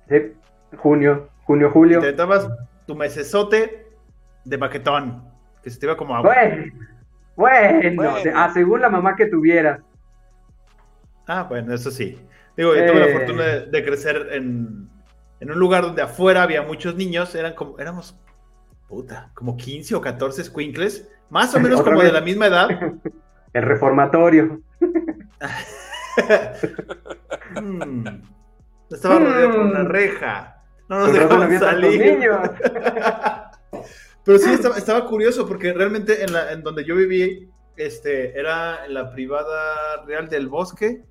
Sí, 0.09 0.33
junio, 0.77 1.29
junio, 1.43 1.69
julio. 1.71 1.99
te 1.99 2.13
dabas 2.13 2.47
tu 2.85 2.95
mesesote 2.95 3.87
de 4.45 4.57
baquetón, 4.57 5.23
que 5.63 5.69
se 5.69 5.79
te 5.79 5.85
iba 5.85 5.95
como 5.97 6.15
agua. 6.15 6.33
Bueno, 6.33 6.65
bueno, 7.35 8.13
ah, 8.35 8.51
según 8.53 8.81
la 8.81 8.89
mamá 8.89 9.15
que 9.15 9.25
tuvieras. 9.27 9.79
Ah, 11.27 11.43
bueno, 11.43 11.73
eso 11.73 11.89
sí. 11.89 12.19
Digo, 12.57 12.75
yo 12.75 12.85
tuve 12.85 12.99
la 12.99 13.07
Eh. 13.07 13.13
fortuna 13.17 13.43
de, 13.43 13.65
de 13.67 13.83
crecer 13.85 14.27
en, 14.31 14.89
en 15.39 15.51
un 15.51 15.57
lugar 15.57 15.83
donde 15.83 16.01
afuera 16.01 16.43
había 16.43 16.61
muchos 16.61 16.95
niños, 16.95 17.33
eran 17.33 17.53
como, 17.55 17.79
éramos, 17.79 18.15
puta, 18.87 19.31
como 19.33 19.55
15 19.57 19.95
o 19.95 20.01
14 20.01 20.43
squinkles, 20.43 21.09
más 21.29 21.55
o 21.55 21.59
menos 21.59 21.81
como 21.81 21.97
vez. 21.97 22.07
de 22.07 22.11
la 22.13 22.21
misma 22.21 22.47
edad. 22.47 22.67
El 23.53 23.63
reformatorio. 23.63 24.61
Mm. 27.61 28.07
Estaba 28.91 29.19
rodeado 29.19 29.51
por 29.51 29.59
una 29.61 29.83
Mm. 29.83 29.87
reja. 29.87 30.63
No 30.89 30.99
nos 30.99 31.13
dejaban 31.13 31.59
salir. 31.59 32.19
Pero 34.25 34.37
sí, 34.37 34.51
estaba, 34.53 34.77
estaba 34.77 35.05
curioso 35.05 35.47
porque 35.47 35.73
realmente 35.73 36.23
en, 36.23 36.31
la, 36.33 36.51
en 36.53 36.63
donde 36.63 36.85
yo 36.85 36.95
viví, 36.95 37.49
este, 37.75 38.37
era 38.39 38.85
en 38.85 38.93
la 38.93 39.11
privada 39.11 40.03
real 40.05 40.29
del 40.29 40.47
bosque. 40.47 41.03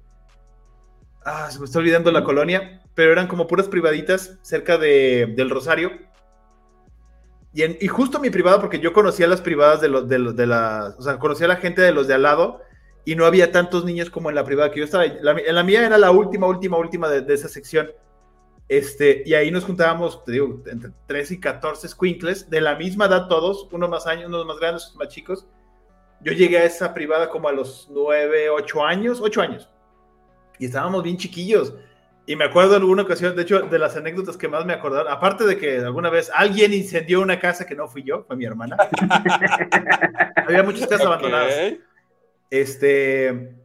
Ah, 1.25 1.51
se 1.51 1.59
me 1.59 1.66
está 1.66 1.79
olvidando 1.79 2.11
la 2.11 2.25
colonia, 2.25 2.83
pero 2.95 3.12
eran 3.12 3.27
como 3.29 3.47
puras 3.47 3.68
privaditas 3.68 4.39
cerca 4.43 4.79
de, 4.79 5.33
del 5.37 5.51
Rosario. 5.51 5.91
Y, 7.53 7.62
en- 7.62 7.77
y 7.81 7.89
justo 7.89 8.18
mi 8.18 8.31
privada, 8.31 8.61
porque 8.61 8.81
yo 8.81 8.93
conocía 8.95 9.27
las 9.27 9.43
privadas 9.43 9.81
de 9.83 9.89
los 9.89 10.09
de, 10.09 10.18
los- 10.18 10.35
de 10.37 10.47
las, 10.47 10.97
o 10.99 11.03
sea, 11.03 11.18
conocía 11.18 11.45
a 11.47 11.51
la 11.51 11.57
gente 11.57 11.83
de 11.83 11.93
los 11.93 12.07
de 12.09 12.14
al 12.14 12.23
lado 12.23 12.61
y 13.05 13.17
no 13.17 13.27
había 13.27 13.51
tantos 13.51 13.85
niños 13.85 14.11
como 14.11 14.29
en 14.29 14.37
la 14.37 14.45
privada 14.45 14.71
que 14.71 14.81
yo 14.81 14.85
estaba. 14.85 15.05
La, 15.05 15.33
en 15.33 15.55
la 15.55 15.63
mía 15.63 15.85
era 15.85 15.99
la 15.99 16.11
última, 16.11 16.47
última, 16.47 16.77
última 16.77 17.09
de, 17.09 17.23
de 17.23 17.35
esa 17.35 17.49
sección. 17.49 17.91
Este, 18.69 19.23
y 19.27 19.35
ahí 19.35 19.51
nos 19.51 19.65
juntábamos, 19.65 20.25
te 20.25 20.33
digo, 20.33 20.63
entre 20.67 20.93
3 21.07 21.33
y 21.33 21.41
14 21.41 21.89
squinkles, 21.89 22.49
de 22.49 22.61
la 22.61 22.75
misma 22.75 23.07
edad 23.07 23.29
todos, 23.29 23.69
unos 23.73 23.91
más 23.91 24.07
años, 24.07 24.29
unos 24.29 24.47
más 24.47 24.59
grandes, 24.59 24.85
otros 24.85 24.97
más 24.97 25.09
chicos. 25.09 25.47
Yo 26.23 26.33
llegué 26.33 26.59
a 26.59 26.65
esa 26.65 26.95
privada 26.95 27.29
como 27.29 27.49
a 27.49 27.53
los 27.53 27.89
9, 27.91 28.51
8 28.51 28.85
años, 28.85 29.21
8 29.21 29.43
años. 29.43 29.69
Y 30.59 30.67
estábamos 30.67 31.03
bien 31.03 31.17
chiquillos. 31.17 31.75
Y 32.25 32.37
me 32.37 32.45
acuerdo 32.45 32.77
en 32.77 32.83
alguna 32.83 33.03
ocasión, 33.03 33.35
de 33.35 33.43
hecho, 33.43 33.63
de 33.63 33.79
las 33.79 33.97
anécdotas 33.97 34.37
que 34.37 34.47
más 34.47 34.65
me 34.65 34.73
acordaron, 34.73 35.13
aparte 35.13 35.45
de 35.45 35.59
que 35.59 35.79
alguna 35.79 36.09
vez 36.09 36.31
alguien 36.33 36.73
incendió 36.73 37.21
una 37.21 37.41
casa 37.41 37.67
que 37.67 37.75
no 37.75 37.89
fui 37.89 38.05
yo, 38.05 38.23
fue 38.23 38.37
mi 38.37 38.45
hermana. 38.45 38.77
Había 40.47 40.63
muchas 40.63 40.87
casas 40.87 41.07
abandonadas 41.07 41.53
Ok. 41.53 41.91
Este, 42.53 43.57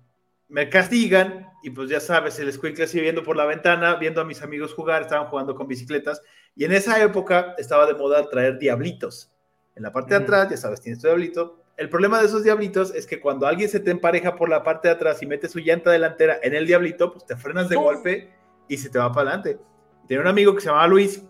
me 0.48 0.70
castigan 0.70 1.50
y 1.62 1.72
pues 1.72 1.90
ya 1.90 2.00
sabes, 2.00 2.40
el 2.40 2.48
escuincle 2.48 2.86
así 2.86 3.02
viendo 3.02 3.22
por 3.22 3.36
la 3.36 3.44
ventana, 3.44 3.96
viendo 3.96 4.22
a 4.22 4.24
mis 4.24 4.42
amigos 4.42 4.74
jugar, 4.74 5.02
estaban 5.02 5.28
jugando 5.28 5.56
con 5.56 5.68
bicicletas 5.68 6.22
y 6.56 6.64
en 6.64 6.72
esa 6.72 7.04
época 7.04 7.54
estaba 7.58 7.86
de 7.86 7.96
moda 7.96 8.30
traer 8.30 8.58
diablitos. 8.58 9.30
En 9.76 9.84
la 9.84 9.92
parte 9.92 10.14
de 10.14 10.24
atrás, 10.24 10.50
ya 10.50 10.56
sabes, 10.56 10.80
tienes 10.80 11.02
tu 11.02 11.08
diablito. 11.08 11.66
El 11.76 11.90
problema 11.90 12.22
de 12.22 12.28
esos 12.28 12.46
diablitos 12.46 12.96
es 12.96 13.06
que 13.06 13.20
cuando 13.20 13.46
alguien 13.46 13.68
se 13.68 13.82
te 13.82 13.92
empareja 13.92 14.38
por 14.38 14.48
la 14.48 14.64
parte 14.64 14.88
de 14.88 14.94
atrás 14.94 15.22
y 15.22 15.26
mete 15.26 15.50
su 15.50 15.60
llanta 15.60 15.92
delantera 15.92 16.40
en 16.42 16.56
el 16.56 16.66
diablito, 16.66 17.12
pues 17.12 17.26
te 17.26 17.36
frenas 17.36 17.68
de 17.68 17.76
golpe 17.76 18.34
y 18.70 18.78
se 18.78 18.90
te 18.90 19.00
va 19.00 19.12
para 19.12 19.32
adelante. 19.32 19.60
Tenía 20.08 20.22
un 20.22 20.28
amigo 20.28 20.56
que 20.56 20.62
se 20.62 20.68
llamaba 20.68 20.88
Luis, 20.88 21.22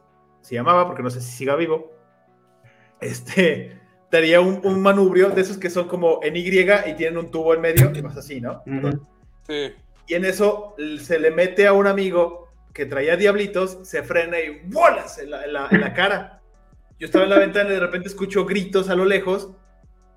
se 0.42 0.54
llamaba 0.54 0.86
porque 0.86 1.02
no 1.02 1.10
sé 1.10 1.22
si 1.22 1.32
siga 1.32 1.56
vivo. 1.56 1.92
Este, 3.02 3.82
daría 4.12 4.40
un, 4.42 4.62
un 4.64 4.82
manubrio 4.82 5.30
de 5.30 5.42
esos 5.42 5.58
que 5.58 5.70
son 5.70 5.88
como 5.88 6.20
en 6.24 6.36
Y 6.36 6.48
y 6.48 6.94
tienen 6.96 7.18
un 7.18 7.32
tubo 7.32 7.54
en 7.54 7.62
medio, 7.62 7.92
y 7.94 8.02
vas 8.02 8.18
así, 8.18 8.42
¿no? 8.42 8.64
Ujú. 8.66 9.06
Sí. 9.48 9.74
Y 10.08 10.14
en 10.16 10.26
eso 10.26 10.76
se 11.00 11.20
le 11.20 11.32
mete 11.32 11.68
a 11.68 11.74
un 11.74 11.88
amigo 11.88 12.48
que 12.74 12.86
traía 12.86 13.18
diablitos, 13.18 13.80
se 13.84 14.04
frena 14.04 14.40
y 14.40 14.62
¡bolas! 14.66 15.18
En 15.18 15.32
la, 15.32 15.44
en 15.46 15.54
la- 15.54 15.68
en 15.72 15.82
la 15.82 15.94
cara. 15.94 16.42
Yo 17.00 17.06
estaba 17.06 17.26
en 17.26 17.32
la 17.32 17.40
ventana 17.40 17.70
y 17.70 17.74
de 17.74 17.80
repente 17.80 18.08
escucho 18.08 18.46
gritos 18.46 18.90
a 18.90 18.96
lo 18.96 19.06
lejos 19.06 19.52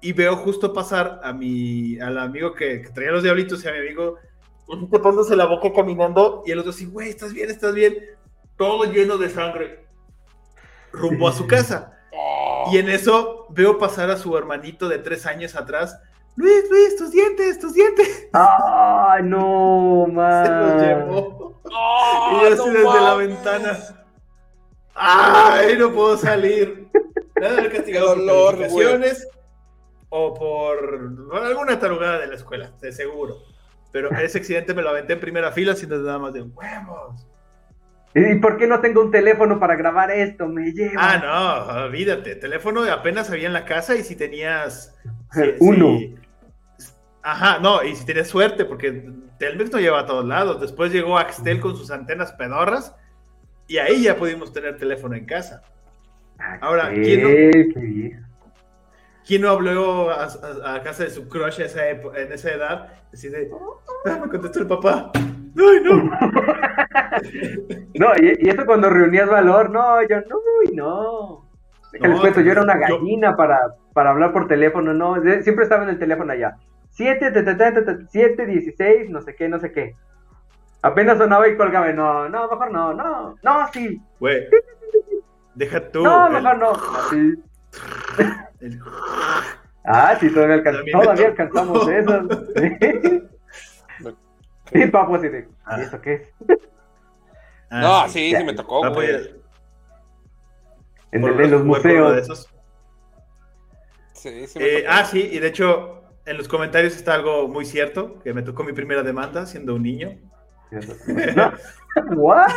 y 0.01 0.13
veo 0.13 0.37
justo 0.37 0.73
pasar 0.73 1.21
a 1.25 1.33
mi, 1.33 1.99
al 2.01 2.17
amigo 2.19 2.55
que, 2.55 2.83
que 2.83 2.89
traía 2.91 3.11
los 3.11 3.23
diablitos 3.23 3.65
y 3.65 3.69
a 3.69 3.73
mi 3.73 3.79
amigo 3.79 4.17
tapándose 4.91 5.35
la 5.37 5.47
boca 5.47 5.73
caminando 5.75 6.43
y 6.47 6.53
el 6.53 6.61
otro 6.61 6.71
así, 6.71 6.87
güey, 6.87 7.09
¿estás 7.09 7.33
bien? 7.35 7.51
¿Estás 7.51 7.75
bien? 7.75 7.97
Todo 8.57 8.85
lleno 8.85 9.19
de 9.19 9.29
sangre. 9.29 9.85
Rumbo 10.93 11.29
a 11.29 11.33
su 11.33 11.47
casa. 11.47 12.00
Oh, 12.13 12.69
Y 12.73 12.79
en 12.79 12.89
eso 12.89 13.47
veo 13.51 13.79
pasar 13.79 14.11
a 14.11 14.17
su 14.17 14.37
hermanito 14.37 14.89
de 14.89 14.99
tres 14.99 15.27
años 15.27 15.55
atrás. 15.55 15.99
Luis, 16.37 16.65
Luis, 16.71 16.97
tus 16.97 17.11
dientes, 17.11 17.59
tus 17.59 17.75
dientes. 17.75 18.29
Ay, 18.33 19.23
no, 19.25 20.05
Se 20.07 20.13
man. 20.13 20.61
los 20.75 20.83
llevó. 20.83 21.61
oh, 21.73 22.31
Y 22.33 22.41
yo 22.43 22.47
así 22.55 22.57
no 22.69 22.73
desde 22.73 22.85
la 23.01 23.15
mames. 23.15 23.29
ventana. 23.29 23.79
¡Ay, 24.95 25.77
no 25.79 25.93
puedo 25.93 26.17
salir! 26.17 26.89
Me 27.37 27.47
han 27.47 27.55
de 27.55 27.61
haber 27.61 27.73
castigado 27.77 28.15
por 28.15 28.25
calificaciones 28.59 29.29
o 30.09 30.35
por, 30.35 31.29
por 31.29 31.43
alguna 31.43 31.79
tarugada 31.79 32.19
de 32.19 32.27
la 32.27 32.35
escuela, 32.35 32.71
de 32.81 32.93
seguro. 32.93 33.37
Pero 33.93 34.11
ese 34.11 34.39
accidente 34.39 34.75
me 34.75 34.83
lo 34.83 34.91
aventé 34.91 35.15
en 35.15 35.21
primera 35.21 35.51
fila 35.53 35.75
sin 35.75 35.89
nada 35.91 36.19
más 36.19 36.33
de 36.33 36.43
huevos. 36.43 37.27
¿Y 38.15 38.35
por 38.37 38.57
qué 38.57 38.67
no 38.67 38.81
tengo 38.81 39.01
un 39.03 39.11
teléfono 39.13 39.61
para 39.61 39.77
grabar 39.77 40.11
esto? 40.11 40.49
Me 40.49 40.73
lleva. 40.73 40.95
Ah, 40.99 41.65
no, 41.69 41.85
olvídate. 41.85 42.35
Teléfono 42.37 42.83
apenas 42.85 43.31
había 43.31 43.47
en 43.47 43.53
la 43.53 43.65
casa 43.65 43.95
y 43.97 44.03
si 44.03 44.17
tenías. 44.17 44.97
si- 45.33 45.55
Uno. 45.61 45.99
si- 45.99 46.15
ajá, 47.23 47.59
no, 47.61 47.83
y 47.85 47.95
si 47.95 48.05
tenías 48.05 48.29
suerte, 48.29 48.65
porque 48.65 49.11
Telmex 49.39 49.71
no 49.73 49.79
lleva 49.79 50.01
a 50.01 50.07
todos 50.07 50.25
lados. 50.25 50.61
Después 50.61 50.93
llegó 50.93 51.19
Axtel 51.19 51.61
con 51.61 51.77
sus 51.77 51.91
antenas 51.93 52.33
pedorras 52.33 52.97
y 53.69 53.79
ahí 53.79 54.03
ya 54.03 54.17
pudimos 54.17 54.53
tener 54.53 54.77
teléfono 54.77 55.15
en 55.15 55.25
casa. 55.27 55.63
Ah, 56.41 56.59
ahora, 56.63 56.91
¿quién 56.93 57.23
no-. 57.23 58.21
¿Quién 59.27 59.43
no 59.43 59.51
habló 59.51 60.11
a, 60.11 60.25
a- 60.25 60.75
a 60.75 60.83
casa 60.83 61.05
de 61.05 61.11
su 61.11 61.29
crush 61.29 61.61
a 61.61 61.67
esa 61.67 61.89
en 61.89 62.33
esa 62.33 62.51
edad? 62.51 62.89
Así 63.13 63.29
de, 63.29 63.49
"Ah, 64.07 64.19
me 64.21 64.29
contestó 64.29 64.59
el 64.61 64.67
papá. 64.67 65.13
¡Ay, 65.57 65.81
no! 65.85 66.11
No, 67.95 68.09
y, 68.21 68.39
y 68.41 68.49
eso 68.49 68.65
cuando 68.67 68.89
reunías 68.91 69.29
valor, 69.29 69.71
no, 69.71 70.01
yo 70.09 70.17
no, 70.29 70.37
uy, 70.61 70.75
no. 70.75 71.47
Déjales 71.93 72.17
No, 72.17 72.21
cuento, 72.21 72.41
yo 72.41 72.53
era 72.53 72.63
una 72.63 72.75
yo- 72.75 72.81
gallina 72.99 73.37
para, 73.37 73.59
para 73.93 74.11
hablar 74.11 74.33
por 74.33 74.47
teléfono, 74.49 74.95
no, 74.95 75.21
de- 75.21 75.43
siempre 75.43 75.65
estaba 75.65 75.83
en 75.85 75.91
el 75.91 75.99
teléfono 75.99 76.33
allá. 76.33 76.57
7, 76.91 77.33
7, 78.11 78.47
16, 78.47 79.11
no 79.11 79.21
sé 79.23 79.35
qué, 79.35 79.49
no 79.49 79.59
sé 79.59 79.73
qué. 79.73 79.95
Apenas 80.83 81.19
sonaba 81.19 81.47
y 81.49 81.57
colgaba, 81.57 81.93
no, 81.93 82.29
no, 82.29 82.49
mejor 82.49 82.71
no, 82.73 82.95
no, 82.95 83.35
no, 83.43 83.69
sí, 83.73 84.01
Güey, 84.19 84.47
deja 85.55 85.91
tú. 85.91 86.03
no, 86.03 86.27
el- 86.29 86.33
mejor 86.35 86.59
no, 86.59 86.71
así. 86.73 87.35
el- 88.61 88.81
Ah, 89.85 90.15
sí, 90.21 90.31
todavía, 90.33 90.63
todavía 90.93 91.27
alcanzamos 91.29 91.89
eso. 91.91 92.29
Y 94.73 94.87
papo 94.87 95.15
así 95.17 95.29
de, 95.29 95.49
Ah. 95.65 95.79
¿y 95.79 95.83
eso 95.83 96.01
qué 96.01 96.15
es? 96.15 96.29
Ah, 97.71 97.81
No, 97.81 98.09
sí, 98.09 98.31
ya. 98.31 98.39
sí 98.39 98.45
me 98.45 98.55
tocó, 98.55 98.81
Papo, 98.83 98.95
güey. 98.97 99.09
ya- 99.13 99.19
En 101.13 101.25
el 101.25 101.37
de 101.37 101.45
uno 101.45 101.49
los 101.49 101.53
uno 101.53 101.59
de 101.61 101.65
museos. 101.65 102.17
esos. 102.19 102.49
Sí, 104.15 104.47
sí 104.47 104.59
me 104.59 104.65
Eh, 104.65 104.83
tocó. 104.83 104.95
ah, 104.95 105.05
sí, 105.05 105.29
y 105.33 105.39
de 105.39 105.47
hecho, 105.49 106.03
en 106.27 106.37
los 106.37 106.47
comentarios 106.49 106.95
está 106.97 107.15
algo 107.15 107.49
muy 107.49 107.65
cierto, 107.65 108.19
que 108.21 108.33
me 108.35 108.43
tocó 108.43 108.63
mi 108.65 108.73
primera 108.73 109.03
demanda 109.03 109.47
siendo 109.47 109.75
un 109.75 109.83
niño. 109.83 110.19
¿What? 112.17 112.51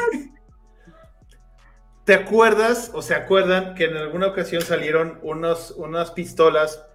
¿Te 2.05 2.13
acuerdas 2.15 2.91
o 2.93 3.01
se 3.01 3.15
acuerdan 3.15 3.75
que 3.75 3.85
en 3.85 3.95
alguna 3.95 4.27
ocasión 4.27 4.61
salieron 4.61 5.19
unos, 5.23 5.71
unas 5.71 6.11
pistolas 6.11 6.85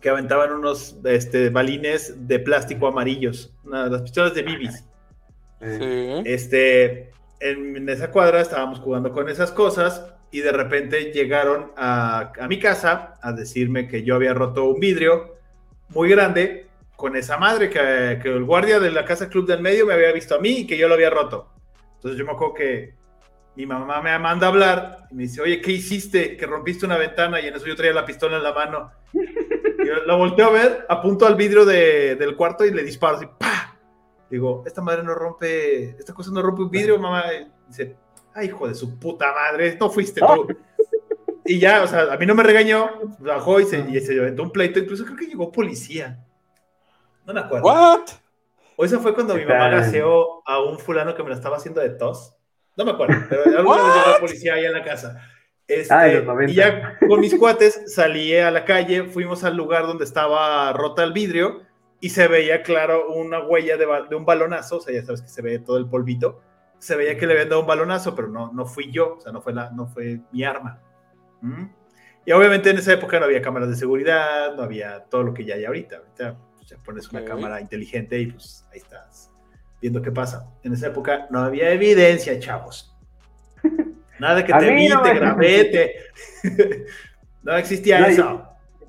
que 0.00 0.08
aventaban 0.08 0.52
unos 0.52 0.96
este, 1.04 1.50
balines 1.50 2.26
de 2.26 2.38
plástico 2.38 2.86
amarillos? 2.86 3.52
Una- 3.64 3.86
las 3.86 4.02
pistolas 4.02 4.34
de 4.34 4.42
bibis. 4.42 4.84
Sí. 5.60 6.22
Este, 6.24 7.10
en, 7.38 7.76
en 7.76 7.88
esa 7.88 8.10
cuadra 8.10 8.40
estábamos 8.40 8.80
jugando 8.80 9.12
con 9.12 9.28
esas 9.28 9.52
cosas 9.52 10.06
y 10.30 10.40
de 10.40 10.52
repente 10.52 11.12
llegaron 11.12 11.72
a, 11.76 12.32
a 12.38 12.48
mi 12.48 12.58
casa 12.58 13.14
a 13.20 13.32
decirme 13.32 13.88
que 13.88 14.02
yo 14.02 14.14
había 14.14 14.32
roto 14.32 14.64
un 14.64 14.80
vidrio 14.80 15.36
muy 15.88 16.08
grande 16.08 16.66
con 16.96 17.16
esa 17.16 17.36
madre, 17.36 17.68
que, 17.68 18.18
que 18.22 18.28
el 18.28 18.44
guardia 18.44 18.78
de 18.78 18.90
la 18.90 19.04
casa 19.04 19.28
club 19.28 19.46
del 19.46 19.60
medio 19.60 19.86
me 19.86 19.94
había 19.94 20.12
visto 20.12 20.34
a 20.34 20.38
mí 20.38 20.60
y 20.60 20.66
que 20.66 20.76
yo 20.78 20.86
lo 20.86 20.94
había 20.94 21.10
roto. 21.10 21.48
Entonces 21.96 22.18
yo 22.18 22.24
me 22.24 22.32
acuerdo 22.32 22.54
que 22.54 22.94
mi 23.56 23.66
mamá 23.66 24.00
me 24.00 24.16
manda 24.18 24.46
a 24.46 24.50
hablar 24.50 24.98
y 25.10 25.14
me 25.14 25.22
dice, 25.24 25.40
oye, 25.40 25.60
¿qué 25.60 25.72
hiciste? 25.72 26.36
Que 26.36 26.46
rompiste 26.46 26.86
una 26.86 26.96
ventana 26.96 27.40
y 27.40 27.48
en 27.48 27.54
eso 27.54 27.66
yo 27.66 27.74
traía 27.76 27.92
la 27.92 28.06
pistola 28.06 28.36
en 28.36 28.42
la 28.42 28.52
mano. 28.52 28.92
La 30.06 30.14
volteo 30.14 30.46
a 30.46 30.50
ver, 30.52 30.86
apunto 30.88 31.26
al 31.26 31.34
vidrio 31.36 31.64
de- 31.64 32.16
del 32.16 32.36
cuarto 32.36 32.64
y 32.64 32.72
le 32.72 32.82
disparo 32.82 33.16
así, 33.16 33.26
¡pa! 33.38 33.76
Digo, 34.30 34.62
esta 34.66 34.80
madre 34.80 35.02
no 35.02 35.14
rompe, 35.14 35.90
esta 35.98 36.12
cosa 36.14 36.30
no 36.32 36.40
rompe 36.42 36.62
un 36.62 36.70
vidrio, 36.70 36.98
mamá. 36.98 37.24
Y 37.34 37.48
dice, 37.68 37.96
ay, 38.34 38.46
hijo 38.48 38.68
de 38.68 38.74
su 38.74 38.98
puta 38.98 39.32
madre, 39.32 39.76
no 39.80 39.90
fuiste 39.90 40.20
tú. 40.20 40.48
Y 41.44 41.58
ya, 41.58 41.82
o 41.82 41.86
sea, 41.88 42.12
a 42.12 42.16
mí 42.16 42.26
no 42.26 42.34
me 42.34 42.42
regañó, 42.44 42.90
bajó 43.18 43.58
y 43.58 43.64
se, 43.64 43.80
y 43.80 43.98
se 44.00 44.18
aventó 44.20 44.42
un 44.44 44.52
pleito, 44.52 44.78
incluso 44.78 45.04
creo 45.04 45.16
que 45.16 45.26
llegó 45.26 45.50
policía. 45.50 46.24
No 47.26 47.32
me 47.34 47.40
acuerdo. 47.40 47.66
¿What? 47.66 48.02
O 48.76 48.84
esa 48.84 48.98
fue 49.00 49.14
cuando 49.14 49.34
mi 49.34 49.40
¿Qué 49.40 49.46
mamá 49.46 49.68
gaseó 49.68 50.46
a 50.48 50.60
un 50.62 50.78
fulano 50.78 51.14
que 51.14 51.22
me 51.22 51.30
la 51.30 51.34
estaba 51.34 51.56
haciendo 51.56 51.80
de 51.80 51.90
tos. 51.90 52.36
No 52.76 52.84
me 52.84 52.92
acuerdo, 52.92 53.14
pero 53.28 53.42
alguna 53.58 53.82
vez 53.82 53.94
llegó 53.94 54.10
la 54.12 54.20
policía 54.20 54.54
ahí 54.54 54.64
en 54.64 54.72
la 54.72 54.84
casa. 54.84 55.20
Este, 55.70 55.94
Ah, 55.94 56.08
en 56.08 56.16
los 56.16 56.24
90. 56.26 56.52
y 56.52 56.54
ya 56.54 56.98
con 57.06 57.20
mis 57.20 57.34
cuates 57.36 57.82
salí 57.94 58.36
a 58.36 58.50
la 58.50 58.64
calle, 58.64 59.04
fuimos 59.04 59.44
al 59.44 59.56
lugar 59.56 59.86
donde 59.86 60.04
estaba 60.04 60.72
rota 60.72 61.04
el 61.04 61.12
vidrio 61.12 61.62
y 62.00 62.10
se 62.10 62.26
veía 62.28 62.62
claro 62.62 63.10
una 63.12 63.40
huella 63.40 63.76
de, 63.76 63.86
de 64.08 64.16
un 64.16 64.24
balonazo, 64.24 64.78
o 64.78 64.80
sea, 64.80 64.92
ya 64.94 65.02
sabes 65.04 65.22
que 65.22 65.28
se 65.28 65.42
ve 65.42 65.58
todo 65.58 65.76
el 65.76 65.86
polvito. 65.88 66.40
Se 66.78 66.96
veía 66.96 67.16
que 67.18 67.26
le 67.26 67.34
habían 67.34 67.50
dado 67.50 67.60
un 67.60 67.66
balonazo, 67.66 68.14
pero 68.14 68.28
no, 68.28 68.50
no 68.52 68.64
fui 68.64 68.90
yo, 68.90 69.16
o 69.16 69.20
sea, 69.20 69.32
no 69.32 69.42
fue, 69.42 69.52
la, 69.52 69.70
no 69.70 69.86
fue 69.86 70.20
mi 70.32 70.42
arma. 70.44 70.80
¿Mm? 71.42 71.64
Y 72.26 72.32
obviamente 72.32 72.70
en 72.70 72.78
esa 72.78 72.92
época 72.94 73.18
no 73.18 73.26
había 73.26 73.42
cámaras 73.42 73.68
de 73.68 73.76
seguridad, 73.76 74.54
no 74.56 74.62
había 74.62 75.04
todo 75.04 75.22
lo 75.24 75.34
que 75.34 75.44
ya 75.44 75.54
hay 75.56 75.64
ahorita. 75.66 75.96
Ahorita 75.98 76.36
pues, 76.56 76.68
ya 76.68 76.76
pones 76.78 77.10
una 77.10 77.20
Ok. 77.20 77.26
cámara 77.26 77.60
inteligente 77.60 78.18
y 78.18 78.26
pues 78.32 78.66
ahí 78.72 78.78
estás 78.78 79.30
viendo 79.80 80.00
qué 80.02 80.10
pasa. 80.10 80.46
En 80.62 80.72
esa 80.72 80.86
época 80.88 81.26
no 81.30 81.40
había 81.40 81.70
evidencia, 81.70 82.38
chavos. 82.38 82.94
Nada 84.20 84.36
de 84.36 84.44
que 84.44 84.52
te 84.52 84.70
vi, 84.74 84.88
no 84.88 85.02
te 85.02 85.14
grabé, 85.14 85.64
te- 85.64 85.94
no 87.42 87.56
existía 87.56 88.00
No, 88.00 88.06
eso. 88.06 88.46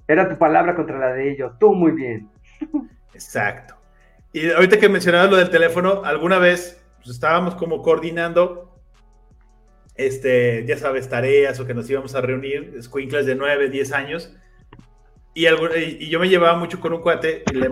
Era 0.07 0.27
tu 0.29 0.37
palabra 0.37 0.75
contra 0.75 0.99
la 0.99 1.13
de 1.13 1.31
ellos. 1.31 1.53
Tú 1.57 1.73
muy 1.73 1.91
bien. 1.93 2.29
Exacto. 3.13 3.75
Y 4.33 4.51
ahorita 4.51 4.77
que 4.77 4.89
mencionabas 4.89 5.29
lo 5.31 5.37
del 5.37 5.49
teléfono, 5.49 6.03
alguna 6.03 6.37
vez 6.37 6.83
pues, 6.97 7.09
estábamos 7.11 7.55
como 7.55 7.81
coordinando, 7.81 8.77
este, 9.95 10.65
ya 10.65 10.77
sabes, 10.77 11.07
tareas 11.09 11.59
o 11.59 11.65
que 11.65 11.73
nos 11.73 11.89
íbamos 11.89 12.13
a 12.15 12.21
reunir, 12.21 12.73
escuinclas 12.77 13.25
de 13.25 13.35
9, 13.35 13.69
10 13.69 13.91
años. 13.93 14.35
Y, 15.33 15.45
algo, 15.45 15.69
y 15.75 16.09
yo 16.09 16.19
me 16.19 16.27
llevaba 16.27 16.57
mucho 16.57 16.81
con 16.81 16.91
un 16.91 17.01
cuate 17.01 17.43
y 17.49 17.55
le, 17.55 17.71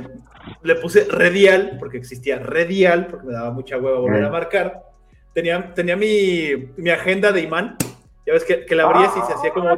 le 0.64 0.76
puse 0.76 1.05
redial, 1.10 1.76
porque 1.78 1.97
existía 1.97 2.39
redial, 2.39 3.07
porque 3.07 3.28
me 3.28 3.34
daba 3.34 3.51
mucha 3.51 3.78
hueva 3.78 3.99
volver 3.99 4.24
a 4.24 4.30
marcar. 4.30 4.84
Tenía, 5.39 5.73
tenía 5.73 5.95
mi, 5.95 6.69
mi 6.75 6.89
agenda 6.89 7.31
de 7.31 7.39
imán, 7.39 7.77
ya 8.27 8.33
ves 8.33 8.43
que, 8.43 8.65
que 8.65 8.75
la 8.75 8.83
abrías 8.83 9.13
y 9.15 9.21
se 9.25 9.31
hacía 9.31 9.51
como... 9.51 9.69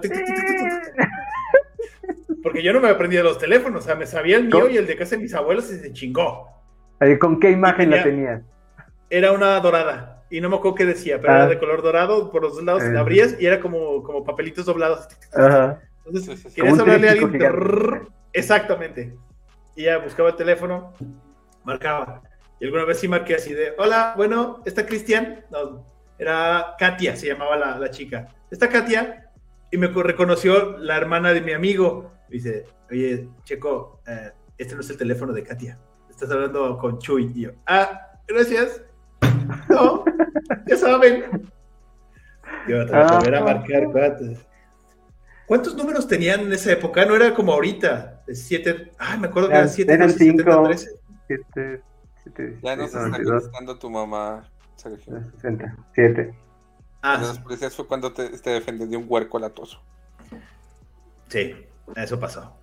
Porque 2.41 2.63
yo 2.63 2.73
no 2.73 2.79
me 2.79 2.89
aprendía 2.89 3.21
los 3.21 3.37
teléfonos, 3.37 3.83
o 3.83 3.85
sea, 3.85 3.93
me 3.93 4.07
sabía 4.07 4.37
el 4.37 4.45
mío 4.45 4.67
y 4.71 4.77
el 4.77 4.87
de 4.87 4.95
casa 4.95 5.17
de 5.17 5.21
mis 5.21 5.35
abuelos 5.35 5.71
y 5.71 5.77
se 5.77 5.93
chingó. 5.93 6.49
¿Con 7.19 7.39
qué 7.39 7.51
imagen 7.51 7.91
la 7.91 8.01
tenías? 8.01 8.41
Era 9.11 9.33
una 9.33 9.59
dorada. 9.59 10.23
Y 10.31 10.41
no 10.41 10.49
me 10.49 10.55
acuerdo 10.55 10.73
qué 10.73 10.85
decía, 10.85 11.21
pero 11.21 11.31
era 11.31 11.43
ah. 11.43 11.47
de 11.47 11.59
color 11.59 11.83
dorado, 11.83 12.31
por 12.31 12.41
los 12.41 12.55
dos 12.55 12.63
lados 12.63 12.81
la 12.81 12.97
eh. 12.97 12.97
abrías 12.99 13.35
y 13.39 13.45
era 13.45 13.59
como, 13.59 14.01
como 14.01 14.23
papelitos 14.23 14.65
doblados. 14.65 15.07
Ajá. 15.31 15.79
Entonces, 16.07 16.51
querías 16.55 16.79
hablarle 16.79 17.07
a 17.07 17.11
alguien. 17.11 17.39
Exactamente. 18.33 19.15
Y 19.75 19.83
ya 19.83 19.99
buscaba 19.99 20.29
el 20.29 20.35
teléfono, 20.37 20.91
marcaba. 21.63 22.23
Y 22.61 22.65
alguna 22.65 22.85
vez 22.85 22.99
sí 22.99 23.07
marqué 23.07 23.33
así 23.33 23.55
de, 23.55 23.73
hola, 23.79 24.13
bueno, 24.15 24.61
¿está 24.65 24.85
Cristian? 24.85 25.43
No, 25.49 25.83
era 26.19 26.75
Katia, 26.77 27.15
se 27.15 27.25
llamaba 27.25 27.57
la, 27.57 27.79
la 27.79 27.89
chica. 27.89 28.27
¿Está 28.51 28.69
Katia? 28.69 29.31
Y 29.71 29.77
me 29.77 29.87
reconoció 29.87 30.77
la 30.77 30.95
hermana 30.95 31.33
de 31.33 31.41
mi 31.41 31.53
amigo. 31.53 32.11
dice, 32.29 32.65
oye, 32.91 33.27
Checo, 33.45 34.01
eh, 34.05 34.29
este 34.59 34.75
no 34.75 34.81
es 34.81 34.89
el 34.91 34.97
teléfono 34.97 35.33
de 35.33 35.41
Katia. 35.41 35.79
Estás 36.07 36.29
hablando 36.29 36.77
con 36.77 36.99
Chuy. 36.99 37.31
Y 37.33 37.41
yo, 37.41 37.51
ah, 37.65 38.11
gracias. 38.27 38.83
No, 39.67 40.05
ya 40.67 40.77
saben. 40.77 41.49
Yo 42.67 42.81
a 42.81 42.85
ah, 42.93 43.17
volver 43.17 43.35
a 43.35 43.43
marcar 43.43 43.85
cuántos. 43.91 44.37
¿Cuántos 45.47 45.75
números 45.75 46.07
tenían 46.07 46.41
en 46.41 46.53
esa 46.53 46.71
época? 46.71 47.05
No 47.05 47.15
era 47.15 47.33
como 47.33 47.53
ahorita. 47.53 48.23
De 48.27 48.35
siete. 48.35 48.91
Ay, 48.99 49.19
me 49.19 49.27
acuerdo 49.27 49.49
que 49.49 49.55
eran 49.55 49.69
siete. 49.69 49.93
Eran 49.93 50.11
cinco. 50.11 50.69
Siete, 51.27 51.81
ya 52.61 52.75
nos 52.75 52.93
está 52.93 53.09
contestando 53.09 53.77
tu 53.77 53.89
mamá, 53.89 54.43
Sergio. 54.75 55.21
Siete. 55.93 56.33
Ah, 57.01 57.17
los 57.19 57.39
policías 57.39 57.75
fue 57.75 57.87
cuando 57.87 58.13
te, 58.13 58.29
te 58.29 58.49
defendió 58.51 58.85
de 58.87 58.97
un 58.97 59.05
huerco 59.07 59.39
latoso. 59.39 59.81
Sí, 61.29 61.55
eso 61.95 62.19
pasó. 62.19 62.55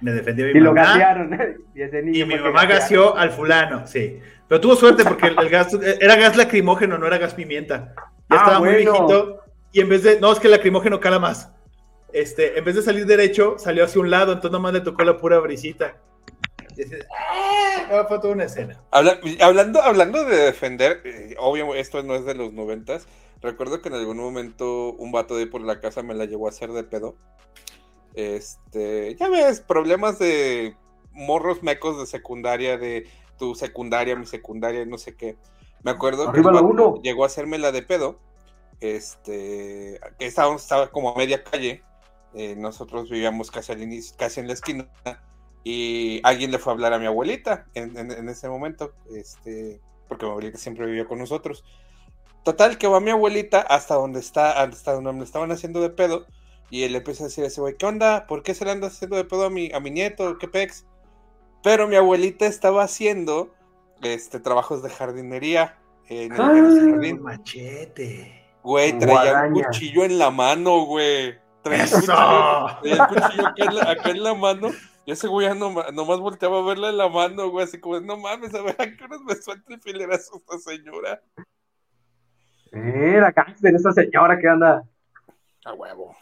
Me 0.00 0.12
defendió 0.12 0.46
mi 0.46 0.52
y 0.52 0.54
Lo 0.54 0.74
gasearon, 0.74 1.38
y, 1.74 2.24
mi 2.24 2.36
mamá 2.36 2.66
gaseó 2.66 3.16
al 3.16 3.30
fulano, 3.30 3.86
sí. 3.86 4.18
Pero 4.48 4.60
tuvo 4.60 4.74
suerte 4.74 5.04
porque 5.04 5.28
el, 5.28 5.48
gas 5.48 5.72
era 6.00 6.16
gas 6.16 6.36
lacrimógeno, 6.36 6.98
no 6.98 7.06
era 7.06 7.18
gas 7.18 7.34
pimienta. 7.34 7.94
Ya 7.96 8.36
ah, 8.36 8.36
estaba 8.36 8.58
muy 8.58 8.74
viejito. 8.74 9.40
Y 9.70 9.80
en 9.80 9.88
vez 9.88 10.02
de. 10.02 10.20
No, 10.20 10.32
es 10.32 10.40
que 10.40 10.48
el 10.48 10.52
lacrimógeno 10.52 10.98
cala 10.98 11.20
más. 11.20 11.52
Este, 12.12 12.58
en 12.58 12.64
vez 12.64 12.74
de 12.74 12.82
salir 12.82 13.06
derecho, 13.06 13.54
salió 13.58 13.84
hacia 13.84 14.00
un 14.00 14.10
lado, 14.10 14.32
entonces 14.32 14.50
nomás 14.50 14.72
le 14.72 14.80
tocó 14.80 15.04
la 15.04 15.16
pura 15.16 15.38
brisita. 15.38 15.96
Ah, 17.10 18.04
fue 18.08 18.18
toda 18.18 18.34
una 18.34 18.44
escena. 18.44 18.80
hablando, 18.90 19.82
hablando 19.82 20.24
de 20.24 20.36
defender, 20.36 21.00
eh, 21.04 21.34
obvio, 21.38 21.74
esto 21.74 22.02
no 22.02 22.14
es 22.14 22.24
de 22.24 22.34
los 22.34 22.52
noventas. 22.52 23.06
Recuerdo 23.40 23.82
que 23.82 23.88
en 23.88 23.96
algún 23.96 24.18
momento 24.18 24.92
un 24.92 25.12
vato 25.12 25.36
de 25.36 25.46
por 25.46 25.62
la 25.62 25.80
casa 25.80 26.02
me 26.02 26.14
la 26.14 26.24
llevó 26.24 26.46
a 26.46 26.50
hacer 26.50 26.70
de 26.72 26.84
pedo. 26.84 27.16
Este, 28.14 29.16
ya 29.16 29.28
ves, 29.28 29.60
problemas 29.60 30.18
de 30.18 30.76
morros 31.10 31.62
mecos 31.62 31.98
de 31.98 32.06
secundaria, 32.06 32.78
de 32.78 33.08
tu 33.38 33.54
secundaria, 33.54 34.16
mi 34.16 34.26
secundaria, 34.26 34.84
no 34.86 34.98
sé 34.98 35.16
qué. 35.16 35.36
Me 35.82 35.90
acuerdo 35.90 36.30
que 36.32 36.42
llegó 37.02 37.24
a 37.24 37.26
hacerme 37.26 37.58
la 37.58 37.72
de 37.72 37.82
pedo. 37.82 38.20
Este, 38.80 40.00
que 40.18 40.26
estaba, 40.26 40.54
estaba 40.54 40.90
como 40.90 41.10
a 41.10 41.16
media 41.16 41.42
calle. 41.42 41.82
Eh, 42.34 42.54
nosotros 42.56 43.10
vivíamos 43.10 43.50
casi, 43.50 43.72
al 43.72 43.82
inicio, 43.82 44.16
casi 44.16 44.40
en 44.40 44.46
la 44.46 44.54
esquina 44.54 44.88
y 45.64 46.20
alguien 46.24 46.50
le 46.50 46.58
fue 46.58 46.72
a 46.72 46.74
hablar 46.74 46.92
a 46.92 46.98
mi 46.98 47.06
abuelita 47.06 47.66
en, 47.74 48.28
ese 48.28 48.48
momento, 48.48 48.92
este, 49.14 49.80
porque 50.08 50.24
mi 50.24 50.30
abuelita 50.32 50.58
siempre 50.58 50.86
vivió 50.86 51.06
con 51.06 51.18
nosotros. 51.18 51.64
Total, 52.44 52.78
que 52.78 52.88
va 52.88 52.98
mi 52.98 53.10
abuelita 53.10 53.60
hasta 53.60 53.94
donde 53.94 54.18
está, 54.18 54.60
hasta 54.62 54.94
donde 54.94 55.12
me 55.12 55.24
estaban 55.24 55.52
haciendo 55.52 55.80
de 55.80 55.90
pedo, 55.90 56.26
y 56.70 56.82
él 56.82 56.96
empieza 56.96 57.24
a 57.24 57.26
decir 57.26 57.44
a 57.44 57.46
ese 57.46 57.60
güey, 57.60 57.76
¿qué 57.76 57.86
onda? 57.86 58.26
¿Por 58.26 58.42
qué 58.42 58.54
se 58.54 58.64
le 58.64 58.72
anda 58.72 58.88
haciendo 58.88 59.16
de 59.16 59.24
pedo 59.24 59.46
a 59.46 59.50
mi, 59.50 59.70
a 59.72 59.78
mi 59.78 59.90
nieto? 59.90 60.38
¿Qué 60.38 60.48
pex? 60.48 60.86
Pero 61.62 61.86
mi 61.86 61.94
abuelita 61.94 62.46
estaba 62.46 62.82
haciendo 62.82 63.54
este, 64.02 64.40
trabajos 64.40 64.82
de 64.82 64.90
jardinería 64.90 65.78
en 66.08 66.32
el, 66.32 66.38
jardín. 66.38 67.22
Machete. 67.22 68.42
Güey, 68.64 68.98
traía 68.98 69.44
un 69.44 69.62
cuchillo 69.62 70.04
en 70.04 70.18
la 70.18 70.30
mano, 70.30 70.86
güey. 70.86 71.38
Traía, 71.62 71.84
un 71.84 72.98
cuchillo, 73.06 73.88
acá 73.88 74.10
en 74.10 74.24
la 74.24 74.34
mano 74.34 74.70
y 75.04 75.12
ese 75.12 75.26
güey 75.26 75.48
ya 75.48 75.54
nomás 75.54 76.20
volteaba 76.20 76.60
a 76.60 76.64
verle 76.64 76.92
la 76.92 77.08
mano, 77.08 77.50
güey, 77.50 77.64
así 77.64 77.80
como, 77.80 77.98
no 78.00 78.16
mames, 78.16 78.54
a 78.54 78.62
ver 78.62 78.76
a 78.78 78.86
qué 78.86 79.04
horas 79.04 79.20
me 79.26 79.34
suelta 79.34 79.74
el 79.74 79.80
filerazo 79.80 80.36
esta 80.36 80.58
señora. 80.58 81.20
Era 82.70 83.32
cáncer 83.32 83.74
esa 83.74 83.92
señora 83.92 84.38
que 84.38 84.48
anda. 84.48 84.82
A 85.64 85.74
huevo. 85.74 86.16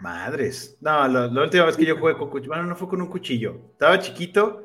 Madres. 0.00 0.76
No, 0.80 1.08
la, 1.08 1.42
última 1.42 1.64
vez 1.64 1.76
que 1.76 1.86
yo 1.86 1.96
jugué 1.96 2.16
con 2.16 2.30
cuchillo, 2.30 2.52
bueno, 2.52 2.64
no 2.64 2.76
fue 2.76 2.88
con 2.88 3.00
un 3.00 3.08
cuchillo. 3.08 3.60
Estaba 3.72 3.98
chiquito, 3.98 4.64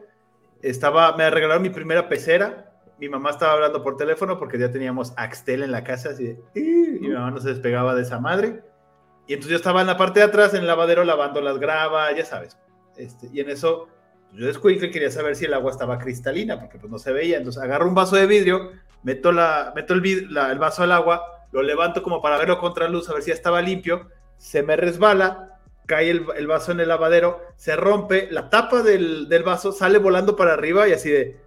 estaba, 0.62 1.16
me 1.16 1.30
regalaron 1.30 1.64
mi 1.64 1.70
primera 1.70 2.10
pecera. 2.10 2.72
Mi 3.00 3.10
mamá 3.10 3.32
estaba 3.32 3.54
hablando 3.54 3.82
por 3.84 3.98
teléfono 3.98 4.38
porque 4.38 4.60
ya 4.60 4.72
teníamos 4.72 5.14
Axtel 5.18 5.64
en 5.64 5.72
la 5.72 5.84
casa, 5.84 6.10
así 6.10 6.26
de, 6.26 6.42
y 6.56 7.00
mi 7.00 7.10
mamá 7.10 7.32
no 7.32 7.40
se 7.40 7.50
despegaba 7.50 7.96
de 7.96 8.04
esa 8.04 8.20
madre. 8.20 8.64
Y 9.28 9.34
entonces 9.34 9.52
yo 9.52 9.58
estaba 9.58 9.82
en 9.82 9.88
la 9.88 9.98
parte 9.98 10.20
de 10.20 10.26
atrás, 10.26 10.54
en 10.54 10.62
el 10.62 10.68
lavadero, 10.68 11.04
lavando 11.04 11.42
las 11.42 11.58
gravas, 11.58 12.16
ya 12.16 12.26
sabes, 12.26 12.58
este, 12.98 13.30
y 13.32 13.40
en 13.40 13.50
eso, 13.50 13.88
pues, 14.30 14.42
yo 14.42 14.48
descubrí 14.48 14.80
que 14.80 14.92
quería 14.92 15.12
saber 15.12 15.36
si 15.36 15.46
el 15.46 15.54
agua 15.54 15.72
estaba 15.72 16.00
cristalina, 16.00 16.60
porque 16.60 16.78
pues 16.80 16.92
no 16.92 17.00
se 17.00 17.12
veía. 17.12 17.38
Entonces 17.38 17.62
agarro 17.62 17.88
un 17.88 17.96
vaso 17.96 18.16
de 18.16 18.26
vidrio, 18.26 18.72
meto, 19.04 19.32
la, 19.32 19.72
meto 19.76 19.94
el, 19.94 20.06
el 20.06 20.60
vaso 20.60 20.84
al 20.84 20.92
agua, 20.92 21.24
lo 21.52 21.62
levanto 21.62 22.02
como 22.02 22.22
para 22.22 22.38
verlo 22.38 22.60
contra 22.60 22.88
luz, 22.88 23.10
a 23.10 23.14
ver 23.14 23.24
si 23.24 23.30
ya 23.30 23.36
estaba 23.36 23.62
limpio, 23.62 24.10
se 24.38 24.64
me 24.64 24.76
resbala, 24.76 25.60
cae 25.86 26.10
el, 26.10 26.48
vaso 26.48 26.72
en 26.72 26.80
el 26.80 26.90
lavadero, 26.90 27.42
se 27.56 27.76
rompe, 27.76 28.28
la 28.32 28.50
tapa 28.50 28.82
del, 28.82 29.28
vaso 29.46 29.72
sale 29.72 30.00
volando 30.00 30.36
para 30.36 30.54
arriba 30.54 30.88
y 30.88 30.94
así 30.94 31.10
de... 31.10 31.42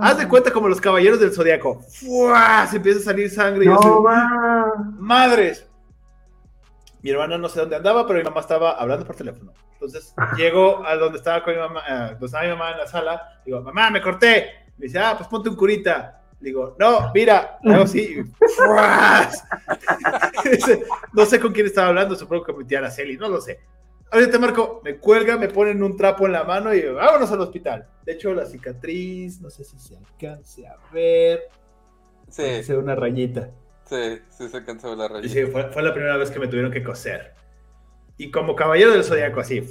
Haz 0.00 0.18
de 0.18 0.28
cuenta 0.28 0.52
como 0.52 0.68
los 0.68 0.80
caballeros 0.80 1.18
del 1.18 1.32
zodiaco. 1.32 1.80
Se 1.90 2.76
empieza 2.76 3.00
a 3.00 3.02
salir 3.02 3.30
sangre. 3.30 3.64
y 3.64 3.68
yo 3.68 4.04
Madres. 4.98 5.67
Mi 7.08 7.12
hermana 7.12 7.38
no 7.38 7.48
sé 7.48 7.60
dónde 7.60 7.74
andaba, 7.74 8.06
pero 8.06 8.18
mi 8.18 8.24
mamá 8.26 8.40
estaba 8.42 8.72
hablando 8.72 9.06
por 9.06 9.16
teléfono. 9.16 9.54
Entonces 9.72 10.14
llego 10.36 10.84
a 10.84 10.94
donde 10.94 11.16
estaba 11.16 11.42
con 11.42 11.54
mi 11.54 11.58
mamá, 11.58 11.82
eh, 11.88 12.08
donde 12.10 12.26
estaba 12.26 12.44
mi 12.44 12.50
mamá 12.50 12.72
en 12.72 12.76
la 12.76 12.86
sala, 12.86 13.40
digo, 13.46 13.62
mamá, 13.62 13.90
me 13.90 14.02
corté. 14.02 14.66
Me 14.76 14.84
dice, 14.84 14.98
ah, 14.98 15.14
pues 15.16 15.26
ponte 15.26 15.48
un 15.48 15.56
curita. 15.56 16.20
Digo, 16.38 16.76
no, 16.78 17.10
mira, 17.14 17.58
algo 17.64 17.84
así. 17.84 18.14
no 21.14 21.24
sé 21.24 21.40
con 21.40 21.54
quién 21.54 21.64
estaba 21.64 21.88
hablando, 21.88 22.14
supongo 22.14 22.44
que 22.44 22.52
mi 22.52 22.66
tía 22.66 22.80
Araceli, 22.80 23.16
no 23.16 23.30
lo 23.30 23.40
sé. 23.40 23.58
Ahorita 24.10 24.38
Marco 24.38 24.82
me 24.84 24.98
cuelga, 24.98 25.38
me 25.38 25.48
ponen 25.48 25.82
un 25.82 25.96
trapo 25.96 26.26
en 26.26 26.32
la 26.32 26.44
mano 26.44 26.74
y 26.74 26.82
vámonos 26.82 27.32
al 27.32 27.40
hospital. 27.40 27.88
De 28.04 28.12
hecho, 28.12 28.34
la 28.34 28.44
cicatriz, 28.44 29.40
no 29.40 29.48
sé 29.48 29.64
si 29.64 29.78
se 29.78 29.96
alcance 29.96 30.66
a 30.66 30.76
ver. 30.92 31.44
Sí. 32.28 32.62
Se 32.62 32.76
una 32.76 32.94
rayita. 32.94 33.48
Sí, 33.88 34.20
sí 34.30 34.48
se 34.48 34.56
alcanzó 34.56 34.94
la 34.94 35.08
rayita. 35.08 35.32
Sí, 35.32 35.46
fue, 35.46 35.70
fue 35.72 35.82
la 35.82 35.92
primera 35.92 36.16
vez 36.16 36.30
que 36.30 36.38
me 36.38 36.48
tuvieron 36.48 36.70
que 36.70 36.82
coser 36.82 37.38
y 38.18 38.30
como 38.32 38.54
caballero 38.56 38.92
del 38.92 39.04
zodiaco, 39.04 39.40
así. 39.40 39.58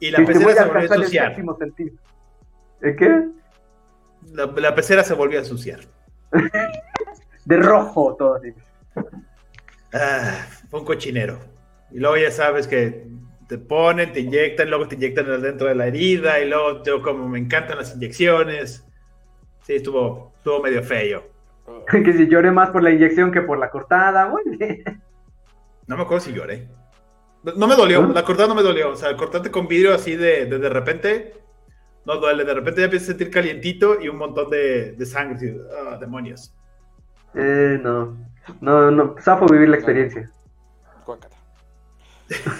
y 0.00 0.10
la 0.10 0.24
pecera 0.24 0.54
se 0.54 0.64
volvió 0.66 0.92
a 0.92 0.94
ensuciar. 0.94 1.36
¿El 2.82 2.96
qué? 2.96 3.24
La, 4.32 4.74
pecera 4.74 5.02
se 5.02 5.14
volvió 5.14 5.38
a 5.38 5.42
ensuciar. 5.42 5.80
de 7.46 7.56
rojo 7.56 8.14
todo 8.16 8.34
así. 8.34 8.52
Ah, 9.94 10.46
fue 10.68 10.80
un 10.80 10.86
cochinero. 10.86 11.38
Y 11.90 12.00
luego 12.00 12.18
ya 12.18 12.30
sabes 12.30 12.66
que 12.66 13.06
te 13.48 13.56
ponen, 13.56 14.12
te 14.12 14.20
inyectan, 14.20 14.68
luego 14.68 14.86
te 14.88 14.96
inyectan 14.96 15.40
dentro 15.40 15.68
de 15.68 15.74
la 15.74 15.86
herida, 15.86 16.38
y 16.40 16.50
luego 16.50 16.82
yo 16.84 17.00
como 17.00 17.30
me 17.30 17.38
encantan 17.38 17.78
las 17.78 17.94
inyecciones. 17.94 18.85
Sí, 19.66 19.74
estuvo, 19.74 20.32
estuvo 20.36 20.62
medio 20.62 20.80
feo. 20.84 21.24
que 21.90 22.12
si 22.12 22.28
llore 22.28 22.52
más 22.52 22.70
por 22.70 22.84
la 22.84 22.92
inyección 22.92 23.32
que 23.32 23.42
por 23.42 23.58
la 23.58 23.68
cortada, 23.68 24.26
güey. 24.26 24.44
No 25.88 25.96
me 25.96 26.02
acuerdo 26.02 26.24
si 26.24 26.32
lloré. 26.32 26.68
No, 27.42 27.66
me 27.66 27.74
dolió, 27.74 28.06
la 28.06 28.24
cortada 28.24 28.48
no 28.48 28.54
me 28.54 28.62
dolió. 28.62 28.90
O 28.90 28.96
sea, 28.96 29.16
cortarte 29.16 29.50
con 29.50 29.66
vidrio 29.66 29.92
así 29.92 30.14
de, 30.14 30.46
de, 30.46 30.68
repente, 30.68 31.34
no 32.04 32.16
duele. 32.16 32.44
De 32.44 32.54
repente 32.54 32.80
ya 32.80 32.84
empiezas 32.84 33.08
a 33.08 33.12
sentir 33.12 33.30
calientito 33.30 34.00
y 34.00 34.08
un 34.08 34.18
montón 34.18 34.50
de, 34.50 34.92
de 34.92 35.06
sangre. 35.06 35.56
Oh, 35.60 35.98
demonios. 35.98 36.54
Eh, 37.34 37.78
no. 37.82 38.16
No, 38.60 38.90
no. 38.92 39.16
Safo 39.20 39.46
vivir 39.46 39.68
la 39.68 39.76
experiencia. 39.76 40.30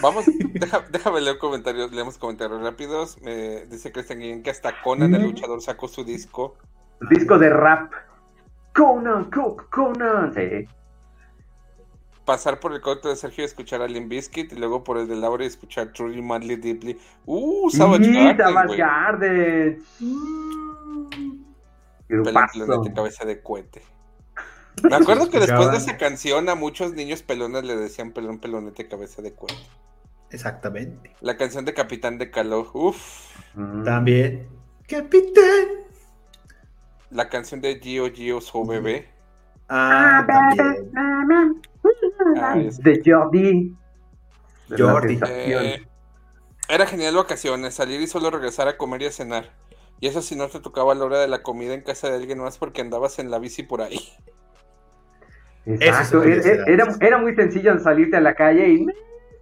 Vamos, 0.01 0.25
deja, 0.55 0.85
déjame 0.91 1.21
leer 1.21 1.39
comentarios, 1.39 1.93
leemos 1.93 2.19
comentarios 2.19 2.61
rápidos. 2.61 3.21
Me 3.23 3.67
dice 3.67 3.93
Christian 3.93 4.19
Guillén 4.19 4.43
que 4.43 4.51
hasta 4.51 4.83
Conan 4.83 5.15
el 5.15 5.23
luchador 5.23 5.63
sacó 5.63 5.87
su 5.89 6.05
disco. 6.05 6.57
Disco 7.11 7.39
de 7.39 7.51
rap. 7.51 7.93
Conan, 8.73 9.31
Cook, 9.31 9.69
Conan. 9.71 10.33
Sí. 10.35 10.67
Pasar 12.25 12.59
por 12.59 12.73
el 12.73 12.81
corte 12.81 13.09
de 13.09 13.17
Sergio 13.17 13.45
y 13.45 13.47
escuchar 13.47 13.83
a 13.83 13.87
Limp 13.87 14.09
Bizkit 14.09 14.53
y 14.53 14.57
luego 14.57 14.83
por 14.83 14.99
el 14.99 15.07
de 15.07 15.17
Laura 15.17 15.45
y 15.45 15.47
escuchar 15.47 15.93
Truly 15.93 16.21
Madly 16.21 16.57
Deeply. 16.57 16.99
Uh, 17.25 17.71
Savage 17.71 18.05
Sí, 18.05 18.13
Garden, 18.15 18.37
Savage. 18.39 18.77
Garden. 18.77 19.83
Pelón 22.09 22.47
pelonete, 22.53 22.95
cabeza 22.95 23.25
de 23.25 23.43
cohete. 23.43 23.83
Me 24.83 24.97
acuerdo 24.97 25.31
que 25.31 25.39
después 25.41 25.71
de 25.71 25.79
esa 25.79 25.97
canción 25.97 26.49
a 26.49 26.55
muchos 26.55 26.93
niños 26.93 27.23
pelones 27.23 27.65
le 27.65 27.77
decían 27.77 28.13
pelón 28.13 28.39
pelonete 28.39 28.89
cabeza 28.89 29.23
de 29.23 29.35
cohete. 29.35 29.63
Exactamente. 30.31 31.15
La 31.21 31.37
canción 31.37 31.65
de 31.65 31.75
Capitán 31.75 32.19
de 32.19 32.31
Calor, 32.31 32.69
uff. 32.75 33.37
Mm. 33.55 33.85
También. 33.85 34.49
Capitán. 34.89 35.86
La 37.11 37.29
canción 37.29 37.61
de 37.61 37.79
Gio 37.81 38.11
Gio 38.13 38.41
So 38.41 38.65
Bebé. 38.67 39.09
Ah, 39.69 40.25
también. 40.27 41.63
Ah, 42.37 42.59
es- 42.59 42.79
De 42.83 43.01
Jordi. 43.05 43.75
De 44.69 44.77
Jordi. 44.83 45.21
Eh, 45.29 45.87
era 46.69 46.87
genial 46.87 47.15
vacaciones, 47.15 47.75
salir 47.75 48.01
y 48.01 48.07
solo 48.07 48.31
regresar 48.31 48.69
a 48.69 48.77
comer 48.77 49.03
y 49.03 49.07
a 49.07 49.13
cenar. 49.13 49.51
Y 50.01 50.09
eso 50.09 50.21
si 50.21 50.37
no 50.37 50.49
te 50.49 50.61
tocaba 50.61 50.95
la 50.95 51.05
hora 51.05 51.19
de 51.21 51.29
la 51.29 51.43
comida 51.43 51.75
en 51.75 51.81
casa 51.83 52.09
de 52.11 52.17
alguien 52.17 52.39
más 52.39 52.59
porque 52.59 52.81
andabas 52.83 53.19
en 53.19 53.31
la 53.31 53.39
bici 53.39 53.63
por 53.63 53.81
ahí. 53.83 54.01
Exacto. 55.65 56.23
Eso 56.23 56.51
Era, 56.51 56.65
era, 56.67 56.95
era 57.01 57.19
muy 57.19 57.35
sencillo 57.35 57.79
salirte 57.79 58.17
a 58.17 58.21
la 58.21 58.35
calle 58.35 58.69
y 58.69 58.87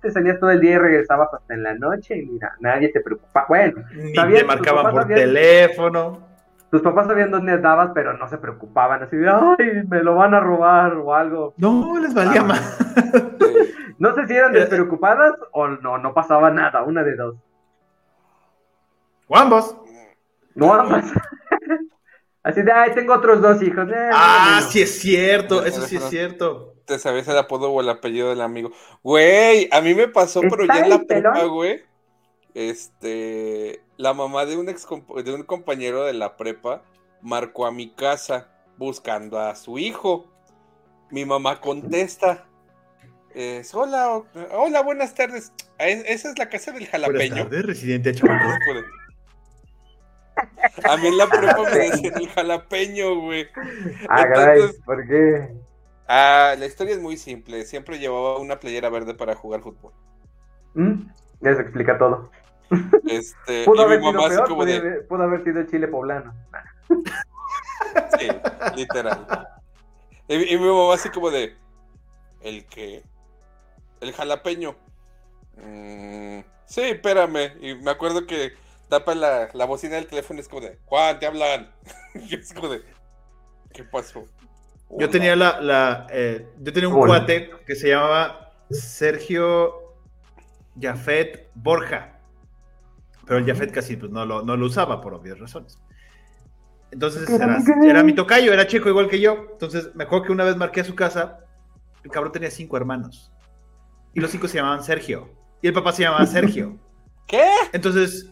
te 0.00 0.10
salías 0.10 0.38
todo 0.38 0.50
el 0.50 0.60
día 0.60 0.72
y 0.72 0.78
regresabas 0.78 1.28
hasta 1.32 1.54
en 1.54 1.62
la 1.62 1.74
noche 1.74 2.16
y 2.18 2.26
mira, 2.26 2.54
nadie 2.60 2.88
te 2.90 3.00
preocupa. 3.00 3.46
Bueno, 3.48 3.82
Ni 3.94 4.12
te 4.12 4.44
marcaban 4.44 4.90
por 4.92 5.06
teléfono. 5.08 6.34
Tus 6.75 6.83
papás 6.83 7.07
sabían 7.07 7.31
dónde 7.31 7.53
andabas, 7.53 7.93
pero 7.95 8.14
no 8.18 8.29
se 8.29 8.37
preocupaban. 8.39 9.01
Así 9.05 9.16
de, 9.16 9.29
ay, 9.31 9.85
me 9.89 10.03
lo 10.03 10.16
van 10.16 10.35
a 10.35 10.41
robar 10.41 10.95
o 10.95 11.14
algo. 11.14 11.55
No, 11.57 11.97
les 12.01 12.12
valía 12.12 12.41
Ah. 12.41 12.45
más. 12.45 12.79
No 13.97 14.12
sé 14.12 14.27
si 14.27 14.35
eran 14.35 14.55
Eh. 14.57 14.59
despreocupadas 14.59 15.35
o 15.53 15.68
no, 15.68 15.99
no 15.99 16.12
pasaba 16.12 16.51
nada, 16.51 16.83
una 16.83 17.05
de 17.05 17.14
dos. 17.14 17.37
O 19.29 19.37
ambos. 19.37 19.77
No 20.57 20.75
ambas. 20.75 21.05
Así 22.43 22.62
de, 22.62 22.72
ay, 22.72 22.91
tengo 22.93 23.14
otros 23.14 23.41
dos 23.41 23.62
hijos. 23.62 23.89
eh, 23.89 24.11
Ah, 24.12 24.61
sí 24.68 24.83
es 24.83 24.99
cierto. 24.99 25.64
Eso 25.64 25.83
sí 25.83 25.97
es 25.97 26.05
cierto. 26.11 26.75
te 26.87 26.99
sabías 26.99 27.29
el 27.29 27.39
apodo 27.39 27.70
o 27.70 27.81
el 27.81 27.89
apellido 27.89 28.31
del 28.31 28.41
amigo. 28.41 28.72
Güey, 29.05 29.68
a 29.72 29.81
mí 29.81 29.95
me 29.95 30.09
pasó, 30.09 30.41
pero 30.43 30.64
ya 30.66 30.81
en 30.81 30.89
la 30.91 30.97
¿Está 30.97 31.14
el 31.14 31.22
pelón? 31.22 31.33
prepa, 31.33 31.47
güey. 31.49 31.83
Este, 32.53 33.81
la 33.97 34.12
mamá 34.14 34.45
de 34.47 34.57
un 34.57 34.68
ex 34.68 34.86
de 35.24 35.34
un 35.34 35.42
compañero 35.45 36.05
de 36.05 36.12
la 36.14 36.36
prepa 36.36 36.82
marcó 37.22 37.66
a 37.66 37.72
mi 37.72 37.90
casa 37.95 38.49
buscando 38.76 39.38
a 39.38 39.55
su 39.55 39.78
hijo. 39.78 40.26
Mi 41.11 41.24
mamá 41.24 41.61
contesta. 41.61 42.47
es, 43.34 43.74
hola, 43.74 44.22
hola, 44.53 44.82
buenas 44.82 45.12
tardes. 45.14 45.53
"Ah, 45.78 45.86
es- 45.88 46.05
Esa 46.07 46.30
es 46.30 46.38
la 46.38 46.49
casa 46.49 46.70
del 46.70 46.88
Buenas 46.88 46.90
jalapeño. 46.92 47.42
tardes, 47.45 47.66
residente. 47.66 48.12
A 50.88 50.97
mí 50.97 51.07
en 51.09 51.16
la 51.18 51.26
prepa 51.28 51.62
me 51.62 51.70
decían 51.78 52.14
el 52.16 52.28
jalapeño, 52.28 53.20
güey. 53.22 53.47
Ah, 54.09 54.22
Entonces- 54.22 54.80
¿por 54.84 55.07
qué? 55.09 55.53
Ah, 56.07 56.55
la 56.59 56.66
historia 56.66 56.95
es 56.95 57.01
muy 57.01 57.16
simple. 57.16 57.64
Siempre 57.64 57.99
llevaba 57.99 58.38
una 58.38 58.61
playera 58.61 58.88
verde 58.90 59.14
para 59.14 59.34
jugar 59.34 59.62
fútbol. 59.62 59.92
¿Mm? 60.74 61.09
Ya 61.40 61.55
se 61.55 61.62
explica 61.62 61.97
todo. 61.99 62.30
Este, 63.06 63.64
Pudo 63.64 63.82
y 63.82 63.84
haber 63.84 64.00
mi 64.00 64.06
sido 64.06 64.22
mamá 64.22 64.26
así 64.28 64.36
peor, 64.36 64.48
como 64.48 64.64
pudo, 64.64 64.66
de, 64.66 64.76
haber, 64.76 65.06
pudo 65.06 65.22
haber 65.22 65.44
sido 65.44 65.62
chile 65.64 65.88
poblano. 65.88 66.34
sí, 68.18 68.28
literal. 68.76 69.26
Y, 70.28 70.54
y 70.54 70.58
mi 70.58 70.66
mamá 70.66 70.94
así 70.94 71.08
como 71.10 71.30
de, 71.30 71.54
¿el 72.40 72.66
qué? 72.66 73.02
El 74.00 74.12
jalapeño. 74.12 74.76
"Mm, 75.56 76.40
sí, 76.66 76.80
espérame. 76.82 77.52
Y 77.60 77.74
me 77.76 77.90
acuerdo 77.90 78.26
que 78.26 78.52
tapa 78.88 79.14
la, 79.14 79.48
la 79.52 79.64
bocina 79.66 79.96
del 79.96 80.06
teléfono 80.06 80.38
y 80.38 80.42
es 80.42 80.48
como 80.48 80.62
de, 80.62 80.78
Juan, 80.86 81.18
te 81.18 81.26
hablan. 81.26 81.70
y 82.14 82.34
es 82.34 82.52
como 82.52 82.68
de, 82.68 82.82
¿qué 83.72 83.84
pasó? 83.84 84.26
Yo 84.90 85.08
tenía 85.10 85.34
la, 85.34 85.60
la, 85.60 86.06
eh, 86.10 86.46
yo 86.60 86.72
tenía 86.72 86.88
un 86.88 86.94
Hola. 86.96 87.06
cuate 87.06 87.50
que 87.66 87.74
se 87.74 87.88
llamaba 87.88 88.52
Sergio 88.70 89.94
Jafet 90.80 91.50
Borja. 91.54 92.13
Pero 93.27 93.39
el 93.39 93.47
Jafet 93.47 93.72
casi 93.72 93.97
pues, 93.97 94.11
no, 94.12 94.25
lo, 94.25 94.43
no 94.43 94.57
lo 94.57 94.66
usaba 94.66 95.01
por 95.01 95.14
obvias 95.14 95.39
razones. 95.39 95.79
Entonces 96.91 97.29
era, 97.29 97.59
era 97.85 98.03
mi 98.03 98.14
tocayo, 98.14 98.53
era 98.53 98.66
chico 98.66 98.89
igual 98.89 99.09
que 99.09 99.20
yo. 99.20 99.49
Entonces 99.53 99.91
me 99.95 100.05
acuerdo 100.05 100.27
que 100.27 100.33
una 100.33 100.45
vez 100.45 100.57
marqué 100.57 100.81
a 100.81 100.85
su 100.85 100.95
casa. 100.95 101.41
El 102.05 102.11
cabrón 102.11 102.33
tenía 102.33 102.51
cinco 102.51 102.77
hermanos. 102.77 103.33
Y 104.12 104.20
los 104.20 104.31
cinco 104.31 104.47
se 104.47 104.59
llamaban 104.59 104.85
Sergio. 104.85 105.29
Y 105.61 105.68
el 105.68 105.72
papá 105.72 105.93
se 105.93 106.03
llamaba 106.03 106.27
Sergio. 106.27 106.79
¿Qué? 107.27 107.49
Entonces, 107.72 108.31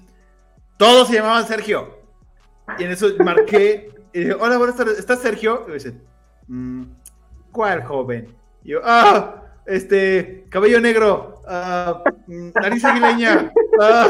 todos 0.76 1.08
se 1.08 1.14
llamaban 1.14 1.46
Sergio. 1.46 1.98
Y 2.78 2.84
en 2.84 2.92
eso 2.92 3.08
marqué 3.24 3.90
y 4.12 4.20
dije, 4.20 4.34
hola, 4.34 4.58
buenas 4.58 4.76
tardes, 4.76 4.98
¿estás 4.98 5.20
Sergio? 5.20 5.62
Y 5.64 5.68
me 5.68 5.74
dice, 5.74 5.94
"Mm, 6.46 6.84
¿cuál 7.50 7.82
joven? 7.82 8.34
Y 8.62 8.70
yo, 8.70 8.80
ah, 8.84 9.42
este, 9.66 10.46
cabello 10.50 10.80
negro, 10.80 11.40
ah, 11.48 12.02
mm, 12.26 12.50
nariz 12.54 12.84
aguileña, 12.84 13.50
ah, 13.80 14.08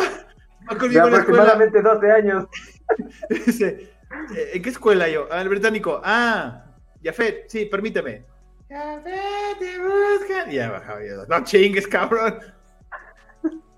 De 0.71 0.77
conmigo 0.79 1.03
a 1.03 1.11
la 1.11 1.17
escuela. 1.19 1.43
aproximadamente 1.43 1.83
12 1.83 2.11
años. 2.13 2.47
Dice, 3.31 3.91
"Eh, 4.37 4.51
¿en 4.55 4.63
qué 4.63 4.69
escuela 4.71 5.09
yo? 5.09 5.27
Ah, 5.31 5.41
el 5.43 5.49
británico, 5.49 6.01
ah, 6.05 6.65
Jafet, 7.03 7.49
sí, 7.49 7.65
permíteme. 7.67 8.25
Jafet, 8.69 9.59
te 9.59 9.79
buscan. 9.79 10.51
Ya 10.51 10.71
bajaba 10.71 11.01
yo, 11.05 11.27
no 11.29 11.45
chingues, 11.45 11.87
cabrón. 11.89 12.39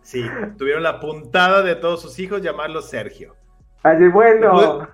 Sí, 0.02 0.22
tuvieron 0.58 0.82
la 0.82 1.00
puntada 1.00 1.62
de 1.62 1.76
todos 1.76 2.02
sus 2.02 2.18
hijos 2.18 2.42
llamarlos 2.42 2.90
Sergio. 2.90 3.34
Así 3.82 4.06
bueno. 4.08 4.86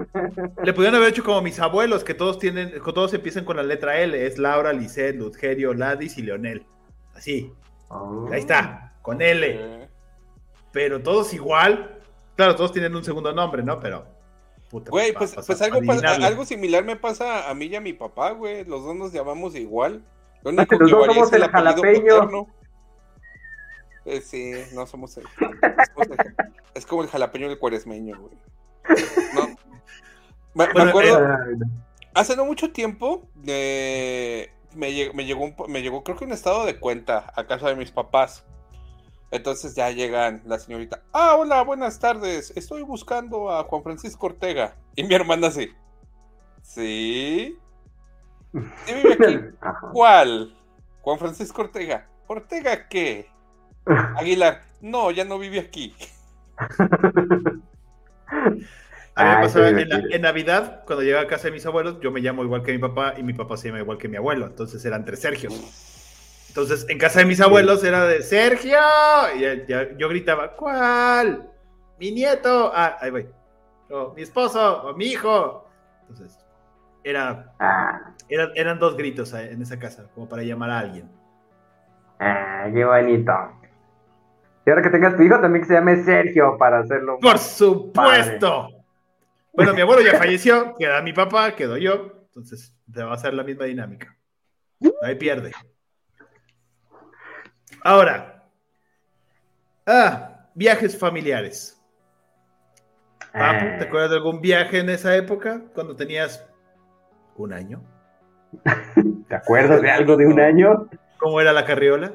Le 0.65 0.73
pudieron 0.73 0.97
haber 0.97 1.11
hecho 1.11 1.25
como 1.25 1.43
mis 1.43 1.59
abuelos, 1.61 2.03
que 2.05 2.15
todos 2.15 2.39
tienen, 2.39 2.71
que 2.71 2.93
todos 2.93 3.13
empiezan 3.15 3.45
con 3.45 3.57
la 3.57 3.63
letra 3.63 3.99
L. 4.01 4.27
Es 4.27 4.39
Laura, 4.39 4.73
Lisette, 4.73 5.17
Ludgerio, 5.17 5.75
Ladis 5.75 6.17
y 6.19 6.23
Leonel. 6.23 6.65
Así, 7.15 7.53
Oh. 7.89 8.29
ahí 8.33 8.39
está, 8.41 8.93
con 9.03 9.21
L. 9.21 9.89
Pero 10.73 11.03
todos 11.03 11.33
igual. 11.35 11.99
Claro, 12.37 12.57
todos 12.57 12.73
tienen 12.73 12.95
un 12.95 13.05
segundo 13.05 13.33
nombre, 13.33 13.63
¿no? 13.63 13.79
Pero. 13.81 14.07
puta, 14.71 14.91
Güey, 14.91 15.13
pues, 15.13 15.35
pues 15.35 15.61
algo, 15.63 15.79
pa 15.81 15.85
pas- 15.87 15.91
adivinarle. 15.99 16.27
algo 16.27 16.45
similar 16.45 16.85
me 16.85 16.97
pasa 16.97 17.51
a 17.51 17.55
mí 17.55 17.67
y 17.67 17.77
a 17.77 17.81
mi 17.81 17.93
papá, 17.93 18.31
güey. 18.33 18.65
Los 18.65 18.85
dos 18.85 18.95
nos 18.97 19.13
llamamos 19.13 19.55
igual. 19.57 20.03
Lo 20.43 20.51
único 20.51 20.65
que 20.69 20.79
que 20.79 20.85
los 20.85 20.91
dos 20.91 21.07
somos 21.07 21.33
es 21.33 21.43
el 21.43 21.49
jalapeño. 21.51 22.47
Eh, 24.07 24.21
sí, 24.23 24.53
no 24.75 24.87
somos 24.87 25.17
el, 25.19 25.25
somos 25.95 26.09
el- 26.19 26.35
Es 26.75 26.87
como 26.87 27.03
el 27.03 27.09
jalapeño 27.09 27.49
del 27.49 27.59
cuaresmeño, 27.59 28.19
güey. 28.19 28.35
No. 29.35 29.49
Me, 30.55 30.65
acuerdo, 30.65 31.23
eh, 31.23 31.59
hace 32.15 32.35
no 32.35 32.45
mucho 32.45 32.73
tiempo 32.73 33.29
eh, 33.47 34.51
me, 34.75 34.93
llegó, 34.93 35.15
me, 35.15 35.25
llegó 35.27 35.45
un 35.45 35.55
po- 35.55 35.69
me 35.69 35.83
llegó 35.83 36.03
creo 36.03 36.17
que 36.17 36.25
un 36.25 36.33
estado 36.33 36.65
de 36.65 36.81
cuenta 36.81 37.33
a 37.37 37.47
casa 37.47 37.69
de 37.69 37.77
mis 37.77 37.91
papás. 37.93 38.45
Entonces 39.31 39.75
ya 39.75 39.91
llegan 39.91 40.43
la 40.45 40.59
señorita. 40.59 41.03
Ah, 41.13 41.37
hola, 41.37 41.63
buenas 41.63 41.99
tardes. 42.01 42.53
Estoy 42.57 42.83
buscando 42.83 43.51
a 43.51 43.65
Juan 43.65 43.83
Francisco 43.83 44.27
Ortega. 44.27 44.77
Y 44.97 45.05
mi 45.05 45.15
hermana 45.15 45.49
así. 45.49 45.71
¿Sí? 46.63 47.57
¿Sí 48.85 48.95
vive 48.95 49.15
aquí? 49.15 49.45
¿Cuál? 49.93 50.55
Juan 51.03 51.19
Francisco 51.19 51.63
Ortega. 51.63 52.09
¿Ortega 52.27 52.89
qué? 52.89 53.29
Aguilar. 54.17 54.63
No, 54.81 55.11
ya 55.11 55.25
no 55.25 55.39
vive 55.39 55.61
aquí. 55.61 55.95
A 59.15 59.25
mí 59.25 59.31
me 59.31 59.37
pasaba 59.39 59.69
en, 59.69 59.89
la- 59.89 60.03
en 60.11 60.23
Navidad, 60.23 60.85
cuando 60.87 61.03
llegaba 61.05 61.25
a 61.25 61.27
casa 61.27 61.45
de 61.49 61.53
mis 61.53 61.67
abuelos, 61.67 62.01
yo 62.01 62.11
me 62.11 62.21
llamo 62.21 62.43
igual 62.45 62.63
que 62.63 62.73
mi 62.73 62.79
papá 62.79 63.15
y 63.19 63.23
mi 63.23 63.33
papá 63.35 63.57
se 63.57 63.69
llama 63.69 63.81
igual 63.81 63.99
que 63.99 64.09
mi 64.09 64.17
abuelo. 64.17 64.47
Entonces 64.47 64.85
eran 64.85 65.05
tres 65.05 65.21
Sergios. 65.21 65.71
Entonces, 66.51 66.85
en 66.89 66.99
casa 66.99 67.21
de 67.21 67.27
mis 67.27 67.41
abuelos 67.41 67.85
era 67.85 68.07
de 68.07 68.23
Sergio. 68.23 68.77
Y 69.37 69.41
ya- 69.41 69.67
ya- 69.67 69.97
yo 69.97 70.09
gritaba, 70.09 70.53
¿cuál? 70.57 71.49
Mi 72.01 72.11
nieto. 72.11 72.73
Ah, 72.75 72.97
ahí 73.01 73.11
voy. 73.13 73.29
O 73.89 74.13
mi 74.15 74.23
esposo, 74.23 74.83
o 74.83 74.95
mi 74.95 75.07
hijo. 75.07 75.69
Entonces, 76.03 76.37
era, 77.05 77.55
Ah, 77.61 78.15
eran, 78.29 78.51
eran 78.57 78.79
dos 78.81 78.97
gritos 78.97 79.33
eh, 79.35 79.53
en 79.53 79.63
esa 79.63 79.79
casa, 79.79 80.09
como 80.15 80.29
para 80.29 80.43
llamar 80.43 80.71
a 80.71 80.79
alguien. 80.81 81.09
ah, 82.19 82.69
qué 82.73 82.85
bonito. 82.85 83.33
Y 84.67 84.71
ahora 84.71 84.83
que 84.83 84.91
tengas 84.91 85.17
tu 85.17 85.23
hijo, 85.23 85.41
también 85.41 85.63
que 85.63 85.69
se 85.69 85.75
llame 85.75 86.03
Sergio 86.03 86.57
para 86.59 86.81
hacerlo. 86.81 87.19
¡Por 87.21 87.39
supuesto! 87.39 88.69
Bueno, 89.53 89.73
mi 89.73 89.81
abuelo 89.83 90.03
ya 90.03 90.19
falleció, 90.19 90.75
queda 90.77 91.01
mi 91.01 91.13
papá, 91.13 91.55
quedó 91.55 91.77
yo. 91.77 92.13
Entonces, 92.27 92.75
se 92.93 93.03
va 93.05 93.13
a 93.13 93.15
hacer 93.15 93.35
la 93.35 93.43
misma 93.45 93.65
dinámica. 93.67 94.17
Ahí 95.03 95.15
pierde. 95.15 95.53
Ahora, 97.83 98.37
Ah, 99.87 100.47
viajes 100.55 100.97
familiares. 100.97 101.81
Papu, 103.33 103.65
¿te 103.79 103.85
Eh, 103.85 103.87
acuerdas 103.87 104.11
de 104.11 104.17
algún 104.17 104.41
viaje 104.41 104.79
en 104.79 104.91
esa 104.91 105.17
época? 105.17 105.63
Cuando 105.75 105.97
tenías 105.97 106.47
un 107.37 107.53
año. 107.53 107.83
¿Te 109.29 109.35
acuerdas 109.35 109.81
de 109.83 109.91
algo 109.91 110.17
de 110.17 110.27
un 110.27 110.39
año? 110.41 110.89
¿Cómo 111.19 111.41
era 111.41 111.53
la 111.53 111.65
carriola? 111.65 112.13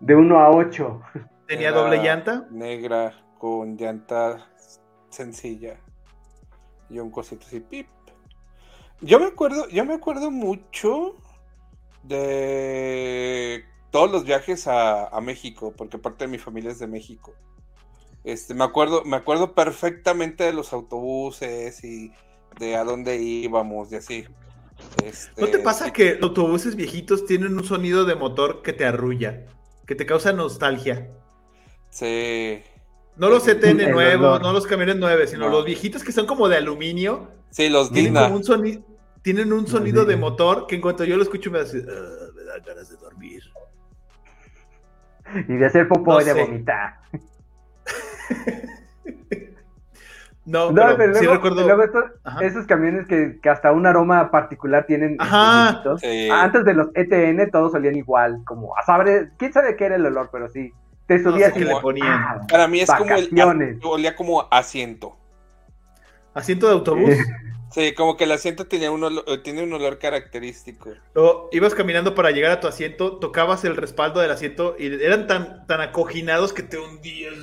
De 0.00 0.14
1 0.16 0.38
a 0.40 0.50
8. 0.50 1.00
¿Tenía 1.46 1.68
Era 1.68 1.78
doble 1.78 1.98
llanta? 1.98 2.46
Negra, 2.50 3.12
con 3.38 3.76
llanta 3.76 4.48
sencilla. 5.10 5.76
Y 6.88 6.98
un 6.98 7.10
cosito 7.10 7.46
así, 7.46 7.60
pip. 7.60 7.86
Yo 9.00 9.20
me 9.20 9.26
acuerdo, 9.26 9.68
yo 9.68 9.84
me 9.84 9.94
acuerdo 9.94 10.30
mucho 10.30 11.16
de 12.02 13.64
todos 13.94 14.10
los 14.10 14.24
viajes 14.24 14.66
a, 14.66 15.06
a 15.06 15.20
México, 15.20 15.72
porque 15.76 15.98
parte 15.98 16.24
de 16.24 16.28
mi 16.32 16.38
familia 16.38 16.72
es 16.72 16.80
de 16.80 16.88
México. 16.88 17.32
Este, 18.24 18.52
me 18.52 18.64
acuerdo, 18.64 19.04
me 19.04 19.16
acuerdo 19.16 19.54
perfectamente 19.54 20.42
de 20.42 20.52
los 20.52 20.72
autobuses 20.72 21.84
y 21.84 22.10
de 22.58 22.74
a 22.74 22.82
dónde 22.82 23.18
íbamos 23.22 23.92
y 23.92 23.94
así. 23.94 24.24
Este, 25.04 25.40
¿No 25.40 25.46
te 25.46 25.60
pasa 25.60 25.92
que 25.92 26.14
los 26.16 26.22
autobuses 26.30 26.74
viejitos 26.74 27.24
tienen 27.24 27.56
un 27.56 27.62
sonido 27.62 28.04
de 28.04 28.16
motor 28.16 28.62
que 28.62 28.72
te 28.72 28.84
arrulla? 28.84 29.44
Que 29.86 29.94
te 29.94 30.04
causa 30.06 30.32
nostalgia. 30.32 31.12
Sí. 31.90 32.60
No 33.16 33.28
los 33.30 33.44
CTN 33.44 33.80
El 33.80 33.92
nuevos, 33.92 34.40
no 34.40 34.52
los 34.52 34.66
camiones 34.66 34.96
nuevos, 34.96 35.30
sino 35.30 35.44
No. 35.46 35.50
los 35.52 35.64
viejitos 35.64 36.02
que 36.02 36.10
son 36.10 36.26
como 36.26 36.48
de 36.48 36.56
aluminio. 36.56 37.28
Sí, 37.50 37.68
los 37.68 37.92
Tienen 37.92 38.14
Dina. 38.14 38.24
como 38.24 38.38
un 38.38 38.44
sonido. 38.44 38.82
Tienen 39.22 39.52
un 39.52 39.68
sonido 39.68 40.04
de 40.04 40.16
motor 40.16 40.66
que 40.66 40.74
en 40.74 40.80
cuanto 40.80 41.04
yo 41.04 41.16
lo 41.16 41.22
escucho 41.22 41.50
me 41.52 41.60
hace. 41.60 41.78
"Ah, 41.88 42.26
me 42.34 42.42
da 42.42 42.58
ganas 42.58 42.90
de 42.90 42.96
dormir. 42.96 43.42
Y 45.48 45.56
de 45.56 45.66
hacer 45.66 45.88
popó 45.88 46.14
No 46.14 46.20
y 46.20 46.24
de 46.24 46.32
sé. 46.32 46.40
vomitar. 46.44 46.98
No, 50.46 50.70
No, 50.72 50.74
pero, 50.74 50.96
pero 50.98 51.14
sí 51.14 51.24
luego, 51.24 51.34
recuerdo. 51.36 51.64
luego 51.66 51.84
estos- 51.84 52.10
esos 52.42 52.66
camiones 52.66 53.06
que, 53.06 53.38
que 53.40 53.48
hasta 53.48 53.72
un 53.72 53.86
aroma 53.86 54.30
particular 54.30 54.84
tienen. 54.86 55.16
Ajá. 55.18 55.82
Sí. 55.98 56.28
Antes 56.30 56.66
de 56.66 56.74
los 56.74 56.88
ETN 56.94 57.50
todos 57.50 57.72
olían 57.74 57.96
igual, 57.96 58.42
como 58.44 58.76
a 58.76 58.82
saber, 58.82 59.30
quién 59.38 59.54
sabe 59.54 59.74
qué 59.76 59.86
era 59.86 59.96
el 59.96 60.04
olor, 60.04 60.28
pero 60.30 60.48
sí. 60.50 60.70
Te 61.06 61.18
No 61.18 61.30
subías 61.32 61.52
sé 61.54 61.60
y 61.60 61.62
qué 61.62 61.68
le 61.72 61.80
ponían. 61.80 62.08
ah, 62.12 62.40
Para 62.50 62.68
mí 62.68 62.80
es 62.80 62.90
como 62.90 63.14
el 63.14 63.30
olía 63.84 64.14
como 64.16 64.46
asiento. 64.50 65.16
Asiento 66.34 66.66
de 66.66 66.72
autobús. 66.74 67.10
Sí, 67.74 67.92
como 67.92 68.16
que 68.16 68.22
el 68.24 68.30
asiento 68.30 68.66
tenía 68.68 68.92
un 68.92 69.02
olor, 69.02 69.24
eh, 69.26 69.38
tiene 69.38 69.64
un 69.64 69.72
olor 69.72 69.98
característico. 69.98 70.90
Luego, 71.12 71.48
ibas 71.50 71.74
caminando 71.74 72.14
para 72.14 72.30
llegar 72.30 72.52
a 72.52 72.60
tu 72.60 72.68
asiento, 72.68 73.16
tocabas 73.18 73.64
el 73.64 73.74
respaldo 73.76 74.20
del 74.20 74.30
asiento 74.30 74.76
y 74.78 74.86
eran 74.86 75.26
tan, 75.26 75.66
tan 75.66 75.80
acoginados 75.80 76.52
que 76.52 76.62
te 76.62 76.78
hundías. 76.78 77.34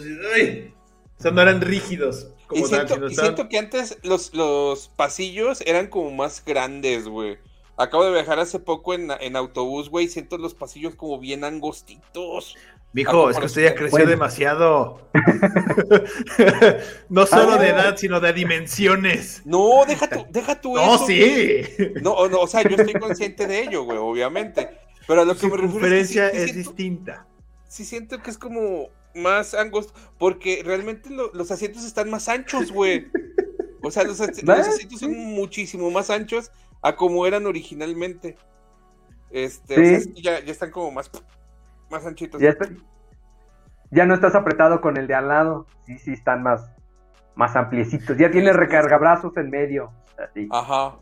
O 1.20 1.22
sea, 1.22 1.32
no 1.32 1.42
eran 1.42 1.60
rígidos. 1.60 2.30
Como 2.48 2.66
Y 2.66 2.70
siento, 2.70 2.94
sino 2.94 3.08
y 3.08 3.10
estaban- 3.12 3.36
siento 3.36 3.50
que 3.50 3.58
antes 3.58 3.98
los, 4.04 4.34
los 4.34 4.88
pasillos 4.90 5.62
eran 5.66 5.88
como 5.88 6.12
más 6.12 6.44
grandes, 6.46 7.08
güey. 7.10 7.38
Acabo 7.78 8.06
de 8.06 8.12
viajar 8.12 8.40
hace 8.40 8.60
poco 8.60 8.94
en, 8.94 9.10
en 9.20 9.36
autobús, 9.36 9.90
güey, 9.90 10.06
y 10.06 10.10
siento 10.10 10.38
los 10.38 10.54
pasillos 10.54 10.96
como 10.96 11.20
bien 11.20 11.44
angostitos. 11.44 12.56
Mijo, 12.94 13.28
Ah, 13.28 13.32
es 13.32 13.38
que 13.40 13.46
usted 13.46 13.64
ya 13.64 13.74
creció 13.76 13.92
Bueno. 14.00 14.10
demasiado. 14.10 15.10
no 17.10 17.26
solo 17.26 17.52
Ah. 17.54 17.58
de 17.58 17.70
edad, 17.70 17.96
sino 17.98 18.20
de 18.20 18.34
dimensiones. 18.34 19.42
No, 19.46 19.84
deja 19.88 20.10
tú, 20.10 20.26
deja 20.30 20.60
tú 20.60 20.76
No, 20.76 20.96
eso. 20.96 21.06
sí. 21.08 21.62
No, 22.02 22.28
no, 22.28 22.40
o 22.42 22.48
sea, 22.48 22.64
yo 22.64 22.76
estoy 22.76 22.94
consciente 23.00 23.48
de 23.48 23.62
ello, 23.64 23.84
güey, 23.84 23.98
obviamente. 23.98 24.70
Pero 25.08 25.22
a 25.22 25.26
lo 25.26 25.36
que 25.36 25.48
me 25.48 25.58
refiero 25.58 25.96
es 25.96 26.08
que 26.10 26.14
sí- 26.14 26.20
es 26.20 26.32
siento- 26.52 26.54
distinta. 26.58 27.28
sí 27.68 27.86
siento 27.86 28.22
que 28.22 28.30
es 28.30 28.38
como 28.38 28.90
más 29.16 29.54
angosto, 29.54 29.94
porque 30.18 30.62
realmente 30.64 31.10
lo- 31.10 31.32
los 31.34 31.50
asientos 31.52 31.84
están 31.86 32.10
más 32.10 32.28
anchos, 32.30 32.72
güey. 32.72 33.08
O 33.82 33.90
sea, 33.90 34.04
los, 34.04 34.20
asientos 34.22 35.00
son 35.00 35.16
muchísimo 35.18 35.90
más 35.92 36.10
anchos 36.10 36.52
a 36.82 36.96
como 36.96 37.26
eran 37.26 37.46
originalmente. 37.48 38.36
Este, 39.32 39.76
Sí. 40.02 40.10
o 40.10 40.14
sea, 40.16 40.40
ya, 40.40 40.46
ya 40.46 40.52
están 40.52 40.72
como 40.72 40.92
más, 40.92 41.10
más 41.92 42.06
anchitos. 42.06 42.42
ya, 42.42 42.50
está- 42.50 42.70
ya 43.92 44.06
no 44.06 44.14
estás 44.14 44.34
apretado 44.36 44.82
con 44.82 44.98
el 44.98 45.08
de 45.08 45.14
al 45.16 45.28
lado. 45.28 45.68
Sí, 45.86 45.98
sí, 46.00 46.14
están 46.14 46.42
más, 46.44 46.72
más 47.36 47.56
ampliecitos. 47.56 48.18
Ya 48.18 48.32
tienes 48.32 48.56
recargabrazos 48.56 49.36
en 49.38 49.50
medio. 49.50 49.92
Así. 50.18 50.48
Ajá, 50.52 50.96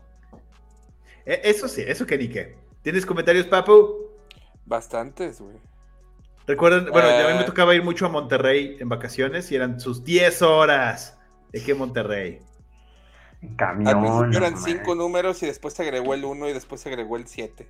Eh, 1.26 1.40
Eso 1.44 1.68
sí, 1.68 1.82
eso 1.86 2.06
que 2.06 2.16
ni 2.18 2.28
qué. 2.28 2.56
¿Tienes 2.82 3.04
comentarios, 3.06 3.46
Papu? 3.46 4.08
bastantes, 4.66 5.40
güey. 5.40 5.56
Recuerden, 6.46 6.90
bueno, 6.90 7.08
a 7.08 7.28
mí 7.28 7.34
me 7.34 7.40
Eh. 7.42 7.44
tocaba 7.44 7.74
ir 7.74 7.82
mucho 7.84 8.06
a 8.06 8.08
Monterrey 8.08 8.76
en 8.80 8.88
vacaciones 8.88 9.50
y 9.52 9.56
eran 9.56 9.78
sus 9.80 10.02
10 10.04 10.42
horas 10.42 11.18
de 11.52 11.62
que 11.62 11.74
Monterrey. 11.74 12.40
En 13.42 13.50
Al 13.50 13.56
camión. 13.56 14.00
principio 14.00 14.38
eran 14.38 14.52
no 14.54 14.60
cinco 14.60 14.94
números 14.94 15.42
y 15.42 15.46
después 15.46 15.74
se 15.74 15.82
agregó 15.82 16.14
el 16.14 16.24
1 16.24 16.48
y 16.48 16.52
después 16.52 16.80
se 16.80 16.88
agregó 16.88 17.16
el 17.16 17.26
7. 17.26 17.68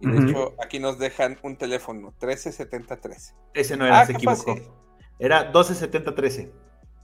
Y 0.00 0.10
de 0.10 0.30
hecho, 0.30 0.54
aquí 0.62 0.78
nos 0.78 0.98
dejan 0.98 1.38
un 1.42 1.56
teléfono, 1.56 2.08
137013. 2.20 3.34
Ese 3.54 3.76
no 3.76 3.86
era, 3.86 4.00
Ah, 4.00 4.06
se 4.06 4.12
equivocó. 4.12 4.54
sí. 4.56 4.62
Era 5.18 5.44
127013. 5.44 6.50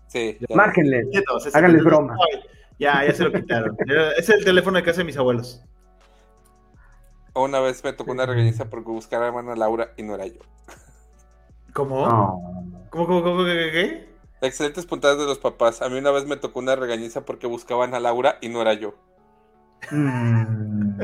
Sí, 0.08 0.38
ya. 0.48 0.56
Márquenle. 0.56 1.02
Sí, 1.02 1.18
127013. 1.18 1.58
Háganles 1.58 1.84
broma. 1.84 2.16
Ya, 2.78 3.04
ya 3.04 3.12
se 3.12 3.24
lo 3.24 3.32
quitaron. 3.32 3.76
Es 4.16 4.28
el 4.30 4.44
teléfono 4.44 4.78
de 4.78 4.84
casa 4.84 4.98
de 4.98 5.04
mis 5.04 5.16
abuelos. 5.16 5.62
Una 7.34 7.60
vez 7.60 7.84
me 7.84 7.92
tocó 7.92 8.12
una 8.12 8.24
regañiza 8.24 8.70
porque 8.70 8.90
buscaban 8.90 9.48
a 9.50 9.56
Laura 9.56 9.92
y 9.98 10.02
no 10.02 10.14
era 10.14 10.26
yo. 10.26 10.40
¿Cómo? 11.74 12.06
No. 12.06 12.40
¿Cómo, 12.88 13.06
cómo, 13.06 13.22
cómo, 13.22 13.44
qué, 13.44 13.54
qué, 13.54 13.70
qué? 13.72 14.16
Excelentes 14.46 14.86
puntadas 14.86 15.18
de 15.18 15.26
los 15.26 15.38
papás. 15.38 15.82
A 15.82 15.90
mí 15.90 15.98
una 15.98 16.10
vez 16.12 16.24
me 16.26 16.36
tocó 16.38 16.60
una 16.60 16.76
regañiza 16.76 17.26
porque 17.26 17.46
buscaban 17.46 17.92
a 17.94 18.00
Laura 18.00 18.38
y 18.40 18.48
no 18.48 18.62
era 18.62 18.72
yo. 18.72 18.94
Mm. 19.90 21.00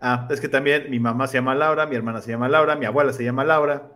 Ah, 0.00 0.26
es 0.30 0.40
que 0.40 0.48
también 0.48 0.90
mi 0.90 0.98
mamá 1.00 1.26
se 1.28 1.34
llama 1.38 1.54
Laura, 1.54 1.86
mi 1.86 1.94
hermana 1.96 2.20
se 2.20 2.30
llama 2.32 2.48
Laura, 2.48 2.74
mi 2.76 2.86
abuela 2.86 3.12
se 3.12 3.22
llama 3.24 3.44
Laura. 3.44 3.92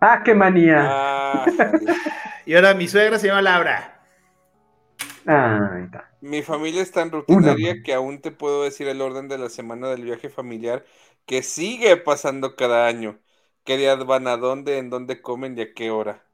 Ah, 0.00 0.22
qué 0.24 0.34
manía. 0.34 0.98
Ah. 1.34 1.46
Y 2.46 2.54
ahora 2.54 2.74
mi 2.74 2.88
suegra 2.88 3.18
se 3.18 3.28
llama 3.28 3.42
Laura. 3.42 4.00
Ah, 5.26 5.70
ahí 5.74 5.84
está. 5.84 6.10
Mi 6.20 6.42
familia 6.42 6.82
es 6.82 6.92
tan 6.92 7.10
rutinaria 7.10 7.74
Una. 7.74 7.82
que 7.82 7.94
aún 7.94 8.20
te 8.20 8.30
puedo 8.32 8.64
decir 8.64 8.88
el 8.88 9.00
orden 9.00 9.28
de 9.28 9.38
la 9.38 9.48
semana 9.48 9.88
del 9.88 10.04
viaje 10.04 10.30
familiar 10.30 10.84
que 11.26 11.42
sigue 11.42 11.96
pasando 11.96 12.56
cada 12.56 12.86
año. 12.86 13.20
¿Qué 13.64 13.76
días 13.76 14.04
van 14.06 14.26
a 14.28 14.36
dónde, 14.36 14.78
en 14.78 14.90
dónde 14.90 15.20
comen 15.22 15.56
y 15.58 15.62
a 15.62 15.74
qué 15.74 15.90
hora? 15.90 16.24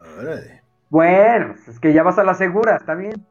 Órale. 0.00 0.62
Bueno, 0.88 1.54
pues 1.54 1.68
es 1.68 1.80
que 1.80 1.92
ya 1.92 2.02
vas 2.02 2.18
a 2.18 2.24
la 2.24 2.34
segura, 2.34 2.76
está 2.76 2.94
bien. 2.94 3.26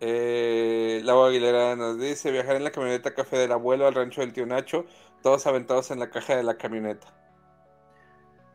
Eh, 0.00 1.00
Lau 1.04 1.24
Aguilera 1.24 1.74
nos 1.76 1.98
dice 1.98 2.30
viajar 2.30 2.56
en 2.56 2.64
la 2.64 2.70
camioneta 2.70 3.14
café 3.14 3.38
del 3.38 3.52
abuelo 3.52 3.86
al 3.86 3.94
rancho 3.94 4.20
del 4.20 4.32
tío 4.32 4.44
Nacho, 4.46 4.84
todos 5.22 5.46
aventados 5.46 5.90
en 5.90 5.98
la 5.98 6.10
caja 6.10 6.36
de 6.36 6.42
la 6.42 6.56
camioneta. 6.56 7.06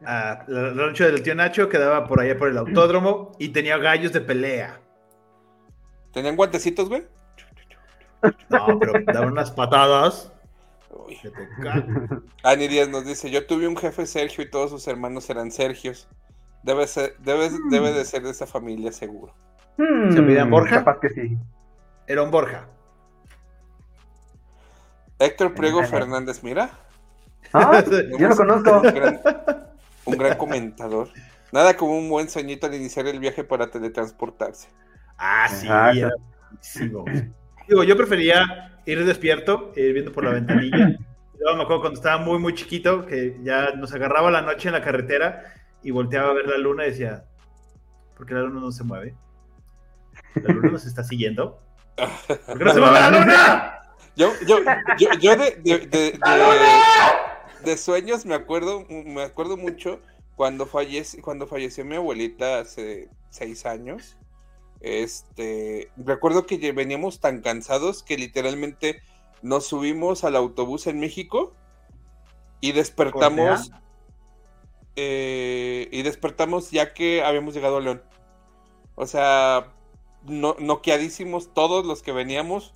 Ah, 0.05 0.45
el 0.47 0.77
rancho 0.77 1.05
del 1.05 1.21
tío 1.23 1.35
Nacho 1.35 1.69
quedaba 1.69 2.07
por 2.07 2.19
allá 2.21 2.37
por 2.37 2.47
el 2.49 2.57
autódromo 2.57 3.31
y 3.39 3.49
tenía 3.49 3.77
gallos 3.77 4.13
de 4.13 4.21
pelea. 4.21 4.79
¿Tenían 6.13 6.35
guantecitos, 6.35 6.89
güey? 6.89 7.05
No, 8.49 8.79
pero 8.79 8.93
daban 9.05 9.31
unas 9.31 9.49
patadas. 9.51 10.31
Uy. 10.91 11.17
que 11.21 11.29
te 11.29 11.47
ca- 11.63 11.85
Ani 12.43 12.67
Díaz 12.67 12.89
nos 12.89 13.05
dice, 13.05 13.31
yo 13.31 13.45
tuve 13.47 13.67
un 13.67 13.77
jefe 13.77 14.05
Sergio 14.05 14.43
y 14.43 14.49
todos 14.49 14.69
sus 14.71 14.87
hermanos 14.87 15.29
eran 15.29 15.51
Sergios. 15.51 16.07
Debe, 16.63 16.85
ser, 16.85 17.15
debe, 17.19 17.49
debe 17.71 17.91
de 17.93 18.05
ser 18.05 18.21
de 18.21 18.29
esa 18.31 18.45
familia 18.45 18.91
seguro. 18.91 19.33
Hmm, 19.82 20.11
¿Se 20.11 20.19
apellidan 20.19 20.49
Borja? 20.49 20.75
Capaz 20.77 20.99
que 20.99 21.09
sí. 21.09 21.38
Era 22.05 22.21
un 22.21 22.29
Borja. 22.29 22.67
Héctor 25.17 25.55
Priego. 25.55 25.84
Fernández, 25.84 26.43
mira. 26.43 26.69
Ah, 27.51 27.84
yo 28.19 28.27
lo 28.27 28.36
conozco. 28.36 28.82
Un 28.82 28.93
gran, 28.93 29.21
un 30.05 30.17
gran 30.17 30.38
comentador. 30.38 31.09
Nada 31.51 31.75
como 31.75 31.97
un 31.97 32.09
buen 32.09 32.29
sueñito 32.29 32.67
al 32.67 32.75
iniciar 32.75 33.07
el 33.07 33.19
viaje 33.19 33.43
para 33.43 33.71
teletransportarse. 33.71 34.69
Ah, 35.17 35.47
sí, 35.49 35.67
era. 35.67 36.11
Digo, 37.67 37.84
yo 37.84 37.97
prefería 37.97 38.79
ir 38.86 39.03
despierto, 39.03 39.71
ir 39.75 39.93
viendo 39.93 40.11
por 40.11 40.23
la 40.23 40.32
ventanilla. 40.32 40.89
Yo 40.89 41.55
me 41.55 41.63
acuerdo 41.63 41.82
cuando 41.82 41.99
estaba 41.99 42.23
muy, 42.23 42.38
muy 42.38 42.53
chiquito, 42.53 43.05
que 43.05 43.38
ya 43.41 43.71
nos 43.71 43.93
agarraba 43.93 44.29
la 44.29 44.41
noche 44.41 44.69
en 44.69 44.73
la 44.73 44.82
carretera 44.82 45.53
y 45.82 45.91
volteaba 45.91 46.29
a 46.29 46.34
ver 46.34 46.45
la 46.45 46.57
luna 46.57 46.86
y 46.86 46.91
decía, 46.91 47.25
¿por 48.15 48.27
qué 48.27 48.36
la 48.36 48.41
luna 48.41 48.59
no 48.59 48.71
se 48.71 48.84
mueve? 48.84 49.15
¿La 50.36 50.53
luna 50.53 50.71
nos 50.71 50.86
está 50.86 51.03
siguiendo? 51.03 51.59
¿Por 51.97 52.57
qué 52.57 52.65
no 52.65 52.73
se 52.73 52.79
mueve 52.79 52.99
la 52.99 53.11
luna? 53.11 53.77
Yo, 54.15 54.32
yo, 54.47 54.59
yo, 54.99 55.09
yo 55.19 55.36
de, 55.38 55.51
de, 55.63 55.77
de, 55.79 55.88
de- 56.11 56.19
de 57.63 57.77
sueños 57.77 58.25
me 58.25 58.36
acuerdo, 58.36 58.86
me 58.89 59.21
acuerdo 59.23 59.55
mucho 59.55 59.99
cuando 60.36 60.65
fallece, 60.65 61.21
cuando 61.21 61.45
falleció 61.47 61.86
mi 61.86 61.95
abuelita 61.95 62.59
hace 62.59 63.09
seis 63.29 63.65
años. 63.65 64.17
Este, 64.82 65.91
recuerdo 65.95 66.45
que 66.47 66.71
veníamos 66.71 67.19
tan 67.19 67.41
cansados 67.41 68.01
que 68.03 68.17
literalmente 68.17 69.01
nos 69.43 69.67
subimos 69.67 70.23
al 70.23 70.36
autobús 70.36 70.88
en 70.88 70.99
México 70.99 71.53
y 72.61 72.71
despertamos. 72.71 73.71
eh, 74.95 75.88
y 75.91 76.01
despertamos 76.01 76.71
ya 76.71 76.93
que 76.93 77.23
habíamos 77.23 77.53
llegado 77.53 77.77
a 77.77 77.82
León. 77.82 78.03
O 78.95 79.05
sea, 79.05 79.67
no, 80.28 80.55
noqueadísimos 80.59 81.53
todos 81.53 81.86
los 81.86 82.01
que 82.01 82.11
veníamos. 82.11 82.74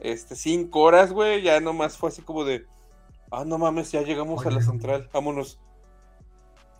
Este, 0.00 0.34
cinco 0.36 0.80
horas, 0.80 1.12
güey, 1.12 1.42
ya 1.42 1.58
nomás 1.60 1.96
fue 1.96 2.10
así 2.10 2.22
como 2.22 2.44
de, 2.44 2.66
ah, 3.30 3.44
no 3.46 3.58
mames, 3.58 3.92
ya 3.92 4.02
llegamos 4.02 4.44
a 4.46 4.50
la 4.50 4.60
central, 4.60 5.08
vámonos. 5.12 5.58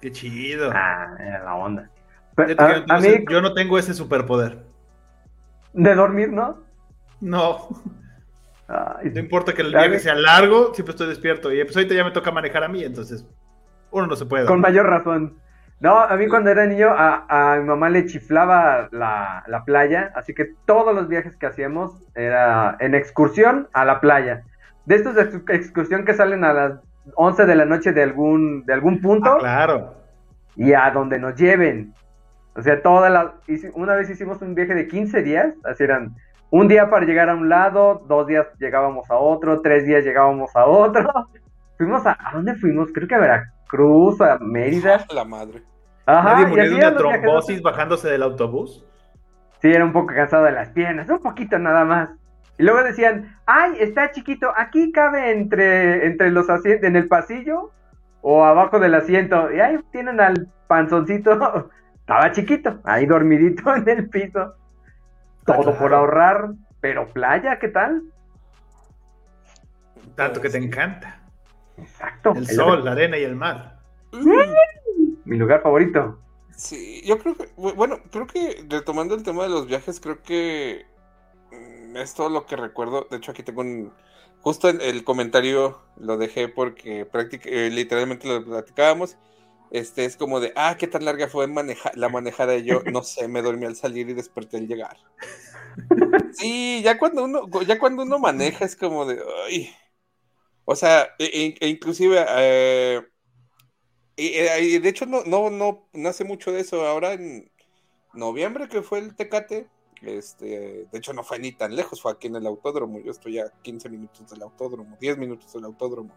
Qué 0.00 0.12
chido. 0.12 0.70
Ah, 0.74 1.16
era 1.18 1.44
la 1.44 1.54
onda. 1.54 1.90
Pero, 2.34 2.54
que 2.56 2.62
a, 2.62 2.78
yo, 2.80 2.86
no 2.86 2.94
a 2.94 3.00
sé- 3.00 3.18
mí, 3.20 3.24
yo 3.30 3.40
no 3.40 3.54
tengo 3.54 3.78
ese 3.78 3.94
superpoder. 3.94 4.66
de 5.72 5.94
dormir, 5.94 6.30
¿no? 6.30 6.62
No, 7.20 7.68
Ay, 8.68 9.10
no 9.14 9.20
importa 9.20 9.54
que 9.54 9.62
el 9.62 9.70
viaje 9.70 9.98
sea 10.00 10.14
largo, 10.14 10.74
siempre 10.74 10.90
estoy 10.90 11.06
despierto. 11.08 11.52
Y 11.52 11.62
pues 11.64 11.76
ahorita 11.76 11.94
ya 11.94 12.04
me 12.04 12.10
toca 12.10 12.30
manejar 12.32 12.64
a 12.64 12.68
mí, 12.68 12.82
entonces 12.82 13.24
uno 13.90 14.06
no 14.08 14.16
se 14.16 14.26
puede. 14.26 14.44
Con 14.46 14.60
mayor 14.60 14.86
razón. 14.86 15.38
No, 15.78 15.98
a 15.98 16.16
mí 16.16 16.26
cuando 16.28 16.50
era 16.50 16.64
niño, 16.66 16.88
a, 16.90 17.26
a 17.52 17.56
mi 17.58 17.64
mamá 17.64 17.90
le 17.90 18.06
chiflaba 18.06 18.88
la, 18.92 19.44
la 19.46 19.64
playa, 19.64 20.10
así 20.14 20.32
que 20.34 20.46
todos 20.64 20.94
los 20.94 21.06
viajes 21.08 21.36
que 21.36 21.46
hacíamos 21.46 21.92
era 22.14 22.76
en 22.80 22.94
excursión 22.94 23.68
a 23.74 23.84
la 23.84 24.00
playa. 24.00 24.42
De 24.86 24.94
estos 24.94 25.14
de 25.14 25.22
ex- 25.22 25.42
excursión 25.50 26.04
que 26.06 26.14
salen 26.14 26.44
a 26.44 26.52
las 26.54 26.80
11 27.14 27.44
de 27.44 27.54
la 27.56 27.66
noche 27.66 27.92
de 27.92 28.02
algún, 28.02 28.64
de 28.64 28.72
algún 28.72 29.00
punto 29.02 29.34
Ah, 29.34 29.38
claro. 29.38 29.94
y 30.56 30.72
a 30.72 30.90
donde 30.92 31.18
nos 31.18 31.34
lleven. 31.36 31.92
O 32.54 32.62
sea, 32.62 32.80
toda 32.82 33.10
la, 33.10 33.34
una 33.74 33.94
vez 33.96 34.08
hicimos 34.08 34.40
un 34.40 34.54
viaje 34.54 34.74
de 34.74 34.88
15 34.88 35.22
días, 35.22 35.54
así 35.64 35.84
eran 35.84 36.14
un 36.50 36.68
día 36.68 36.88
para 36.88 37.04
llegar 37.04 37.28
a 37.28 37.34
un 37.34 37.48
lado, 37.50 38.02
dos 38.08 38.26
días 38.26 38.46
llegábamos 38.58 39.10
a 39.10 39.16
otro, 39.16 39.60
tres 39.60 39.84
días 39.84 40.04
llegábamos 40.04 40.56
a 40.56 40.64
otro. 40.66 41.06
Fuimos 41.76 42.06
a, 42.06 42.16
¿a 42.18 42.32
dónde 42.32 42.54
fuimos? 42.54 42.90
Creo 42.94 43.06
que 43.06 43.14
a 43.14 43.18
Veracruz, 43.18 43.52
a 44.20 44.38
Mérida. 44.40 45.04
La 45.14 45.24
madre. 45.24 45.62
Ajá, 46.06 46.34
Nadie 46.34 46.44
y 46.44 46.48
murió 46.48 46.70
de 46.70 46.76
una 46.76 46.96
trombosis 46.96 47.62
bajándose 47.62 48.08
del 48.08 48.22
autobús. 48.22 48.84
Sí, 49.60 49.68
era 49.68 49.84
un 49.84 49.92
poco 49.92 50.14
cansado 50.14 50.44
de 50.44 50.52
las 50.52 50.68
piernas, 50.70 51.08
un 51.08 51.20
poquito 51.20 51.58
nada 51.58 51.84
más. 51.84 52.10
Y 52.58 52.62
luego 52.62 52.82
decían, 52.82 53.36
ay, 53.46 53.72
está 53.80 54.12
chiquito, 54.12 54.50
aquí 54.56 54.92
cabe 54.92 55.32
entre, 55.32 56.06
entre 56.06 56.30
los 56.30 56.48
asientos, 56.48 56.86
en 56.86 56.96
el 56.96 57.08
pasillo 57.08 57.72
o 58.22 58.44
abajo 58.44 58.78
del 58.78 58.94
asiento. 58.94 59.52
Y 59.52 59.60
ahí 59.60 59.78
tienen 59.92 60.20
al 60.20 60.48
panzoncito, 60.68 61.70
estaba 62.00 62.30
chiquito, 62.32 62.80
ahí 62.84 63.06
dormidito 63.06 63.74
en 63.76 63.88
el 63.88 64.08
piso. 64.08 64.54
Todo 65.44 65.62
claro. 65.62 65.78
por 65.78 65.94
ahorrar, 65.94 66.50
pero 66.80 67.08
playa, 67.12 67.58
¿qué 67.58 67.68
tal? 67.68 68.02
Tanto 70.14 70.40
que 70.40 70.48
te 70.48 70.58
encanta. 70.58 71.20
Exacto. 71.78 72.32
El 72.34 72.46
sol, 72.46 72.84
la 72.84 72.92
arena 72.92 73.18
y 73.18 73.22
el 73.24 73.36
mar. 73.36 73.78
Mi 75.24 75.36
lugar 75.36 75.62
favorito. 75.62 76.18
Sí, 76.56 77.02
yo 77.04 77.18
creo 77.18 77.36
que, 77.36 77.54
bu- 77.56 77.74
bueno, 77.74 78.00
creo 78.10 78.26
que 78.26 78.64
retomando 78.68 79.14
el 79.14 79.22
tema 79.22 79.42
de 79.44 79.50
los 79.50 79.66
viajes, 79.66 80.00
creo 80.00 80.22
que 80.22 80.86
mm, 81.52 81.96
es 81.98 82.14
todo 82.14 82.30
lo 82.30 82.46
que 82.46 82.56
recuerdo. 82.56 83.06
De 83.10 83.18
hecho, 83.18 83.32
aquí 83.32 83.42
tengo 83.42 83.62
un, 83.62 83.92
justo 84.40 84.68
en 84.68 84.80
el 84.80 85.04
comentario 85.04 85.80
lo 85.96 86.16
dejé 86.18 86.48
porque 86.48 87.06
eh, 87.46 87.70
literalmente 87.72 88.28
lo 88.28 88.44
platicábamos. 88.44 89.18
Este 89.70 90.04
es 90.04 90.16
como 90.16 90.40
de, 90.40 90.52
ah, 90.56 90.76
qué 90.78 90.86
tan 90.86 91.04
larga 91.04 91.28
fue 91.28 91.46
maneja 91.48 91.90
la 91.94 92.08
manejada 92.08 92.56
y 92.56 92.64
yo, 92.64 92.82
no 92.86 93.02
sé, 93.02 93.28
me 93.28 93.42
dormí 93.42 93.66
al 93.66 93.76
salir 93.76 94.08
y 94.10 94.14
desperté 94.14 94.58
al 94.58 94.68
llegar. 94.68 94.96
Sí, 96.30 96.82
ya 96.84 96.98
cuando 96.98 97.24
uno, 97.24 97.48
ya 97.66 97.78
cuando 97.78 98.02
uno 98.02 98.18
maneja 98.18 98.64
es 98.64 98.76
como 98.76 99.06
de, 99.06 99.20
ay. 99.46 99.74
O 100.66 100.76
sea, 100.76 101.14
e, 101.18 101.24
e- 101.24 101.54
e 101.60 101.68
inclusive, 101.68 102.22
eh, 102.28 103.00
y, 104.16 104.26
eh, 104.34 104.80
de 104.80 104.88
hecho 104.88 105.06
no, 105.06 105.22
no, 105.24 105.48
no, 105.50 105.88
no 105.92 106.08
hace 106.08 106.24
mucho 106.24 106.52
de 106.52 106.60
eso. 106.60 106.84
Ahora 106.86 107.12
en 107.14 107.50
noviembre 108.14 108.68
que 108.68 108.82
fue 108.82 108.98
el 108.98 109.14
Tecate, 109.14 109.68
este, 110.02 110.86
de 110.90 110.98
hecho 110.98 111.12
no 111.12 111.22
fue 111.22 111.38
ni 111.38 111.52
tan 111.52 111.76
lejos, 111.76 112.02
fue 112.02 112.12
aquí 112.12 112.26
en 112.26 112.36
el 112.36 112.46
autódromo. 112.46 112.98
Yo 113.00 113.12
estoy 113.12 113.38
a 113.38 113.50
15 113.62 113.88
minutos 113.88 114.28
del 114.30 114.42
autódromo, 114.42 114.96
10 115.00 115.16
minutos 115.18 115.52
del 115.52 115.64
autódromo. 115.64 116.14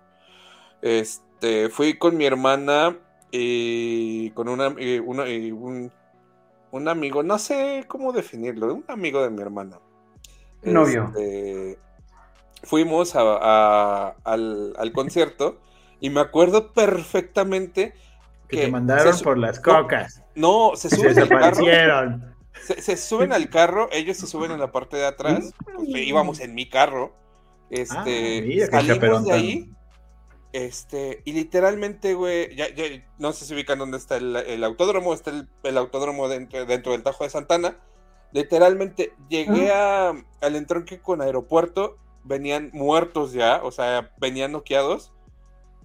Este, 0.82 1.70
fui 1.70 1.97
con 1.97 2.18
mi 2.18 2.26
hermana 2.26 2.97
y 3.32 4.32
con 4.32 4.50
una, 4.50 4.74
y 4.80 4.97
una- 5.00 5.30
y 5.30 5.52
un, 5.52 5.91
un 6.72 6.88
amigo, 6.88 7.22
no 7.22 7.38
sé 7.38 7.86
cómo 7.88 8.14
definirlo, 8.14 8.74
un 8.74 8.86
amigo 8.88 9.22
de 9.22 9.30
mi 9.30 9.41
hermana. 9.41 9.80
Novio. 10.64 11.12
Este, 11.16 11.80
fuimos 12.64 13.16
a- 13.16 13.22
a- 13.41 14.16
al, 14.24 14.74
al 14.78 14.91
concierto 14.91 15.60
y 15.99 16.10
me 16.10 16.22
acuerdo 16.22 16.72
perfectamente 16.74 17.93
Que 18.47 18.57
que 18.57 18.66
te 18.66 18.72
mandaron 18.72 19.14
se 19.14 19.24
por 19.24 19.38
las 19.38 19.60
cocas. 19.60 20.24
No, 20.36 20.72
se 20.76 20.89
Se 20.89 20.95
suben 20.95 21.20
al 21.20 21.30
carro, 21.30 21.66
se, 22.62 22.82
se 22.82 22.97
suben 22.97 23.34
al 23.34 23.49
carro, 23.49 23.89
ellos 23.91 24.18
se 24.18 24.28
suben 24.28 24.51
en 24.51 24.60
la 24.60 24.72
parte 24.72 24.97
de 24.97 25.05
atrás, 25.05 25.53
pues, 25.76 25.88
íbamos 25.89 26.39
en 26.39 26.55
mi 26.55 26.68
carro, 26.70 27.14
este, 27.70 28.39
Ah, 28.39 28.43
mira 28.45 28.68
salimos 28.72 29.26
de 29.26 29.32
ahí, 29.34 29.72
este, 30.51 31.22
y 31.26 31.34
literalmente, 31.34 32.16
güey, 32.16 32.55
ya, 32.55 32.74
ya- 32.74 32.86
no 33.20 33.34
sé 33.34 33.45
si 33.45 33.53
ubican 33.53 33.78
dónde 33.78 33.97
está 33.97 34.18
el, 34.18 34.36
el 34.36 34.64
autódromo, 34.64 35.14
está 35.14 35.30
el, 35.30 35.47
el 35.64 35.78
autódromo 35.78 36.28
dentro, 36.28 36.66
dentro 36.66 36.91
del 36.93 37.03
Tajo 37.03 37.24
de 37.24 37.30
Santana, 37.30 37.78
literalmente 38.32 39.14
llegué 39.30 39.72
a, 39.72 40.10
al 40.41 40.55
entronque 40.55 40.99
con 41.01 41.22
aeropuerto, 41.22 41.97
venían 42.30 42.70
muertos 42.72 43.34
ya, 43.34 43.60
o 43.64 43.72
sea, 43.72 44.12
venían 44.22 44.54
noqueados, 44.54 45.12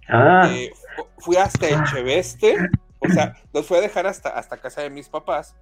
Ah, 0.07 0.47
eh, 0.53 0.71
fu- 0.97 1.07
fui 1.19 1.37
hasta 1.37 1.67
Echeveste, 1.67 2.57
o 3.01 3.09
sea, 3.09 3.35
los 3.55 3.67
fui 3.67 3.79
a 3.79 3.81
dejar 3.81 4.07
hasta, 4.07 4.29
hasta 4.29 4.59
casa 4.59 4.83
de 4.83 4.91
mis 4.91 5.09
papás, 5.09 5.57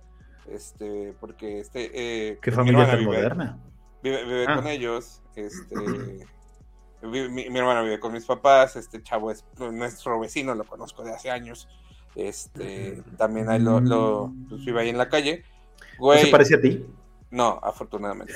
este, 0.51 1.15
porque 1.21 1.61
este... 1.61 1.91
eh, 1.95 2.39
Qué 2.43 2.51
mi 2.51 2.57
familia 2.57 2.87
tan 2.87 2.99
vive- 2.99 3.07
moderna. 3.07 3.59
Vive, 4.03 4.25
vive 4.25 4.45
Ah. 4.49 4.57
con 4.57 4.67
ellos, 4.67 5.23
este... 5.37 6.27
mi, 7.03 7.29
mi 7.49 7.59
hermana 7.59 7.83
vive 7.83 8.01
con 8.01 8.13
mis 8.13 8.27
papás, 8.27 8.75
este 8.75 9.01
chavo 9.03 9.31
es 9.31 9.45
nuestro 9.59 10.19
vecino, 10.19 10.55
lo 10.57 10.65
conozco 10.65 11.05
de 11.05 11.13
hace 11.13 11.31
años, 11.31 11.69
este, 12.17 13.03
también 13.17 13.49
ahí 13.49 13.61
lo, 13.61 13.79
lo 13.81 14.33
pues, 14.49 14.65
vive 14.65 14.81
ahí 14.83 14.89
en 14.89 14.99
la 14.99 15.09
calle. 15.09 15.45
¿No 15.99 16.07
Güey, 16.07 16.25
se 16.25 16.31
parece 16.33 16.57
a 16.57 16.61
ti? 16.61 16.85
No, 17.33 17.59
afortunadamente. 17.63 18.33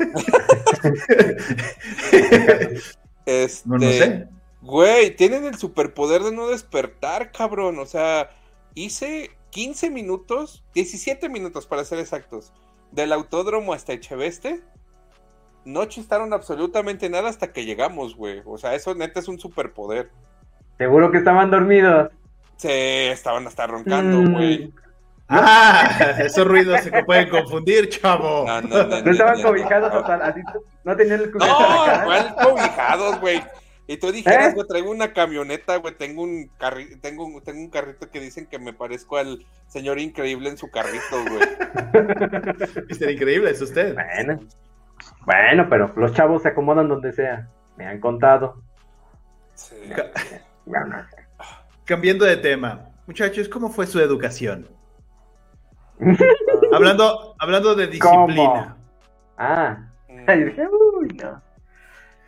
Este, 3.26 3.68
No, 3.68 3.78
no 3.78 3.88
sé. 3.88 4.28
Güey, 4.62 5.16
tienen 5.16 5.44
el 5.44 5.56
superpoder 5.56 6.22
de 6.22 6.32
no 6.32 6.48
despertar, 6.48 7.32
cabrón. 7.32 7.78
O 7.78 7.86
sea, 7.86 8.30
hice 8.74 9.30
15 9.50 9.90
minutos, 9.90 10.64
17 10.74 11.28
minutos 11.28 11.66
para 11.66 11.84
ser 11.84 11.98
exactos, 11.98 12.52
del 12.92 13.12
autódromo 13.12 13.72
hasta 13.72 13.92
Echeveste. 13.92 14.62
No 15.64 15.84
chistaron 15.84 16.32
absolutamente 16.32 17.08
nada 17.08 17.28
hasta 17.28 17.52
que 17.52 17.64
llegamos, 17.64 18.16
güey. 18.16 18.42
O 18.46 18.58
sea, 18.58 18.74
eso 18.74 18.94
neta 18.94 19.20
es 19.20 19.28
un 19.28 19.38
superpoder. 19.38 20.10
seguro 20.78 21.10
que 21.12 21.18
estaban 21.18 21.50
dormidos. 21.50 22.10
Se 22.56 23.12
estaban 23.12 23.46
hasta 23.46 23.66
roncando, 23.66 24.22
Mm. 24.22 24.72
Ah, 25.30 26.16
esos 26.18 26.46
ruidos 26.46 26.80
se 26.80 26.90
pueden 27.04 27.28
confundir, 27.28 27.88
chavo. 27.88 28.44
No, 28.46 28.60
no, 28.62 28.84
no, 28.84 29.00
No 29.02 29.10
estaban 29.12 29.40
no, 29.40 29.48
cobijados 29.48 29.92
no. 29.92 30.00
hasta 30.00 30.14
así, 30.26 30.40
no 30.84 30.96
tenían 30.96 31.20
el 31.20 31.30
No. 31.32 31.38
¿cuál 32.04 32.34
cobijados, 32.34 33.20
güey? 33.20 33.42
Y 33.86 33.96
tú 33.96 34.12
dijeras, 34.12 34.50
¿Eh? 34.50 34.54
güey, 34.54 34.66
traigo 34.68 34.90
una 34.90 35.12
camioneta, 35.12 35.76
güey, 35.76 35.94
tengo 35.96 36.22
un 36.22 36.48
carri 36.58 36.96
tengo, 37.00 37.24
un- 37.24 37.42
tengo 37.42 37.58
un 37.60 37.70
carrito 37.70 38.08
que 38.10 38.20
dicen 38.20 38.46
que 38.46 38.58
me 38.58 38.72
parezco 38.72 39.16
al 39.16 39.44
señor 39.66 39.98
increíble 39.98 40.48
en 40.48 40.58
su 40.58 40.70
carrito, 40.70 41.24
güey. 41.28 41.40
Sería 42.90 43.14
increíble, 43.14 43.50
es 43.50 43.60
usted. 43.60 43.94
Bueno, 43.94 44.40
bueno, 45.24 45.66
pero 45.68 45.92
los 45.96 46.12
chavos 46.12 46.42
se 46.42 46.48
acomodan 46.48 46.88
donde 46.88 47.12
sea. 47.12 47.48
Me 47.76 47.86
han 47.86 47.98
contado. 48.00 48.62
Sí. 49.54 49.74
Bueno, 50.66 51.04
Cambiando 51.84 52.24
de 52.24 52.36
tema. 52.36 52.90
Muchachos, 53.06 53.48
¿cómo 53.48 53.70
fue 53.70 53.86
su 53.86 53.98
educación? 53.98 54.68
hablando, 56.72 57.34
hablando 57.38 57.74
de 57.74 57.86
disciplina. 57.86 58.76
Ah, 59.38 59.76
Mm. 60.08 60.30
y 60.30 60.44
dije, 60.44 60.66
uy, 60.98 61.08
no. 61.22 61.40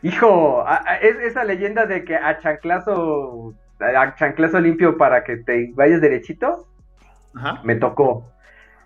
Hijo, 0.02 0.62
a- 0.66 0.82
a- 0.86 0.96
es 0.98 1.16
esa 1.20 1.44
leyenda 1.44 1.86
de 1.86 2.04
que 2.04 2.16
a 2.16 2.38
chanclazo, 2.38 3.54
a 3.80 4.14
chanclazo 4.14 4.60
limpio 4.60 4.96
para 4.96 5.22
que 5.24 5.36
te 5.38 5.70
vayas 5.74 6.00
derechito, 6.00 6.66
Ajá. 7.34 7.60
me 7.64 7.74
tocó. 7.76 8.24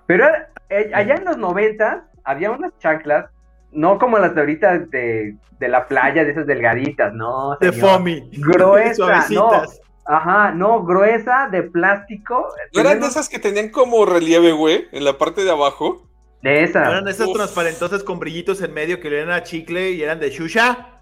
Pero 0.07 0.27
eh, 0.69 0.91
allá 0.95 1.15
en 1.17 1.25
los 1.25 1.37
90 1.39 2.05
había 2.25 2.51
unas 2.51 2.77
chanclas, 2.79 3.27
no 3.73 3.99
como 3.99 4.19
las 4.19 4.35
de 4.35 4.41
ahorita 4.41 4.79
de, 4.79 5.37
de 5.59 5.69
la 5.69 5.87
playa, 5.87 6.25
de 6.25 6.31
esas 6.33 6.47
delgaditas, 6.47 7.13
no. 7.13 7.57
De 7.61 7.73
foamy. 7.73 8.31
Gruesa, 8.39 9.25
no. 9.31 9.63
Ajá, 10.07 10.53
no, 10.53 10.85
gruesa, 10.85 11.49
de 11.51 11.63
plástico. 11.65 12.47
¿No 12.73 12.81
eran 12.81 13.01
de 13.01 13.07
esas 13.09 13.29
que 13.29 13.39
tenían 13.39 13.71
como 13.71 14.07
relieve, 14.07 14.53
güey, 14.53 14.87
en 14.93 15.05
la 15.05 15.19
parte 15.19 15.43
de 15.45 15.51
abajo? 15.51 16.09
De 16.43 16.63
esas. 16.63 16.87
Eran 16.89 17.09
esas 17.09 17.29
Uf. 17.29 17.35
transparentosas 17.35 18.05
con 18.05 18.19
brillitos 18.21 18.61
en 18.63 18.73
medio 18.75 19.01
que 19.01 19.11
le 19.11 19.21
eran 19.23 19.33
a 19.35 19.43
chicle 19.43 19.91
y 19.93 20.03
eran 20.03 20.21
de 20.21 20.31
Shusha. 20.31 21.01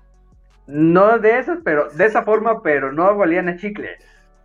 No 0.66 1.18
de 1.18 1.38
esas, 1.38 1.58
pero 1.64 1.90
de 1.90 2.06
esa 2.06 2.22
forma, 2.22 2.62
pero 2.62 2.92
no 2.92 3.16
valían 3.16 3.48
a 3.48 3.56
chicle. 3.56 3.90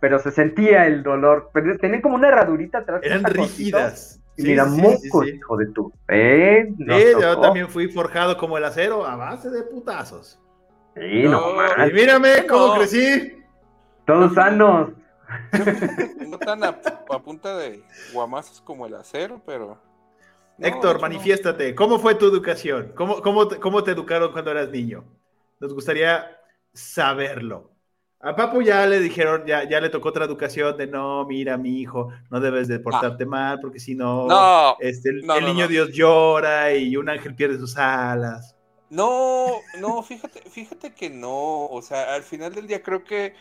pero 0.00 0.18
se 0.18 0.30
sentía 0.30 0.86
el 0.86 1.02
dolor. 1.02 1.50
Pero 1.52 1.76
tenían 1.78 2.00
como 2.02 2.16
una 2.16 2.28
herradurita 2.28 2.78
atrás. 2.78 3.00
Eran 3.02 3.24
rígidas. 3.24 4.20
Y 4.36 4.42
mira, 4.44 4.64
moco, 4.66 5.24
hijo 5.24 5.56
de 5.56 5.66
tu. 5.68 5.92
¿Eh? 6.08 6.68
yo 7.20 7.40
también 7.40 7.68
fui 7.68 7.88
forjado 7.88 8.36
como 8.38 8.56
el 8.58 8.64
acero 8.64 9.06
a 9.06 9.16
base 9.16 9.50
de 9.50 9.62
putazos. 9.64 10.38
Sí, 10.94 11.24
no, 11.24 11.54
Y 11.86 11.92
mírame 11.92 12.46
cómo 12.46 12.74
crecí. 12.74 13.36
Todos 14.10 14.34
sanos. 14.34 14.90
No 16.26 16.38
tan 16.38 16.64
a, 16.64 16.72
punta 17.22 17.56
de 17.56 17.84
guamazos 18.12 18.60
como 18.60 18.86
el 18.86 18.94
acero, 18.94 19.40
pero. 19.46 19.78
Héctor, 20.58 21.00
manifiéstate. 21.00 21.74
¿Cómo 21.76 22.00
fue 22.00 22.16
tu 22.16 22.26
educación? 22.26 22.92
¿Cómo, 22.96 23.22
cómo, 23.22 23.48
¿Cómo 23.48 23.84
te 23.84 23.92
educaron 23.92 24.32
cuando 24.32 24.50
eras 24.50 24.70
niño? 24.70 25.04
Nos 25.60 25.72
gustaría 25.72 26.26
saberlo. 26.72 27.70
A 28.20 28.34
Papu 28.34 28.62
ya 28.62 28.84
le 28.86 28.98
dijeron, 28.98 29.44
ya, 29.46 29.68
ya 29.68 29.80
le 29.80 29.90
tocó 29.90 30.08
otra 30.08 30.24
educación 30.24 30.76
de 30.76 30.88
no, 30.88 31.24
mira, 31.26 31.56
mi 31.56 31.80
hijo, 31.80 32.12
no 32.30 32.40
debes 32.40 32.66
de 32.66 32.80
portarte 32.80 33.24
mal, 33.24 33.60
porque 33.60 33.78
si 33.78 33.94
no, 33.94 34.26
este, 34.80 35.10
el, 35.10 35.44
niño 35.44 35.68
Dios 35.68 35.90
llora 35.92 36.74
y 36.74 36.96
un 36.96 37.08
ángel 37.08 37.34
pierde 37.36 37.58
sus 37.58 37.76
alas. 37.76 38.56
No, 38.90 39.60
no, 39.78 40.02
fíjate, 40.02 40.42
fíjate 40.50 40.92
que 40.92 41.08
no. 41.08 41.66
O 41.66 41.80
sea, 41.80 42.14
al 42.14 42.24
final 42.24 42.52
del 42.52 42.66
día 42.66 42.82
creo 42.82 43.04
que 43.04 43.34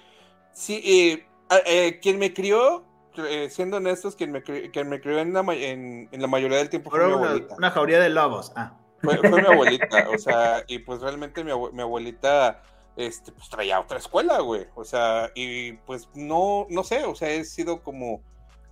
sí, 0.53 0.81
eh, 0.85 1.25
eh, 1.65 1.99
quien 2.01 2.19
me 2.19 2.33
crió, 2.33 2.85
eh, 3.17 3.49
siendo 3.49 3.77
honestos, 3.77 4.15
quien 4.15 4.31
me, 4.31 4.43
quien 4.43 4.89
me 4.89 5.01
crió 5.01 5.19
en 5.19 5.33
la, 5.33 5.41
en, 5.53 6.09
la, 6.11 6.27
mayoría 6.27 6.57
del 6.57 6.69
tiempo 6.69 6.89
fue 6.89 7.05
mi 7.05 7.13
abuelita. 7.13 7.55
Una 7.57 7.71
jauría 7.71 7.99
de 7.99 8.09
lobos, 8.09 8.51
ah. 8.55 8.73
Fue, 9.01 9.17
fue 9.17 9.41
mi 9.41 9.47
abuelita, 9.47 10.09
o 10.13 10.17
sea, 10.17 10.63
y 10.67 10.79
pues 10.79 10.99
realmente 11.01 11.43
mi, 11.43 11.51
mi 11.71 11.81
abuelita 11.81 12.61
este, 12.99 13.31
pues 13.31 13.49
traía 13.49 13.79
otra 13.79 13.97
escuela, 13.97 14.39
güey. 14.41 14.67
O 14.75 14.83
sea, 14.83 15.31
y 15.33 15.73
pues 15.73 16.09
no, 16.15 16.67
no 16.69 16.83
sé, 16.83 17.05
o 17.05 17.15
sea, 17.15 17.29
he 17.29 17.45
sido 17.45 17.81
como 17.81 18.21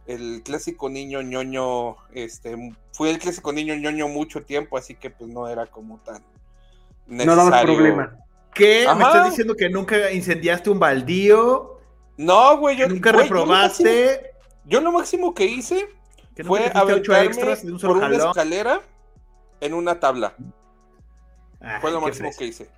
el 0.05 0.41
clásico 0.43 0.89
niño 0.89 1.21
ñoño, 1.21 1.95
este, 2.13 2.75
fui 2.91 3.09
el 3.09 3.19
clásico 3.19 3.53
niño 3.53 3.75
ñoño 3.75 4.07
mucho 4.09 4.43
tiempo, 4.43 4.77
así 4.77 4.95
que 4.95 5.09
pues 5.09 5.29
no 5.29 5.47
era 5.47 5.65
como 5.67 5.99
tan 5.99 6.23
necesario. 7.07 7.43
No 7.43 7.49
daba 7.49 7.63
problema. 7.63 8.17
¿Qué? 8.57 8.87
¿Me 8.95 9.03
estás 9.03 9.29
diciendo 9.29 9.55
que 9.55 9.69
nunca 9.69 10.11
incendiaste 10.11 10.69
un 10.69 10.79
baldío? 10.79 11.79
No, 12.17 12.57
güey, 12.57 12.75
yo 12.77 12.87
nunca 12.87 13.11
reprobaste. 13.11 14.31
Yo 14.65 14.81
lo, 14.81 14.91
máximo, 14.91 15.33
que 15.33 15.45
hice 15.45 15.87
fue 16.43 16.69
aventarme 16.73 17.25
extras 17.25 17.65
de 17.65 17.71
un 17.71 17.79
por 17.79 17.97
una 17.97 18.15
escalera 18.15 18.81
en 19.61 19.73
una 19.73 19.99
tabla. 19.99 20.35
fue 21.81 21.91
lo 21.91 22.01
máximo 22.01 22.31
que 22.37 22.45
hice. 22.45 22.69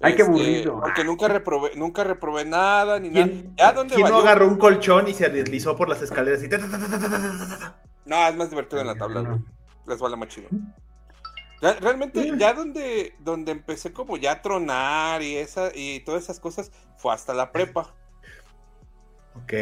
Ay, 0.00 0.16
qué 0.16 0.22
aburrido. 0.22 0.48
Este, 0.50 0.70
porque 0.70 1.04
nunca 1.04 1.28
reprobé, 1.28 1.70
nunca 1.76 2.02
reprobé 2.02 2.44
nada, 2.44 2.98
ni 2.98 3.08
nada. 3.08 3.86
¿quién 3.86 4.08
no 4.08 4.16
agarró 4.16 4.48
un 4.48 4.56
colchón 4.56 5.06
y 5.06 5.14
se 5.14 5.28
deslizó 5.28 5.76
por 5.76 5.88
las 5.88 6.02
escaleras 6.02 6.42
y... 6.42 6.48
No, 8.04 8.28
es 8.28 8.34
más 8.34 8.50
divertido 8.50 8.80
en 8.80 8.88
la 8.88 8.96
tabla, 8.96 9.38
Les 9.86 10.00
vale 10.00 10.16
más 10.16 10.28
chido. 10.28 10.48
Realmente, 11.62 12.32
ya 12.36 12.54
donde, 12.54 13.14
donde 13.20 13.52
empecé 13.52 13.92
como 13.92 14.16
ya 14.16 14.32
a 14.32 14.42
tronar 14.42 15.22
y 15.22 15.36
esa, 15.36 15.70
y 15.72 16.00
todas 16.00 16.24
esas 16.24 16.40
cosas, 16.40 16.72
fue 16.96 17.14
hasta 17.14 17.32
la 17.32 17.52
prepa. 17.52 17.94
Ok. 19.36 19.52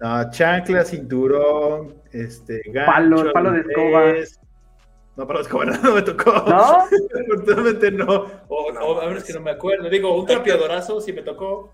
No, 0.00 0.30
chancla, 0.30 0.84
cinturón, 0.84 1.94
este, 2.12 2.62
gancho, 2.66 2.92
palo, 2.92 3.32
palo 3.32 3.52
de 3.52 3.60
escoba. 3.60 4.02
No, 5.16 5.26
para 5.26 5.40
los 5.40 5.82
no 5.82 5.94
me 5.94 6.02
tocó. 6.02 6.32
¿No? 6.32 6.54
Afortunadamente 7.26 7.90
no. 7.92 8.26
O, 8.48 9.00
a 9.00 9.06
ver, 9.06 9.18
es 9.18 9.24
que 9.24 9.34
no 9.34 9.40
me 9.40 9.52
acuerdo. 9.52 9.88
Digo, 9.88 10.18
un 10.18 10.26
trapeadorazo 10.26 11.00
sí 11.00 11.12
me 11.12 11.22
tocó. 11.22 11.72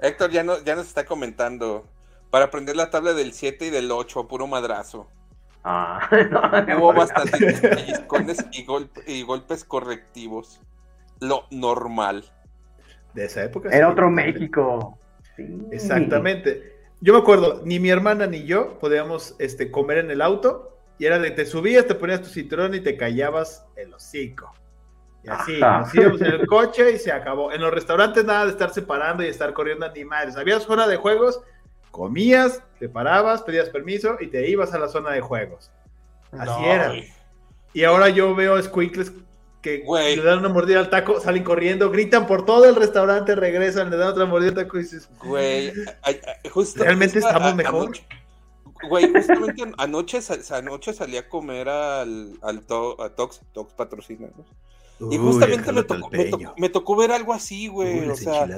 Héctor 0.00 0.30
ya, 0.30 0.42
no, 0.42 0.62
ya 0.64 0.74
nos 0.74 0.88
está 0.88 1.06
comentando. 1.06 1.86
Para 2.30 2.46
aprender 2.46 2.76
la 2.76 2.90
tabla 2.90 3.14
del 3.14 3.32
7 3.32 3.66
y 3.66 3.70
del 3.70 3.90
8, 3.90 4.28
puro 4.28 4.46
madrazo. 4.46 5.08
Ah, 5.70 6.00
no, 6.30 6.78
Hubo 6.78 6.94
bastantes 6.94 7.62
y, 8.52 9.12
y 9.12 9.22
golpes 9.22 9.64
correctivos. 9.64 10.62
Lo 11.20 11.44
normal. 11.50 12.24
De 13.12 13.26
esa 13.26 13.44
época. 13.44 13.68
Era 13.70 13.90
otro 13.90 14.10
México. 14.10 14.98
Exactamente. 15.70 16.74
Yo 17.02 17.12
me 17.12 17.18
acuerdo, 17.18 17.60
ni 17.66 17.78
mi 17.78 17.90
hermana 17.90 18.26
ni 18.26 18.44
yo 18.44 18.78
podíamos 18.78 19.36
este, 19.38 19.70
comer 19.70 19.98
en 19.98 20.10
el 20.10 20.22
auto 20.22 20.78
y 20.98 21.04
era 21.04 21.18
de 21.18 21.32
te 21.32 21.44
subías, 21.44 21.86
te 21.86 21.94
ponías 21.94 22.22
tu 22.22 22.28
cinturón 22.28 22.74
y 22.74 22.80
te 22.80 22.96
callabas 22.96 23.66
el 23.76 23.92
hocico. 23.92 24.54
Y 25.22 25.28
así, 25.28 25.60
nos 25.60 25.94
íbamos 25.94 26.20
en 26.22 26.32
el 26.32 26.46
coche 26.46 26.92
y 26.92 26.98
se 26.98 27.12
acabó. 27.12 27.52
En 27.52 27.60
los 27.60 27.74
restaurantes 27.74 28.24
nada 28.24 28.46
de 28.46 28.52
estar 28.52 28.70
separando 28.70 29.22
y 29.22 29.26
estar 29.26 29.52
corriendo 29.52 29.84
animales. 29.84 30.38
Había 30.38 30.60
zona 30.60 30.88
de 30.88 30.96
juegos, 30.96 31.42
comías, 31.98 32.62
te 32.78 32.88
parabas, 32.88 33.42
pedías 33.42 33.68
permiso 33.70 34.16
y 34.20 34.28
te 34.28 34.48
ibas 34.48 34.72
a 34.72 34.78
la 34.78 34.88
zona 34.88 35.10
de 35.10 35.20
juegos. 35.20 35.72
Así 36.30 36.64
era. 36.64 36.94
Y 37.74 37.84
ahora 37.84 38.08
yo 38.08 38.34
veo 38.36 38.62
squinkles 38.62 39.12
que 39.60 39.84
le 39.84 40.22
dan 40.22 40.38
una 40.38 40.48
mordida 40.48 40.78
al 40.78 40.90
taco, 40.90 41.20
salen 41.20 41.42
corriendo, 41.42 41.90
gritan 41.90 42.28
por 42.28 42.46
todo 42.46 42.66
el 42.66 42.76
restaurante, 42.76 43.34
regresan, 43.34 43.90
le 43.90 43.96
dan 43.96 44.08
otra 44.08 44.24
mordida 44.26 44.50
al 44.50 44.54
taco 44.54 44.78
y 44.78 44.82
dices, 44.82 45.10
güey, 45.18 45.72
realmente 46.76 47.18
estamos 47.18 47.54
mejor. 47.56 47.90
Güey, 48.88 49.12
justamente 49.12 49.64
anoche, 49.76 50.20
anoche 50.52 50.92
salí 50.92 51.16
a 51.16 51.28
comer 51.28 51.68
al, 51.68 52.38
al 52.42 52.58
a 53.00 53.08
Tox, 53.10 53.40
Tox 53.52 53.74
patrocina, 53.74 54.28
y 55.00 55.16
justamente 55.16 55.72
me 55.72 55.82
tocó, 55.84 56.10
me, 56.56 56.68
tocó, 56.68 56.96
ver 56.96 57.12
algo 57.12 57.32
así, 57.32 57.68
güey. 57.68 58.08
o 58.08 58.16
sea, 58.16 58.48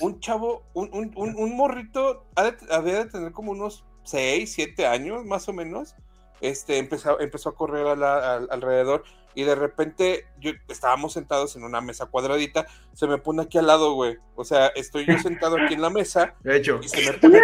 un 0.00 0.18
chavo, 0.20 0.62
un, 0.72 0.88
un, 0.92 1.34
un, 1.36 1.56
morrito, 1.56 2.24
había 2.34 3.04
de 3.04 3.10
tener 3.10 3.32
como 3.32 3.52
unos 3.52 3.84
6, 4.04 4.50
7 4.50 4.86
años, 4.86 5.24
más 5.24 5.48
o 5.48 5.52
menos. 5.52 5.94
Este, 6.40 6.78
empezó, 6.78 7.20
empezó 7.20 7.50
a 7.50 7.54
correr 7.54 7.86
alrededor 7.86 9.04
y 9.34 9.44
de 9.44 9.54
repente 9.54 10.26
yo, 10.38 10.52
estábamos 10.68 11.12
sentados 11.12 11.56
en 11.56 11.64
una 11.64 11.80
mesa 11.80 12.06
cuadradita, 12.06 12.66
se 12.92 13.06
me 13.06 13.18
pone 13.18 13.42
aquí 13.42 13.58
al 13.58 13.66
lado, 13.66 13.94
güey. 13.94 14.16
O 14.36 14.44
sea, 14.44 14.68
estoy 14.68 15.06
yo 15.06 15.18
sentado 15.18 15.56
aquí 15.58 15.74
en 15.74 15.82
la 15.82 15.90
mesa. 15.90 16.34
De 16.42 16.56
hecho. 16.56 16.80
Y 16.82 16.88
se 16.88 17.10
me 17.10 17.18
pone, 17.18 17.40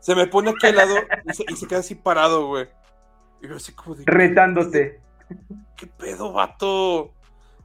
se 0.00 0.14
me 0.14 0.26
pone 0.26 0.50
aquí 0.50 0.66
al 0.66 0.76
lado 0.76 0.96
y 1.24 1.56
se, 1.56 1.66
queda 1.66 1.80
así 1.80 1.94
parado, 1.94 2.46
güey. 2.46 2.68
Y 3.42 3.48
yo 3.48 3.56
así 3.56 3.72
como 3.72 3.94
de, 3.94 4.04
Retándote. 4.06 5.00
¿Qué 5.76 5.86
pedo, 5.86 6.32
vato? 6.32 7.12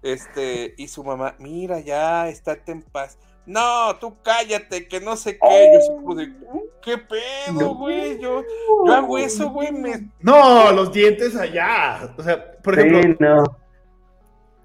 Este, 0.05 0.75
y 0.77 0.87
su 0.87 1.03
mamá, 1.03 1.35
mira, 1.39 1.79
ya, 1.79 2.29
estate 2.29 2.71
en 2.71 2.83
paz. 2.83 3.17
No, 3.47 3.95
tú 3.99 4.15
cállate, 4.21 4.87
que 4.87 5.01
no 5.01 5.15
sé 5.15 5.39
qué. 5.39 5.79
Yo 6.07 6.13
de, 6.13 6.31
¿qué 6.83 6.97
pedo, 6.99 7.73
güey? 7.73 8.19
Yo, 8.19 8.43
yo 8.85 8.93
hago 8.93 9.17
eso, 9.17 9.49
güey. 9.49 9.71
Me... 9.71 10.11
No, 10.19 10.71
los 10.71 10.91
dientes 10.91 11.35
allá. 11.35 12.13
O 12.17 12.21
sea, 12.21 12.53
por 12.61 12.77
ejemplo. 12.77 13.27
no. 13.27 13.43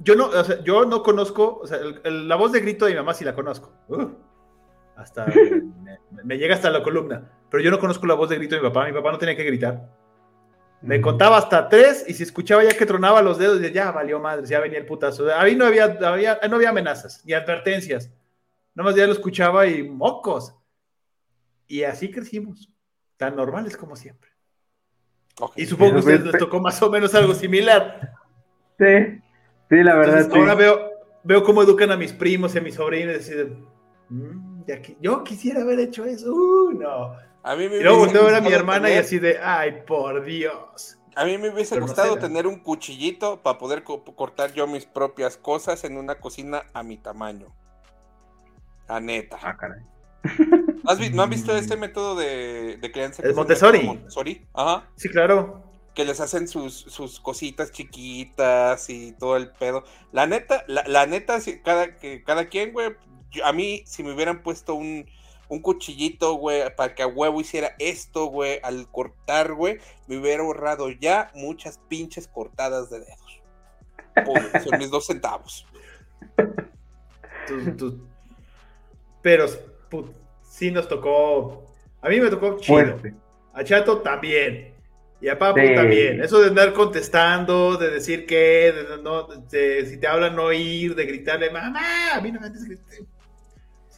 Yo 0.03 0.15
no, 0.15 0.27
o 0.27 0.45
sea, 0.45 0.63
yo 0.63 0.85
no 0.85 1.03
conozco, 1.03 1.61
o 1.63 1.67
sea, 1.67 1.79
la 2.05 2.37
voz 2.37 2.53
de 2.53 2.61
grito 2.61 2.85
de 2.85 2.93
mi 2.93 2.99
mamá 2.99 3.15
sí 3.15 3.25
la 3.25 3.35
conozco. 3.35 3.73
Uh, 3.89 4.09
hasta 4.97 5.27
me 6.25 6.37
llega 6.37 6.55
hasta 6.55 6.71
la 6.71 6.83
columna 6.83 7.31
pero 7.51 7.63
yo 7.63 7.71
no 7.71 7.79
conozco 7.79 8.07
la 8.07 8.15
voz 8.15 8.29
de 8.31 8.37
grito 8.37 8.55
de 8.55 8.63
mi 8.63 8.69
papá. 8.69 8.87
Mi 8.87 8.93
papá 8.93 9.11
no 9.11 9.19
tenía 9.19 9.37
que 9.37 9.45
gritar. 9.45 9.89
Me 10.83 11.01
contaba 11.01 11.37
hasta 11.37 11.69
tres 11.69 12.05
y 12.09 12.15
si 12.15 12.23
escuchaba 12.23 12.65
ya 12.65 12.77
que 12.77 12.87
tronaba 12.87 13.21
los 13.21 13.39
dedos, 13.39 13.61
ya 13.73 13.91
valió 13.91 14.19
madre, 14.19 14.47
ya 14.47 14.61
venía 14.61 14.79
el 14.79 14.87
putazo. 14.87 15.27
Ahí 15.35 15.55
no 15.55 15.67
había, 15.67 15.89
no 15.89 16.57
había 16.57 16.71
amenazas 16.71 17.23
ni 17.25 17.35
advertencias. 17.35 18.11
Nomás 18.75 18.95
ya 18.95 19.07
lo 19.07 19.13
escuchaba 19.13 19.67
y 19.67 19.83
mocos. 19.83 20.55
Y 21.67 21.83
así 21.83 22.11
crecimos, 22.11 22.73
tan 23.17 23.37
normales 23.37 23.77
como 23.77 23.95
siempre. 23.95 24.31
Y 25.57 25.67
supongo 25.67 25.93
que 25.93 25.97
a 25.97 26.01
ustedes 26.01 26.25
les 26.25 26.39
tocó 26.39 26.61
más 26.61 26.83
o 26.83 26.91
menos 26.91 27.15
algo 27.15 27.35
similar. 27.35 28.15
Sí, 28.79 29.21
sí, 29.69 29.83
la 29.83 29.95
verdad. 29.97 30.31
Ahora 30.33 30.55
veo, 30.55 30.91
veo 31.23 31.45
cómo 31.45 31.63
educan 31.63 31.91
a 31.91 31.97
mis 31.97 32.13
primos 32.13 32.55
y 32.55 32.59
a 32.59 32.61
mis 32.61 32.75
sobrinos 32.75 33.15
y 33.15 33.19
deciden, 33.19 33.67
mm, 34.09 34.63
yo 35.01 35.25
quisiera 35.25 35.63
haber 35.63 35.81
hecho 35.81 36.05
eso. 36.05 36.33
Uh, 36.33 36.73
no. 36.73 37.17
A 37.43 37.57
mí 37.57 37.69
me 37.69 37.77
y 37.77 37.83
luego 37.83 38.01
volteo 38.01 38.23
a 38.23 38.25
ver 38.27 38.35
a 38.35 38.41
mi 38.41 38.53
hermana 38.53 38.91
y 38.91 38.95
así 38.95 39.19
de, 39.19 39.39
ay, 39.39 39.83
por 39.87 40.25
Dios. 40.25 40.99
A 41.17 41.25
mí 41.25 41.39
me 41.39 41.51
hubiese 41.51 41.79
gustado 41.81 42.19
tener 42.19 42.47
un 42.47 42.61
cuchillito 42.61 43.43
para 43.43 43.59
poder 43.59 43.83
cortar 43.83 44.53
yo 44.53 44.67
mis 44.67 44.87
propias 44.87 45.37
cosas 45.37 45.85
en 45.85 45.97
una 45.97 46.17
cocina 46.17 46.65
a 46.73 46.83
mi 46.83 46.97
tamaño. 46.97 47.47
La 48.89 49.01
neta. 49.01 49.39
Ah, 49.43 49.57
caray. 49.57 49.83
¿No 51.13 51.23
has 51.23 51.29
visto 51.29 51.57
este 51.57 51.77
método 51.77 52.15
de, 52.15 52.77
de 52.77 52.93
crianza? 52.93 53.23
El 53.23 53.35
Montessori. 53.35 53.83
Montessori, 53.83 54.47
ajá. 54.53 54.89
Sí, 54.97 55.09
claro. 55.09 55.63
Que 55.95 56.05
les 56.05 56.21
hacen 56.21 56.47
sus, 56.47 56.75
sus 56.75 57.21
cositas 57.21 57.73
chiquitas 57.73 58.89
y 58.91 59.13
todo 59.13 59.37
el 59.37 59.51
pedo. 59.51 59.85
La 60.13 60.27
neta, 60.27 60.65
la, 60.69 60.85
la 60.87 61.07
neta, 61.07 61.39
cada, 61.65 61.97
que, 61.97 62.23
cada 62.23 62.49
quien, 62.49 62.73
güey, 62.73 62.97
a 63.45 63.53
mí, 63.53 63.83
si 63.87 64.03
me 64.03 64.13
hubieran 64.13 64.43
puesto 64.43 64.75
un, 64.75 65.07
un 65.51 65.61
cuchillito, 65.61 66.35
güey, 66.35 66.75
para 66.77 66.95
que 66.95 67.03
a 67.03 67.07
huevo 67.09 67.41
hiciera 67.41 67.75
esto, 67.79 68.27
güey, 68.27 68.61
al 68.63 68.91
cortar, 68.91 69.53
güey, 69.53 69.79
me 70.07 70.17
hubiera 70.17 70.43
ahorrado 70.43 70.89
ya 70.91 71.31
muchas 71.35 71.79
pinches 71.89 72.29
cortadas 72.29 72.89
de 72.89 73.01
dedos. 73.01 73.43
son 74.65 74.79
mis 74.79 74.91
dos 74.91 75.07
centavos. 75.07 75.67
Pero, 79.23 79.47
sí 80.43 80.71
nos 80.71 80.89
tocó. 80.89 81.67
A 82.01 82.09
mí 82.09 82.21
me 82.21 82.31
tocó 82.31 82.59
chido. 82.59 82.79
Fuerte. 82.79 83.15
A 83.53 83.65
Chato 83.65 83.99
también. 83.99 84.73
Y 85.21 85.29
a 85.29 85.39
Papu 85.39 85.61
Sí. 85.61 85.75
también. 85.75 86.23
Eso 86.23 86.41
de 86.41 86.49
andar 86.49 86.73
contestando, 86.73 87.77
de 87.77 87.91
decir 87.91 88.25
qué, 88.25 88.73
de, 88.73 89.03
no, 89.03 89.25
de- 89.25 89.85
si 89.85 89.99
te 89.99 90.07
hablan 90.07 90.35
no 90.35 90.51
ir, 90.53 90.95
de 90.95 91.05
gritarle, 91.05 91.51
mamá, 91.51 92.15
a 92.15 92.21
mí 92.21 92.33
no 92.33 92.41
me 92.41 92.47
andes 92.47 92.65
gritando. 92.65 93.07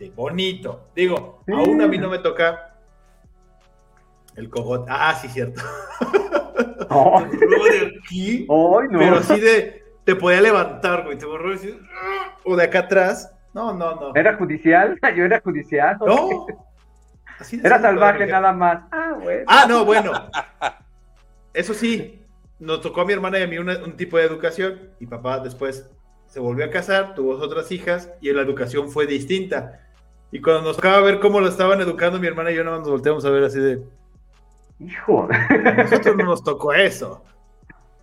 Sí, 0.03 0.13
bonito. 0.17 0.89
Digo, 0.97 1.43
Sí. 1.47 1.53
aún 1.53 1.81
a 1.81 1.87
mí 1.87 1.97
no 1.97 2.11
me 2.11 2.19
toca 2.19 2.75
el 4.35 4.51
cogote. 4.51 4.91
Ah, 4.93 5.15
sí, 5.15 5.29
cierto. 5.29 5.63
De 6.91 7.99
aquí, 8.05 8.39
ay, 8.51 8.89
no. 8.91 8.99
pero 8.99 9.17
así 9.19 9.41
de, 9.41 9.83
te 10.05 10.15
podía 10.17 10.41
levantar, 10.41 11.05
güey. 11.05 11.17
Te 11.17 11.25
borró 11.25 11.53
¡ah! 11.55 12.37
o 12.45 12.57
de 12.57 12.65
acá 12.65 12.81
atrás. 12.81 13.33
No, 13.55 13.73
no, 13.73 13.95
no. 13.95 14.13
¿Era 14.15 14.37
judicial? 14.37 14.99
Yo 15.17 15.25
era 15.25 15.41
judicial. 15.41 15.97
No. 16.05 16.47
Así 17.39 17.61
Era 17.63 17.81
salvaje 17.81 18.27
nada 18.27 18.53
más. 18.53 18.83
Ah, 18.91 19.15
bueno. 19.23 19.45
Ah, 19.47 19.67
no, 19.69 19.85
bueno. 19.85 20.13
Eso 21.55 21.75
sí, 21.75 22.25
nos 22.59 22.81
tocó 22.81 23.01
a 23.03 23.05
mi 23.05 23.13
hermana 23.13 23.39
y 23.39 23.43
a 23.43 23.47
mí 23.47 23.59
una- 23.59 23.79
un 23.85 23.97
tipo 23.97 24.17
de 24.19 24.25
educación 24.25 24.91
y 25.01 25.07
papá 25.07 25.39
después 25.41 25.89
se 26.27 26.41
volvió 26.41 26.65
a 26.65 26.71
casar, 26.71 27.15
tuvo 27.15 27.33
otras 27.37 27.71
hijas 27.73 28.11
y 28.21 28.33
la 28.33 28.43
educación 28.43 28.91
fue 28.91 29.07
distinta. 29.07 29.81
Y 30.33 30.41
cuando 30.41 30.63
nos 30.63 30.77
tocaba 30.77 31.01
ver 31.01 31.21
cómo 31.21 31.41
lo 31.41 31.49
estaban 31.49 31.81
educando 31.81 32.19
mi 32.19 32.27
hermana 32.27 32.51
y 32.51 32.57
yo 32.57 32.65
nada 32.65 32.79
más 32.79 32.87
nos 32.87 32.91
volteamos 32.91 33.25
a 33.25 33.31
ver 33.31 33.45
así 33.45 33.61
de, 33.61 33.83
Hijo, 34.81 35.29
a 35.31 35.73
nosotros 35.75 36.17
no 36.17 36.25
nos 36.25 36.43
tocó 36.43 36.73
eso. 36.73 37.23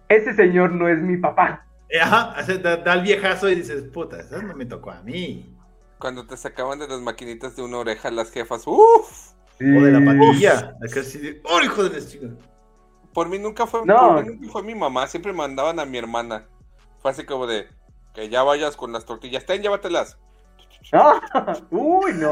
ese 0.08 0.34
señor 0.34 0.72
no 0.72 0.88
es 0.88 0.98
mi 1.00 1.18
papá. 1.18 1.66
Eh, 1.90 2.00
Ajá, 2.00 2.36
da, 2.62 2.78
da 2.78 2.94
el 2.94 3.02
viejazo 3.02 3.50
y 3.50 3.56
dices, 3.56 3.84
puta, 3.92 4.20
eso 4.20 4.42
no 4.44 4.56
me 4.56 4.66
tocó 4.66 4.92
a 4.92 5.02
mí. 5.02 5.56
Cuando 5.98 6.26
te 6.26 6.38
sacaban 6.38 6.80
de 6.80 6.88
las 6.88 7.02
maquinitas 7.02 7.56
de 7.56 7.64
una 7.64 7.80
oreja 7.80 8.10
las 8.12 8.32
jefas, 8.32 8.64
uff. 8.66 9.32
O 9.60 9.64
de 9.84 9.92
la 9.92 10.00
Sí. 10.00 10.06
patilla. 10.06 10.76
De, 10.80 11.42
¡Oh, 11.44 11.62
hijo 11.62 11.84
de 11.84 12.00
la! 12.00 12.38
Por 13.14 13.28
mí 13.28 13.40
nunca 13.40 13.66
fue, 13.68 13.82
No. 13.86 13.98
por 14.16 14.26
mí 14.26 14.36
nunca 14.36 14.52
fue 14.54 14.64
mi 14.64 14.76
mamá, 14.76 15.08
siempre 15.08 15.34
mandaban 15.34 15.80
a 15.80 15.86
mi 15.86 15.98
hermana. 15.98 16.46
Fue 17.00 17.12
así 17.12 17.26
como 17.26 17.46
de 17.48 17.68
que 18.14 18.30
ya 18.30 18.44
vayas 18.44 18.78
con 18.78 18.94
las 18.94 19.06
tortillas, 19.06 19.46
ten, 19.46 19.62
llévatelas. 19.62 20.18
No, 20.94 21.22
uy, 21.72 22.14
no. 22.14 22.30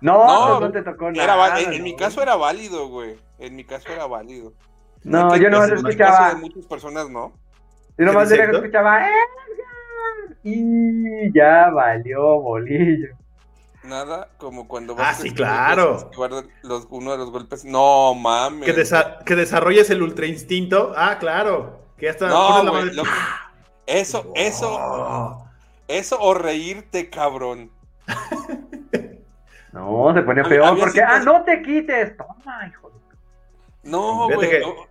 No, 0.00 0.24
No, 0.26 0.58
pues 0.58 0.60
no 0.60 0.72
te 0.72 0.82
tocó 0.82 1.10
nada. 1.12 1.60
en, 1.60 1.72
en 1.72 1.78
no. 1.78 1.84
mi 1.84 1.96
caso 1.96 2.22
era 2.22 2.36
válido, 2.36 2.88
güey. 2.88 3.16
En 3.38 3.54
mi 3.56 3.64
caso 3.64 3.88
era 3.92 4.06
válido. 4.06 4.52
No, 5.02 5.34
yo 5.36 5.50
nomás 5.50 5.68
en 5.70 5.76
el 5.76 5.82
caso 5.82 5.88
escuchaba. 5.90 6.28
de 6.34 6.40
muchas 6.40 6.66
personas 6.66 7.10
no. 7.10 7.32
Yo 7.98 8.06
nomás 8.06 8.28
¿Qué 8.28 8.36
de 8.36 8.40
dice 8.42 8.46
lejos 8.52 8.64
escuchaba. 8.64 8.98
"Edgar", 8.98 10.36
Y 10.42 11.32
ya 11.34 11.70
valió 11.70 12.40
bolillo. 12.40 13.08
Nada 13.82 14.28
como 14.38 14.68
cuando 14.68 14.94
Ah, 14.98 15.10
a 15.10 15.14
sí, 15.14 15.32
claro. 15.32 16.10
los, 16.62 16.86
uno 16.90 17.12
de 17.12 17.18
los 17.18 17.30
golpes. 17.30 17.64
No 17.64 18.14
mames. 18.14 18.64
Que, 18.66 18.74
desa- 18.74 19.22
que 19.24 19.36
desarrolles 19.36 19.88
el 19.90 20.02
ultra 20.02 20.26
instinto. 20.26 20.92
Ah, 20.96 21.16
claro. 21.18 21.80
Que 21.96 22.06
ya 22.06 22.12
está. 22.12 22.28
No, 22.28 22.62
pones 22.66 22.94
la 22.96 23.02
lo 23.02 23.08
Eso, 23.86 24.32
eso, 24.34 24.70
Oh. 24.70 25.44
eso 25.44 25.49
o 26.18 26.34
reírte, 26.34 27.10
cabrón. 27.10 27.70
No, 29.72 30.12
se 30.14 30.22
pone 30.22 30.40
Había- 30.40 30.48
peor 30.48 30.64
había 30.68 30.84
porque. 30.84 31.00
Ah, 31.02 31.20
no 31.20 31.44
te 31.44 31.62
quites. 31.62 32.16
Toma, 32.16 32.66
hijo. 32.68 32.90
de- 32.90 33.90
No, 33.90 34.28
güey. 34.34 34.50
que- 34.50 34.62
O, 34.64 34.88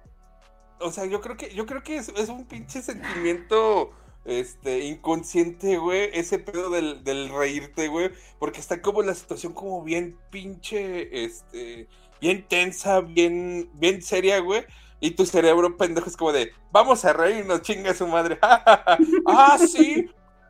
o 0.79 0.91
sea, 0.91 1.05
yo 1.05 1.19
creo 1.19 1.35
que, 1.35 1.53
yo 1.53 1.65
creo 1.65 1.83
que 1.83 1.97
es, 1.97 2.07
es 2.09 2.29
un 2.29 2.45
pinche 2.45 2.81
sentimiento 2.81 3.91
este, 4.23 4.79
inconsciente, 4.85 5.77
güey. 5.77 6.09
Ese 6.13 6.39
pedo 6.39 6.69
del, 6.69 7.03
del 7.03 7.29
reírte, 7.29 7.89
güey. 7.89 8.11
Porque 8.39 8.61
está 8.61 8.81
como 8.81 9.01
la 9.01 9.15
situación 9.15 9.51
como 9.53 9.83
bien 9.83 10.17
pinche, 10.29 11.25
este, 11.25 11.89
bien 12.21 12.45
tensa, 12.47 13.01
bien, 13.01 13.69
bien 13.73 14.01
seria, 14.01 14.39
güey. 14.39 14.63
Y 15.01 15.11
tu 15.11 15.25
cerebro 15.25 15.75
pendejo 15.75 16.07
es 16.09 16.15
como 16.15 16.31
de, 16.31 16.53
vamos 16.71 17.03
a 17.03 17.11
reírnos, 17.11 17.61
chinga 17.63 17.93
su 17.93 18.07
madre. 18.07 18.39
ah, 19.27 19.57
sí. 19.59 20.09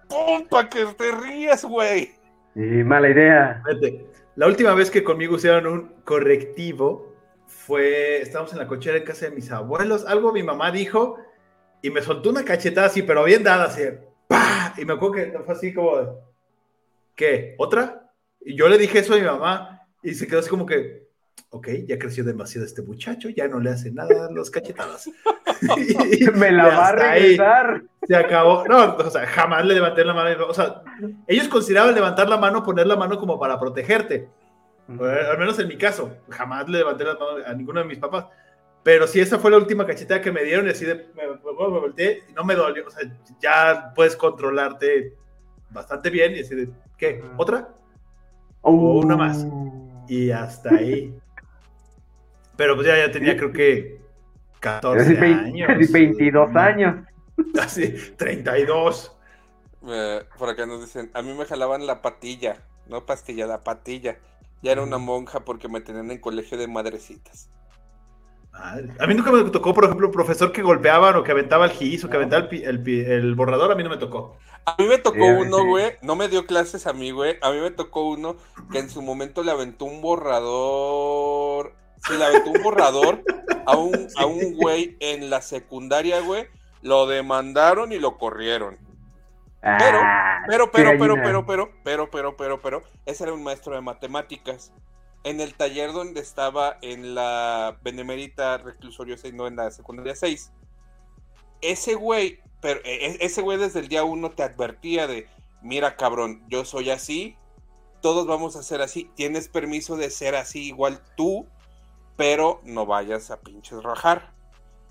¡Pum! 0.09 0.47
Para 0.49 0.67
que 0.67 0.85
te 0.85 1.11
rías, 1.11 1.63
güey. 1.63 2.11
Sí, 2.55 2.61
mala 2.61 3.09
idea. 3.09 3.63
La 4.35 4.47
última 4.47 4.73
vez 4.73 4.89
que 4.89 5.03
conmigo 5.03 5.35
hicieron 5.35 5.67
un 5.67 5.93
correctivo 6.03 7.15
fue, 7.45 8.21
estábamos 8.21 8.51
en 8.53 8.59
la 8.59 8.67
cochera 8.67 8.97
en 8.97 9.03
casa 9.03 9.25
de 9.25 9.35
mis 9.35 9.51
abuelos, 9.51 10.05
algo 10.05 10.33
mi 10.33 10.43
mamá 10.43 10.71
dijo 10.71 11.17
y 11.81 11.89
me 11.89 12.01
soltó 12.01 12.29
una 12.29 12.43
cachetada 12.43 12.87
así, 12.87 13.01
pero 13.01 13.23
bien 13.23 13.43
dada, 13.43 13.65
así, 13.65 13.83
¡pah! 14.27 14.73
Y 14.77 14.85
me 14.85 14.93
acuerdo 14.93 15.15
que 15.15 15.39
fue 15.45 15.53
así 15.53 15.73
como, 15.73 15.97
de, 15.97 16.07
¿qué? 17.15 17.55
¿Otra? 17.57 18.11
Y 18.41 18.55
yo 18.55 18.67
le 18.67 18.77
dije 18.77 18.99
eso 18.99 19.13
a 19.13 19.17
mi 19.17 19.23
mamá 19.23 19.87
y 20.01 20.13
se 20.13 20.27
quedó 20.27 20.39
así 20.39 20.49
como 20.49 20.65
que, 20.65 21.08
ok, 21.51 21.67
ya 21.87 21.97
creció 21.99 22.23
demasiado 22.23 22.65
este 22.65 22.81
muchacho, 22.81 23.29
ya 23.29 23.47
no 23.47 23.59
le 23.59 23.71
hace 23.71 23.91
nada 23.91 24.27
a 24.27 24.31
los 24.31 24.49
cachetadas. 24.51 25.09
Y- 25.61 26.25
Me 26.35 26.51
la 26.51 26.67
y 26.69 26.71
va 26.75 26.87
a 26.87 26.91
regresar. 26.93 27.83
se 28.07 28.15
acabó. 28.15 28.65
No, 28.67 28.95
o 28.95 29.09
sea, 29.09 29.25
jamás 29.27 29.65
le 29.65 29.73
levanté 29.73 30.05
la 30.05 30.13
mano. 30.13 30.45
O 30.47 30.53
sea, 30.53 30.83
ellos 31.27 31.47
consideraban 31.49 31.93
levantar 31.93 32.29
la 32.29 32.37
mano, 32.37 32.63
poner 32.63 32.87
la 32.87 32.95
mano 32.95 33.19
como 33.19 33.37
para 33.39 33.59
protegerte. 33.59 34.29
Eh, 34.89 35.27
Al 35.31 35.37
menos 35.37 35.59
en 35.59 35.67
mi 35.67 35.77
caso, 35.77 36.11
jamás 36.29 36.67
le 36.69 36.77
levanté 36.79 37.03
la 37.03 37.13
mano 37.15 37.43
a 37.45 37.53
ninguno 37.53 37.81
de 37.81 37.87
mis 37.87 37.99
papás. 37.99 38.25
Pero 38.83 39.05
sí, 39.05 39.19
esa 39.19 39.37
fue 39.37 39.51
la 39.51 39.57
última 39.57 39.85
cachetada 39.85 40.21
que 40.21 40.31
me 40.31 40.43
dieron 40.43 40.65
y 40.65 40.69
así 40.69 40.85
de, 40.85 40.95
me, 41.13 41.27
me- 41.27 41.33
me 41.43 41.79
volteé 41.79 42.23
y 42.29 42.33
no 42.33 42.45
me 42.45 42.55
dolió. 42.55 42.87
O 42.87 42.89
sea, 42.89 43.01
ya 43.41 43.91
puedes 43.93 44.15
controlarte 44.15 45.13
bastante 45.69 46.09
bien 46.09 46.35
y 46.37 46.39
así 46.39 46.55
de, 46.55 46.69
¿qué? 46.97 47.21
¿Otra? 47.35 47.67
Uh. 48.61 48.69
O 48.69 48.99
una 49.01 49.17
más. 49.17 49.45
Y 50.07 50.31
hasta 50.31 50.73
ahí. 50.73 51.13
Pero 52.59 52.75
pues 52.75 52.87
ya, 52.87 52.97
ya 52.97 53.09
tenía 53.09 53.37
creo 53.37 53.53
que 53.53 54.01
14 54.59 55.13
Vein- 55.15 55.39
años. 55.39 55.91
22 55.91 56.53
años. 56.57 57.05
Así, 57.61 57.93
32. 58.17 59.15
Eh, 59.87 60.23
por 60.37 60.49
acá 60.49 60.65
nos 60.65 60.81
dicen, 60.81 61.09
a 61.13 61.21
mí 61.21 61.33
me 61.33 61.45
jalaban 61.45 61.87
la 61.87 62.01
patilla, 62.01 62.57
no 62.87 63.05
pastilla, 63.05 63.47
la 63.47 63.63
patilla. 63.63 64.17
Ya 64.61 64.73
era 64.73 64.83
una 64.83 64.97
monja 64.97 65.45
porque 65.45 65.69
me 65.69 65.79
tenían 65.79 66.11
en 66.11 66.17
colegio 66.17 66.57
de 66.57 66.67
madrecitas. 66.67 67.49
Madre. 68.51 68.89
A 68.99 69.07
mí 69.07 69.13
nunca 69.13 69.31
me 69.31 69.49
tocó, 69.51 69.73
por 69.73 69.85
ejemplo, 69.85 70.07
un 70.07 70.13
profesor 70.13 70.51
que 70.51 70.61
golpeaban 70.61 71.15
o 71.15 71.23
que 71.23 71.31
aventaba 71.31 71.63
el 71.63 71.71
gis 71.71 72.03
o 72.03 72.09
que 72.09 72.17
aventaba 72.17 72.49
el, 72.51 72.85
el 72.89 73.35
borrador. 73.35 73.71
A 73.71 73.75
mí 73.75 73.83
no 73.83 73.89
me 73.89 73.95
tocó. 73.95 74.37
A 74.65 74.75
mí 74.77 74.85
me 74.85 74.97
tocó 74.97 75.15
Sí, 75.15 75.21
uno, 75.21 75.59
sí. 75.59 75.65
güey, 75.65 75.91
no 76.01 76.17
me 76.17 76.27
dio 76.27 76.45
clases 76.45 76.87
a 76.87 76.91
mí, 76.91 77.11
güey. 77.11 77.37
A 77.41 77.51
mí 77.51 77.61
me 77.61 77.71
tocó 77.71 78.09
uno 78.09 78.35
que 78.69 78.79
en 78.79 78.89
su 78.89 79.01
momento 79.01 79.43
le 79.43 79.51
aventó 79.51 79.85
un 79.85 80.01
borrador. 80.01 81.73
Sí, 82.07 82.13
le 82.17 82.25
aventó 82.25 82.51
un 82.51 82.63
borrador 82.63 83.23
a 83.65 83.75
un, 83.77 84.07
a 84.17 84.25
un 84.25 84.55
güey 84.55 84.95
en 84.99 85.29
la 85.29 85.41
secundaria, 85.41 86.21
güey. 86.21 86.47
Lo 86.81 87.07
demandaron 87.07 87.91
y 87.91 87.99
lo 87.99 88.17
corrieron. 88.17 88.77
Ah, 89.61 89.75
Pero, 89.77 89.99
qué 89.99 90.71
pero, 90.71 90.71
pero, 90.71 90.89
gallina. 90.91 91.23
pero, 91.23 91.45
pero, 91.45 91.71
pero, 91.83 92.09
pero, 92.09 92.37
pero, 92.37 92.61
pero, 92.61 92.83
ese 93.05 93.25
era 93.25 93.33
un 93.33 93.43
maestro 93.43 93.75
de 93.75 93.81
matemáticas. 93.81 94.71
En 95.25 95.41
el 95.41 95.53
taller 95.55 95.91
donde 95.91 96.21
estaba 96.21 96.77
en 96.81 97.13
la 97.13 97.77
Benemérita 97.83 98.57
Reclusorio 98.57 99.17
6, 99.17 99.33
no, 99.33 99.47
en 99.47 99.57
la 99.57 99.69
secundaria 99.71 100.15
6. 100.15 100.53
Ese 101.61 101.95
güey, 101.95 102.39
pero 102.61 102.79
e- 102.85 103.05
e- 103.05 103.17
ese 103.19 103.41
güey 103.41 103.57
desde 103.57 103.81
el 103.81 103.89
día 103.89 104.05
uno 104.05 104.31
te 104.31 104.43
advertía 104.43 105.07
de, 105.07 105.27
mira 105.61 105.97
cabrón, 105.97 106.41
yo 106.47 106.63
soy 106.63 106.89
así, 106.89 107.35
todos 108.01 108.25
vamos 108.27 108.55
a 108.55 108.63
ser 108.63 108.81
así, 108.81 109.11
tienes 109.15 109.49
permiso 109.49 109.97
de 109.97 110.09
ser 110.09 110.35
así 110.35 110.67
igual 110.67 111.01
tú, 111.17 111.45
pero 112.19 112.59
no 112.65 112.85
vayas 112.85 113.31
a 113.31 113.39
pinches 113.39 113.81
rajar. 113.81 114.33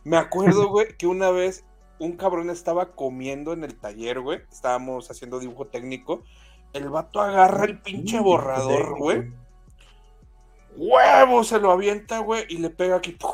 Me 0.03 0.17
acuerdo, 0.17 0.69
güey, 0.71 0.97
que 0.97 1.07
una 1.07 1.31
vez 1.31 1.67
un 1.99 2.17
cabrón 2.17 2.49
estaba 2.49 2.93
comiendo 2.93 3.53
en 3.53 3.65
el 3.65 3.79
taller, 3.79 4.21
güey. 4.21 4.41
Estábamos 4.51 5.11
haciendo 5.11 5.39
dibujo 5.39 5.67
técnico. 5.67 6.25
El 6.73 6.89
vato 6.89 7.21
agarra 7.21 7.67
el 7.67 7.83
pinche 7.83 8.19
borrador, 8.19 8.97
güey. 8.97 9.31
Huevo, 10.75 11.45
se 11.45 11.61
lo 11.61 11.71
avienta, 11.71 12.21
güey, 12.21 12.47
y 12.49 12.57
le 12.57 12.71
pega 12.71 12.97
aquí. 12.97 13.13
¡pum! 13.13 13.31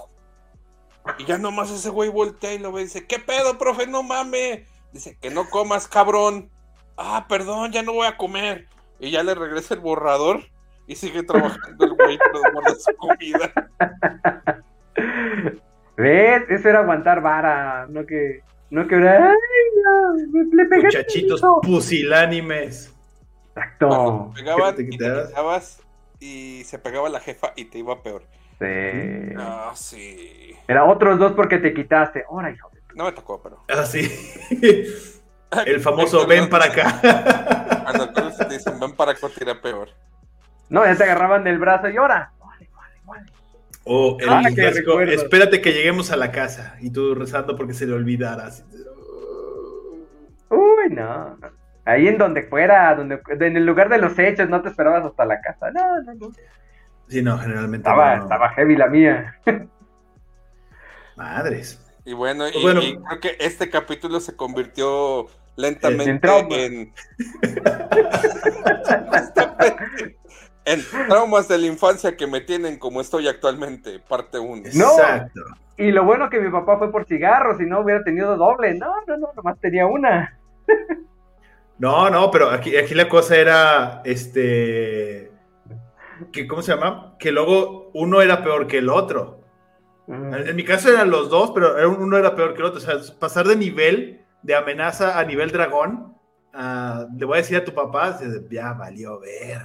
Y 1.18 1.24
ya 1.26 1.38
nomás 1.38 1.70
ese 1.70 1.90
güey 1.90 2.08
voltea 2.08 2.52
y 2.52 2.58
lo 2.58 2.72
ve 2.72 2.80
y 2.80 2.84
dice, 2.86 3.06
¿qué 3.06 3.20
pedo, 3.20 3.58
profe? 3.58 3.86
No 3.86 4.02
mames. 4.02 4.68
Dice, 4.90 5.16
que 5.20 5.30
no 5.30 5.48
comas, 5.48 5.86
cabrón. 5.86 6.50
Ah, 6.96 7.26
perdón, 7.28 7.70
ya 7.70 7.84
no 7.84 7.92
voy 7.92 8.08
a 8.08 8.16
comer. 8.16 8.66
Y 8.98 9.12
ya 9.12 9.22
le 9.22 9.36
regresa 9.36 9.74
el 9.74 9.80
borrador 9.80 10.42
y 10.86 10.94
sigue 10.96 11.22
trabajando 11.22 11.84
el 11.84 11.94
güey, 11.94 12.18
pero 12.18 12.52
guarda 12.52 12.74
su 12.74 12.94
comida. 12.96 13.52
¿Ves? 15.96 16.42
Eso 16.50 16.68
era 16.68 16.80
aguantar 16.80 17.20
vara, 17.20 17.86
no 17.88 18.04
que. 18.04 18.40
No 18.70 18.86
que. 18.86 18.96
¡Ay, 18.96 19.34
no! 19.84 20.14
me- 20.32 20.56
Le 20.56 20.64
pegué. 20.66 20.82
Muchachitos 20.84 21.40
pusilánimes. 21.62 22.92
Exacto. 23.54 23.88
Cuando 23.88 24.30
te 24.34 24.40
pegaban 24.42 24.76
¿Qué 24.76 24.84
te 24.84 24.94
y 26.20 26.58
te 26.58 26.64
se 26.64 26.78
pegaba 26.78 27.08
la 27.08 27.20
jefa 27.20 27.52
y 27.54 27.66
te 27.66 27.78
iba 27.78 28.02
peor. 28.02 28.24
Sí. 28.58 29.34
Ah, 29.36 29.72
sí. 29.74 30.56
Era 30.66 30.84
otros 30.84 31.18
dos 31.18 31.32
porque 31.32 31.58
te 31.58 31.72
quitaste. 31.74 32.24
Ahora, 32.28 32.50
hijo 32.50 32.70
de. 32.72 32.80
No 32.94 33.04
me 33.04 33.12
tocó, 33.12 33.40
pero. 33.42 33.64
Así. 33.68 34.08
El 35.66 35.80
famoso 35.80 36.26
ven 36.26 36.48
para 36.48 36.64
acá. 36.64 37.82
Cuando 37.84 38.12
todos 38.12 38.36
te 38.38 38.44
dicen 38.48 38.80
ven 38.80 38.92
para 38.96 39.12
acá, 39.12 39.28
tira 39.28 39.60
peor. 39.60 39.90
No, 40.68 40.84
ya 40.84 40.96
te 40.96 41.04
agarraban 41.04 41.44
del 41.44 41.58
brazo 41.58 41.88
y 41.88 41.96
ahora. 41.96 42.32
Vale, 42.38 42.68
vale, 42.74 43.00
vale. 43.04 43.32
O 43.84 44.16
el 44.20 44.28
Ah, 44.28 44.42
qué 44.48 44.54
clásico, 44.54 45.00
espérate 45.00 45.60
que 45.60 45.72
lleguemos 45.72 46.10
a 46.10 46.16
la 46.16 46.32
casa 46.32 46.76
y 46.80 46.90
tú 46.90 47.14
rezando 47.14 47.56
porque 47.56 47.74
se 47.74 47.86
le 47.86 47.92
olvidara. 47.92 48.50
Uy, 50.50 50.90
no. 50.90 51.38
Ahí 51.84 52.08
en 52.08 52.16
donde 52.16 52.44
fuera, 52.44 52.94
donde, 52.94 53.20
en 53.28 53.56
el 53.56 53.66
lugar 53.66 53.90
de 53.90 53.98
los 53.98 54.18
hechos, 54.18 54.48
no 54.48 54.62
te 54.62 54.70
esperabas 54.70 55.04
hasta 55.04 55.26
la 55.26 55.40
casa. 55.40 55.70
No, 55.70 56.00
no, 56.02 56.14
no. 56.14 56.32
Sí, 57.08 57.22
no, 57.22 57.38
generalmente 57.38 57.88
Estaba, 57.88 58.16
no. 58.16 58.22
estaba 58.22 58.48
heavy 58.50 58.76
la 58.76 58.86
mía. 58.86 59.38
Madres. 61.16 61.80
Y 62.06 62.14
bueno, 62.14 62.48
y, 62.48 62.62
bueno. 62.62 62.80
y 62.82 62.96
creo 62.96 63.20
que 63.20 63.36
este 63.38 63.68
capítulo 63.68 64.20
se 64.20 64.34
convirtió 64.36 65.26
lentamente 65.56 66.10
En 66.10 66.20
en, 66.52 66.92
en 70.64 70.82
traumas 71.08 71.48
de 71.48 71.58
la 71.58 71.66
infancia 71.66 72.16
que 72.16 72.26
me 72.26 72.40
tienen 72.40 72.78
como 72.78 73.00
estoy 73.00 73.28
actualmente, 73.28 73.98
parte 74.00 74.38
1. 74.38 74.62
No. 74.74 74.92
Exacto. 74.92 75.40
Y 75.76 75.90
lo 75.90 76.04
bueno 76.04 76.30
que 76.30 76.40
mi 76.40 76.50
papá 76.50 76.78
fue 76.78 76.90
por 76.92 77.04
cigarros, 77.04 77.58
si 77.58 77.64
no 77.66 77.80
hubiera 77.80 78.02
tenido 78.04 78.36
doble. 78.36 78.74
No, 78.74 78.92
no, 79.06 79.16
no, 79.16 79.32
nomás 79.34 79.58
tenía 79.60 79.86
una. 79.86 80.38
No, 81.78 82.08
no, 82.08 82.30
pero 82.30 82.50
aquí, 82.50 82.76
aquí 82.76 82.94
la 82.94 83.08
cosa 83.08 83.36
era, 83.36 84.00
este, 84.04 85.32
que, 86.32 86.46
¿cómo 86.46 86.62
se 86.62 86.72
llama? 86.74 87.16
Que 87.18 87.32
luego 87.32 87.90
uno 87.94 88.22
era 88.22 88.44
peor 88.44 88.68
que 88.68 88.78
el 88.78 88.88
otro. 88.88 89.40
En, 90.06 90.32
en 90.34 90.54
mi 90.54 90.64
caso 90.64 90.90
eran 90.90 91.10
los 91.10 91.28
dos, 91.30 91.50
pero 91.52 91.76
era- 91.76 91.88
uno 91.88 92.16
era 92.16 92.36
peor 92.36 92.52
que 92.54 92.60
el 92.60 92.66
otro. 92.66 92.78
O 92.78 92.80
sea, 92.80 92.94
pasar 93.18 93.48
de 93.48 93.56
nivel 93.56 94.20
de 94.42 94.54
amenaza 94.54 95.18
a 95.18 95.24
nivel 95.24 95.50
dragón, 95.50 96.14
a- 96.52 97.06
le 97.16 97.24
voy 97.26 97.38
a 97.38 97.40
decir 97.42 97.56
a 97.56 97.64
tu 97.64 97.74
papá, 97.74 98.18
ya 98.50 98.72
valió 98.74 99.18
ver. 99.18 99.62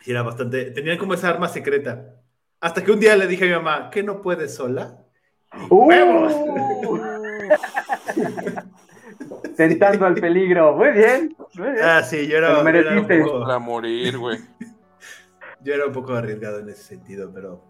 Sí, 0.00 0.10
era 0.12 0.22
bastante, 0.22 0.70
tenían 0.72 0.98
como 0.98 1.14
esa 1.14 1.30
arma 1.30 1.48
secreta. 1.48 2.16
Hasta 2.60 2.82
que 2.84 2.92
un 2.92 3.00
día 3.00 3.16
le 3.16 3.26
dije 3.26 3.44
a 3.44 3.48
mi 3.48 3.54
mamá, 3.64 3.90
¿qué 3.90 4.02
no 4.02 4.20
puedes 4.22 4.54
sola? 4.54 4.98
¡Uh! 5.70 5.86
¡Huevos! 5.86 6.34
Tentando 9.56 10.06
al 10.06 10.14
peligro. 10.14 10.74
Muy 10.76 10.90
bien. 10.90 11.36
Muy 11.54 11.70
bien. 11.70 11.84
Ah, 11.84 12.02
sí, 12.02 12.26
yo 12.26 12.38
era, 12.38 12.48
Te 12.48 12.54
lo 12.54 12.62
yo 12.64 12.68
era 12.68 12.78
un 12.90 12.94
mereciste. 13.06 13.20
poco- 13.22 13.40
Para 13.44 13.58
morir, 13.58 14.18
güey. 14.18 14.38
Yo 15.60 15.72
era 15.72 15.86
un 15.86 15.92
poco 15.92 16.12
arriesgado 16.12 16.58
en 16.58 16.68
ese 16.68 16.82
sentido, 16.82 17.30
pero, 17.32 17.64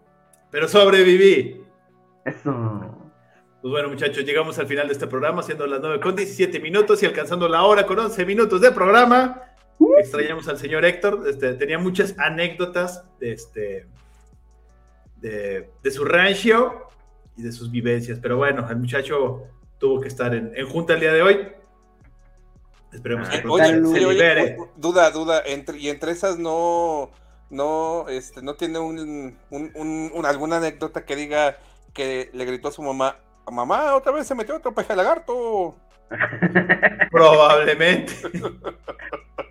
pero 0.51 0.67
sobreviví. 0.67 1.63
Eso. 2.25 2.93
Pues 3.61 3.71
bueno, 3.71 3.87
muchachos, 3.87 4.25
llegamos 4.25 4.59
al 4.59 4.67
final 4.67 4.87
de 4.87 4.93
este 4.93 5.07
programa, 5.07 5.41
siendo 5.43 5.65
las 5.65 5.79
9 5.79 6.01
con 6.01 6.13
17 6.13 6.59
minutos 6.59 7.01
y 7.01 7.05
alcanzando 7.05 7.47
la 7.47 7.63
hora 7.63 7.85
con 7.85 7.97
11 7.97 8.25
minutos 8.25 8.59
de 8.59 8.73
programa. 8.73 9.41
Extrañamos 9.97 10.47
al 10.47 10.57
señor 10.57 10.85
Héctor, 10.85 11.23
este, 11.27 11.53
tenía 11.55 11.77
muchas 11.79 12.15
anécdotas 12.17 13.03
de, 13.19 13.31
este, 13.33 13.87
de, 15.17 15.69
de 15.83 15.91
su 15.91 16.05
rancho 16.05 16.87
y 17.37 17.43
de 17.43 17.51
sus 17.51 17.71
vivencias, 17.71 18.19
pero 18.21 18.37
bueno, 18.37 18.67
el 18.69 18.77
muchacho 18.77 19.43
tuvo 19.77 19.99
que 20.01 20.07
estar 20.07 20.33
en, 20.33 20.51
en 20.55 20.67
junta 20.69 20.93
el 20.93 20.99
día 21.01 21.13
de 21.13 21.21
hoy. 21.21 21.47
Esperemos 22.93 23.27
que 23.27 23.37
Eh, 23.37 23.41
pronto 23.41 23.55
Oye, 23.55 23.73
se 23.73 24.05
oye, 24.05 24.13
libere. 24.13 24.57
duda, 24.77 25.11
duda, 25.11 25.41
entre, 25.45 25.77
y 25.77 25.89
entre 25.89 26.11
esas 26.11 26.37
no, 26.39 27.11
no, 27.49 28.07
este, 28.07 28.41
no 28.41 28.55
tiene 28.55 28.79
un, 28.79 28.97
un- 29.49 29.71
un- 29.75 30.11
un- 30.13 30.25
alguna 30.25 30.57
anécdota 30.57 31.03
que 31.05 31.15
diga 31.17 31.57
que 31.93 32.29
le 32.33 32.45
gritó 32.45 32.69
a 32.69 32.71
su 32.71 32.81
mamá, 32.81 33.17
mamá, 33.51 33.95
otra 33.95 34.11
vez 34.13 34.25
se 34.27 34.35
metió 34.35 34.55
otro 34.55 34.73
peje 34.73 34.95
lagarto. 34.95 35.75
Probablemente. 37.11 38.13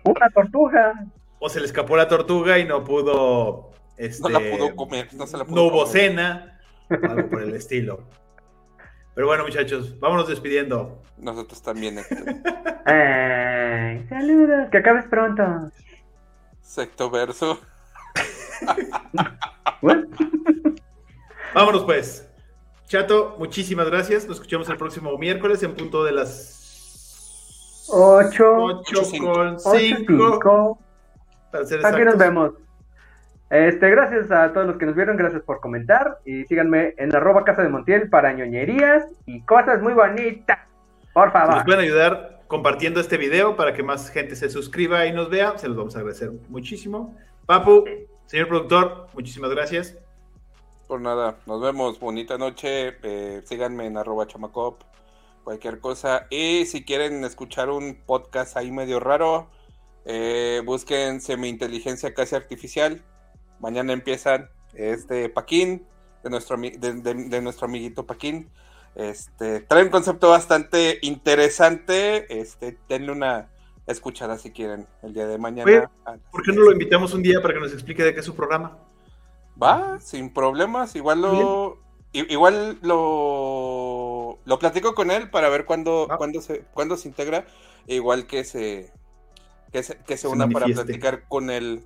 Una 0.03 0.29
tortuga. 0.29 0.93
O 1.39 1.49
se 1.49 1.59
le 1.59 1.65
escapó 1.65 1.95
la 1.97 2.07
tortuga 2.07 2.57
y 2.59 2.65
no 2.65 2.83
pudo. 2.83 3.71
Este, 3.97 4.23
No 4.23 4.29
la 4.29 4.39
pudo 4.39 4.75
comer, 4.75 5.13
no 5.13 5.25
se 5.27 5.37
la 5.37 5.45
pudo 5.45 5.55
No 5.55 5.63
hubo 5.63 5.85
comer. 5.85 5.87
cena, 5.87 6.59
algo 6.89 7.29
por 7.29 7.41
el 7.43 7.55
estilo. 7.55 8.03
Pero 9.13 9.27
bueno, 9.27 9.43
muchachos, 9.45 9.97
vámonos 9.99 10.27
despidiendo. 10.27 11.01
Nosotros 11.17 11.61
también, 11.61 11.97
Héctor. 11.99 12.25
Ay, 12.85 14.05
saludos. 14.09 14.69
Que 14.71 14.77
acabes 14.79 15.05
pronto. 15.05 15.43
Secto 16.61 17.09
verso. 17.09 17.59
Vámonos 21.53 21.83
pues. 21.85 22.29
Chato, 22.87 23.35
muchísimas 23.39 23.89
gracias. 23.89 24.27
Nos 24.27 24.37
escuchamos 24.37 24.69
el 24.69 24.77
próximo 24.77 25.17
miércoles 25.17 25.63
en 25.63 25.73
punto 25.73 26.03
de 26.03 26.11
las 26.11 27.87
Ocho. 27.89 28.55
8 28.55 29.01
con 29.19 29.55
Ocho, 29.55 29.59
5. 29.59 29.59
cinco. 29.77 30.79
Para 31.51 31.65
ser 31.65 31.85
Aquí 31.85 32.03
nos 32.03 32.17
vemos. 32.17 32.51
Este, 33.49 33.89
gracias 33.89 34.31
a 34.31 34.51
todos 34.53 34.67
los 34.67 34.77
que 34.77 34.87
nos 34.87 34.95
vieron, 34.95 35.17
gracias 35.17 35.43
por 35.43 35.59
comentar 35.59 36.19
y 36.25 36.45
síganme 36.45 36.95
en 36.97 37.15
arroba 37.15 37.43
casa 37.43 37.61
de 37.61 37.69
Montiel 37.69 38.09
para 38.09 38.33
ñoñerías 38.33 39.05
y 39.25 39.41
cosas 39.41 39.81
muy 39.81 39.93
bonitas. 39.93 40.59
Por 41.13 41.31
favor. 41.31 41.55
nos 41.55 41.63
pueden 41.63 41.81
ayudar 41.81 42.41
compartiendo 42.47 42.99
este 42.99 43.17
video 43.17 43.55
para 43.55 43.73
que 43.73 43.83
más 43.83 44.09
gente 44.09 44.35
se 44.35 44.49
suscriba 44.49 45.05
y 45.05 45.13
nos 45.13 45.29
vea, 45.29 45.57
se 45.57 45.67
los 45.67 45.77
vamos 45.77 45.95
a 45.95 45.99
agradecer 45.99 46.31
muchísimo. 46.49 47.15
Papu, 47.45 47.85
señor 48.25 48.47
productor, 48.47 49.07
muchísimas 49.13 49.51
gracias. 49.51 49.97
Por 50.87 51.01
nada, 51.01 51.37
nos 51.47 51.61
vemos, 51.61 51.99
bonita 51.99 52.37
noche, 52.37 52.95
eh, 53.01 53.41
síganme 53.45 53.87
en 53.87 53.97
arroba 53.97 54.27
chamacop, 54.27 54.81
cualquier 55.43 55.79
cosa. 55.79 56.27
Y 56.29 56.65
si 56.67 56.85
quieren 56.85 57.23
escuchar 57.23 57.71
un 57.71 57.95
podcast 58.05 58.55
ahí 58.55 58.71
medio 58.71 58.99
raro, 58.99 59.49
eh, 60.05 60.61
busquen 60.63 61.21
semi-inteligencia 61.21 62.13
casi 62.13 62.35
artificial. 62.35 63.03
Mañana 63.59 63.93
empiezan 63.93 64.49
este 64.75 65.27
Paquín, 65.29 65.87
de 66.23 66.29
nuestro, 66.29 66.55
de, 66.57 66.71
de- 66.77 67.13
de 67.29 67.41
nuestro 67.41 67.65
amiguito 67.65 68.05
Paquín. 68.05 68.51
Este, 68.93 69.61
trae 69.61 69.83
un 69.83 69.89
concepto 69.89 70.29
bastante 70.29 70.99
interesante. 71.01 72.39
Este, 72.39 72.77
denle 72.87 73.11
una 73.11 73.49
escuchada 73.87 74.37
si 74.37 74.51
quieren 74.51 74.85
el 75.01 75.13
día 75.13 75.25
de 75.25 75.39
mañana. 75.39 75.89
Oye, 76.05 76.19
¿Por 76.31 76.43
qué 76.43 76.51
no 76.51 76.61
lo 76.61 76.71
invitamos 76.71 77.13
un 77.15 77.23
día 77.23 77.41
para 77.41 77.55
que 77.55 77.59
nos 77.59 77.73
explique 77.73 78.03
de 78.03 78.13
qué 78.13 78.19
es 78.19 78.25
su 78.25 78.35
programa? 78.35 78.77
Va, 79.61 79.99
sin 79.99 80.33
problemas. 80.33 80.95
Igual 80.95 81.21
lo. 81.21 81.77
Igual 82.13 82.79
lo. 82.81 84.39
Lo 84.45 84.59
platico 84.59 84.95
con 84.95 85.11
él 85.11 85.29
para 85.29 85.49
ver 85.49 85.65
cuándo, 85.65 86.07
Va. 86.07 86.17
cuándo, 86.17 86.41
se, 86.41 86.61
cuándo 86.73 86.97
se 86.97 87.07
integra. 87.07 87.45
Igual 87.87 88.27
que 88.27 88.43
se. 88.43 88.91
Que 89.71 89.83
se, 89.83 89.97
que 89.97 90.17
se 90.17 90.21
Se 90.23 90.27
una 90.27 90.47
para 90.47 90.65
platicar 90.67 91.27
con 91.27 91.49
él. 91.49 91.83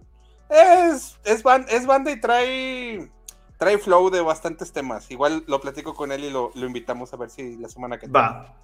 Es, 0.49 1.19
es, 1.25 1.43
ban- 1.43 1.65
es 1.69 1.85
banda 1.85 2.11
y 2.11 2.19
trae. 2.19 3.11
Trae 3.57 3.77
flow 3.77 4.09
de 4.09 4.21
bastantes 4.21 4.71
temas. 4.71 5.11
Igual 5.11 5.43
lo 5.47 5.59
platico 5.59 5.93
con 5.93 6.11
él 6.11 6.23
y 6.23 6.29
lo, 6.29 6.51
lo 6.55 6.65
invitamos 6.65 7.13
a 7.13 7.17
ver 7.17 7.29
si 7.29 7.57
la 7.57 7.67
semana 7.67 7.99
que 7.99 8.07
Va. 8.07 8.55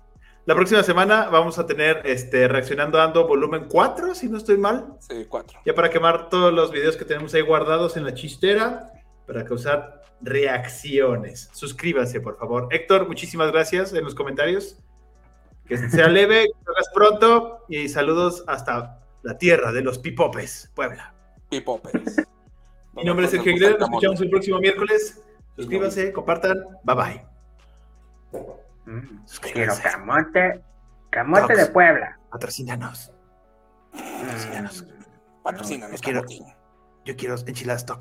La 0.45 0.53
próxima 0.55 0.83
semana 0.83 1.27
vamos 1.29 1.57
a 1.57 1.65
tener 1.65 2.01
este 2.05 2.47
reaccionando 2.47 3.01
ando 3.01 3.27
volumen 3.27 3.65
4, 3.67 4.13
si 4.13 4.29
no 4.29 4.37
estoy 4.37 4.57
mal. 4.57 4.95
Sí, 4.99 5.25
cuatro. 5.27 5.59
Ya 5.65 5.73
para 5.73 5.89
quemar 5.89 6.29
todos 6.29 6.53
los 6.53 6.71
videos 6.71 6.95
que 6.95 7.03
tenemos 7.03 7.33
ahí 7.33 7.41
guardados 7.41 7.97
en 7.97 8.03
la 8.05 8.13
chistera 8.13 8.91
para 9.27 9.43
causar 9.45 10.01
reacciones. 10.21 11.49
Suscríbanse, 11.53 12.19
por 12.21 12.37
favor. 12.37 12.67
Héctor, 12.71 13.07
muchísimas 13.07 13.51
gracias 13.51 13.93
en 13.93 14.03
los 14.03 14.15
comentarios. 14.15 14.77
Que 15.65 15.77
sea 15.77 16.07
leve, 16.09 16.45
que 16.45 16.63
lo 16.65 16.71
hagas 16.73 16.89
pronto 16.93 17.65
y 17.69 17.89
saludos 17.89 18.43
hasta 18.47 18.99
la 19.23 19.37
tierra 19.37 19.71
de 19.71 19.81
los 19.81 19.97
pipopes, 19.99 20.71
Puebla. 20.75 21.13
Pipo 21.49 21.81
Pérez. 21.81 22.17
Mi 22.93 23.03
nombre 23.03 23.25
es 23.25 23.31
Sergio 23.31 23.51
Aguilera, 23.51 23.77
nos 23.77 23.89
escuchamos 23.89 24.21
el 24.21 24.29
próximo 24.29 24.59
miércoles. 24.59 25.21
Suscríbanse, 25.55 26.11
compartan, 26.13 26.63
bye 26.83 26.95
bye. 26.95 27.25
Mm, 28.85 28.99
Quiero 28.99 29.27
Suscríbanse, 29.27 29.81
camote. 29.83 30.61
Camote 31.09 31.41
Tox. 31.53 31.57
de 31.57 31.65
Puebla. 31.67 32.19
patrocínanos. 32.31 33.11
Mm. 33.93 34.83
Patrocínanos, 35.43 36.01
Quiero- 36.01 36.21
Camotín. 36.21 36.45
Yo 37.05 37.15
quiero 37.15 37.35
enchiladas 37.45 37.85
tox. 37.85 37.93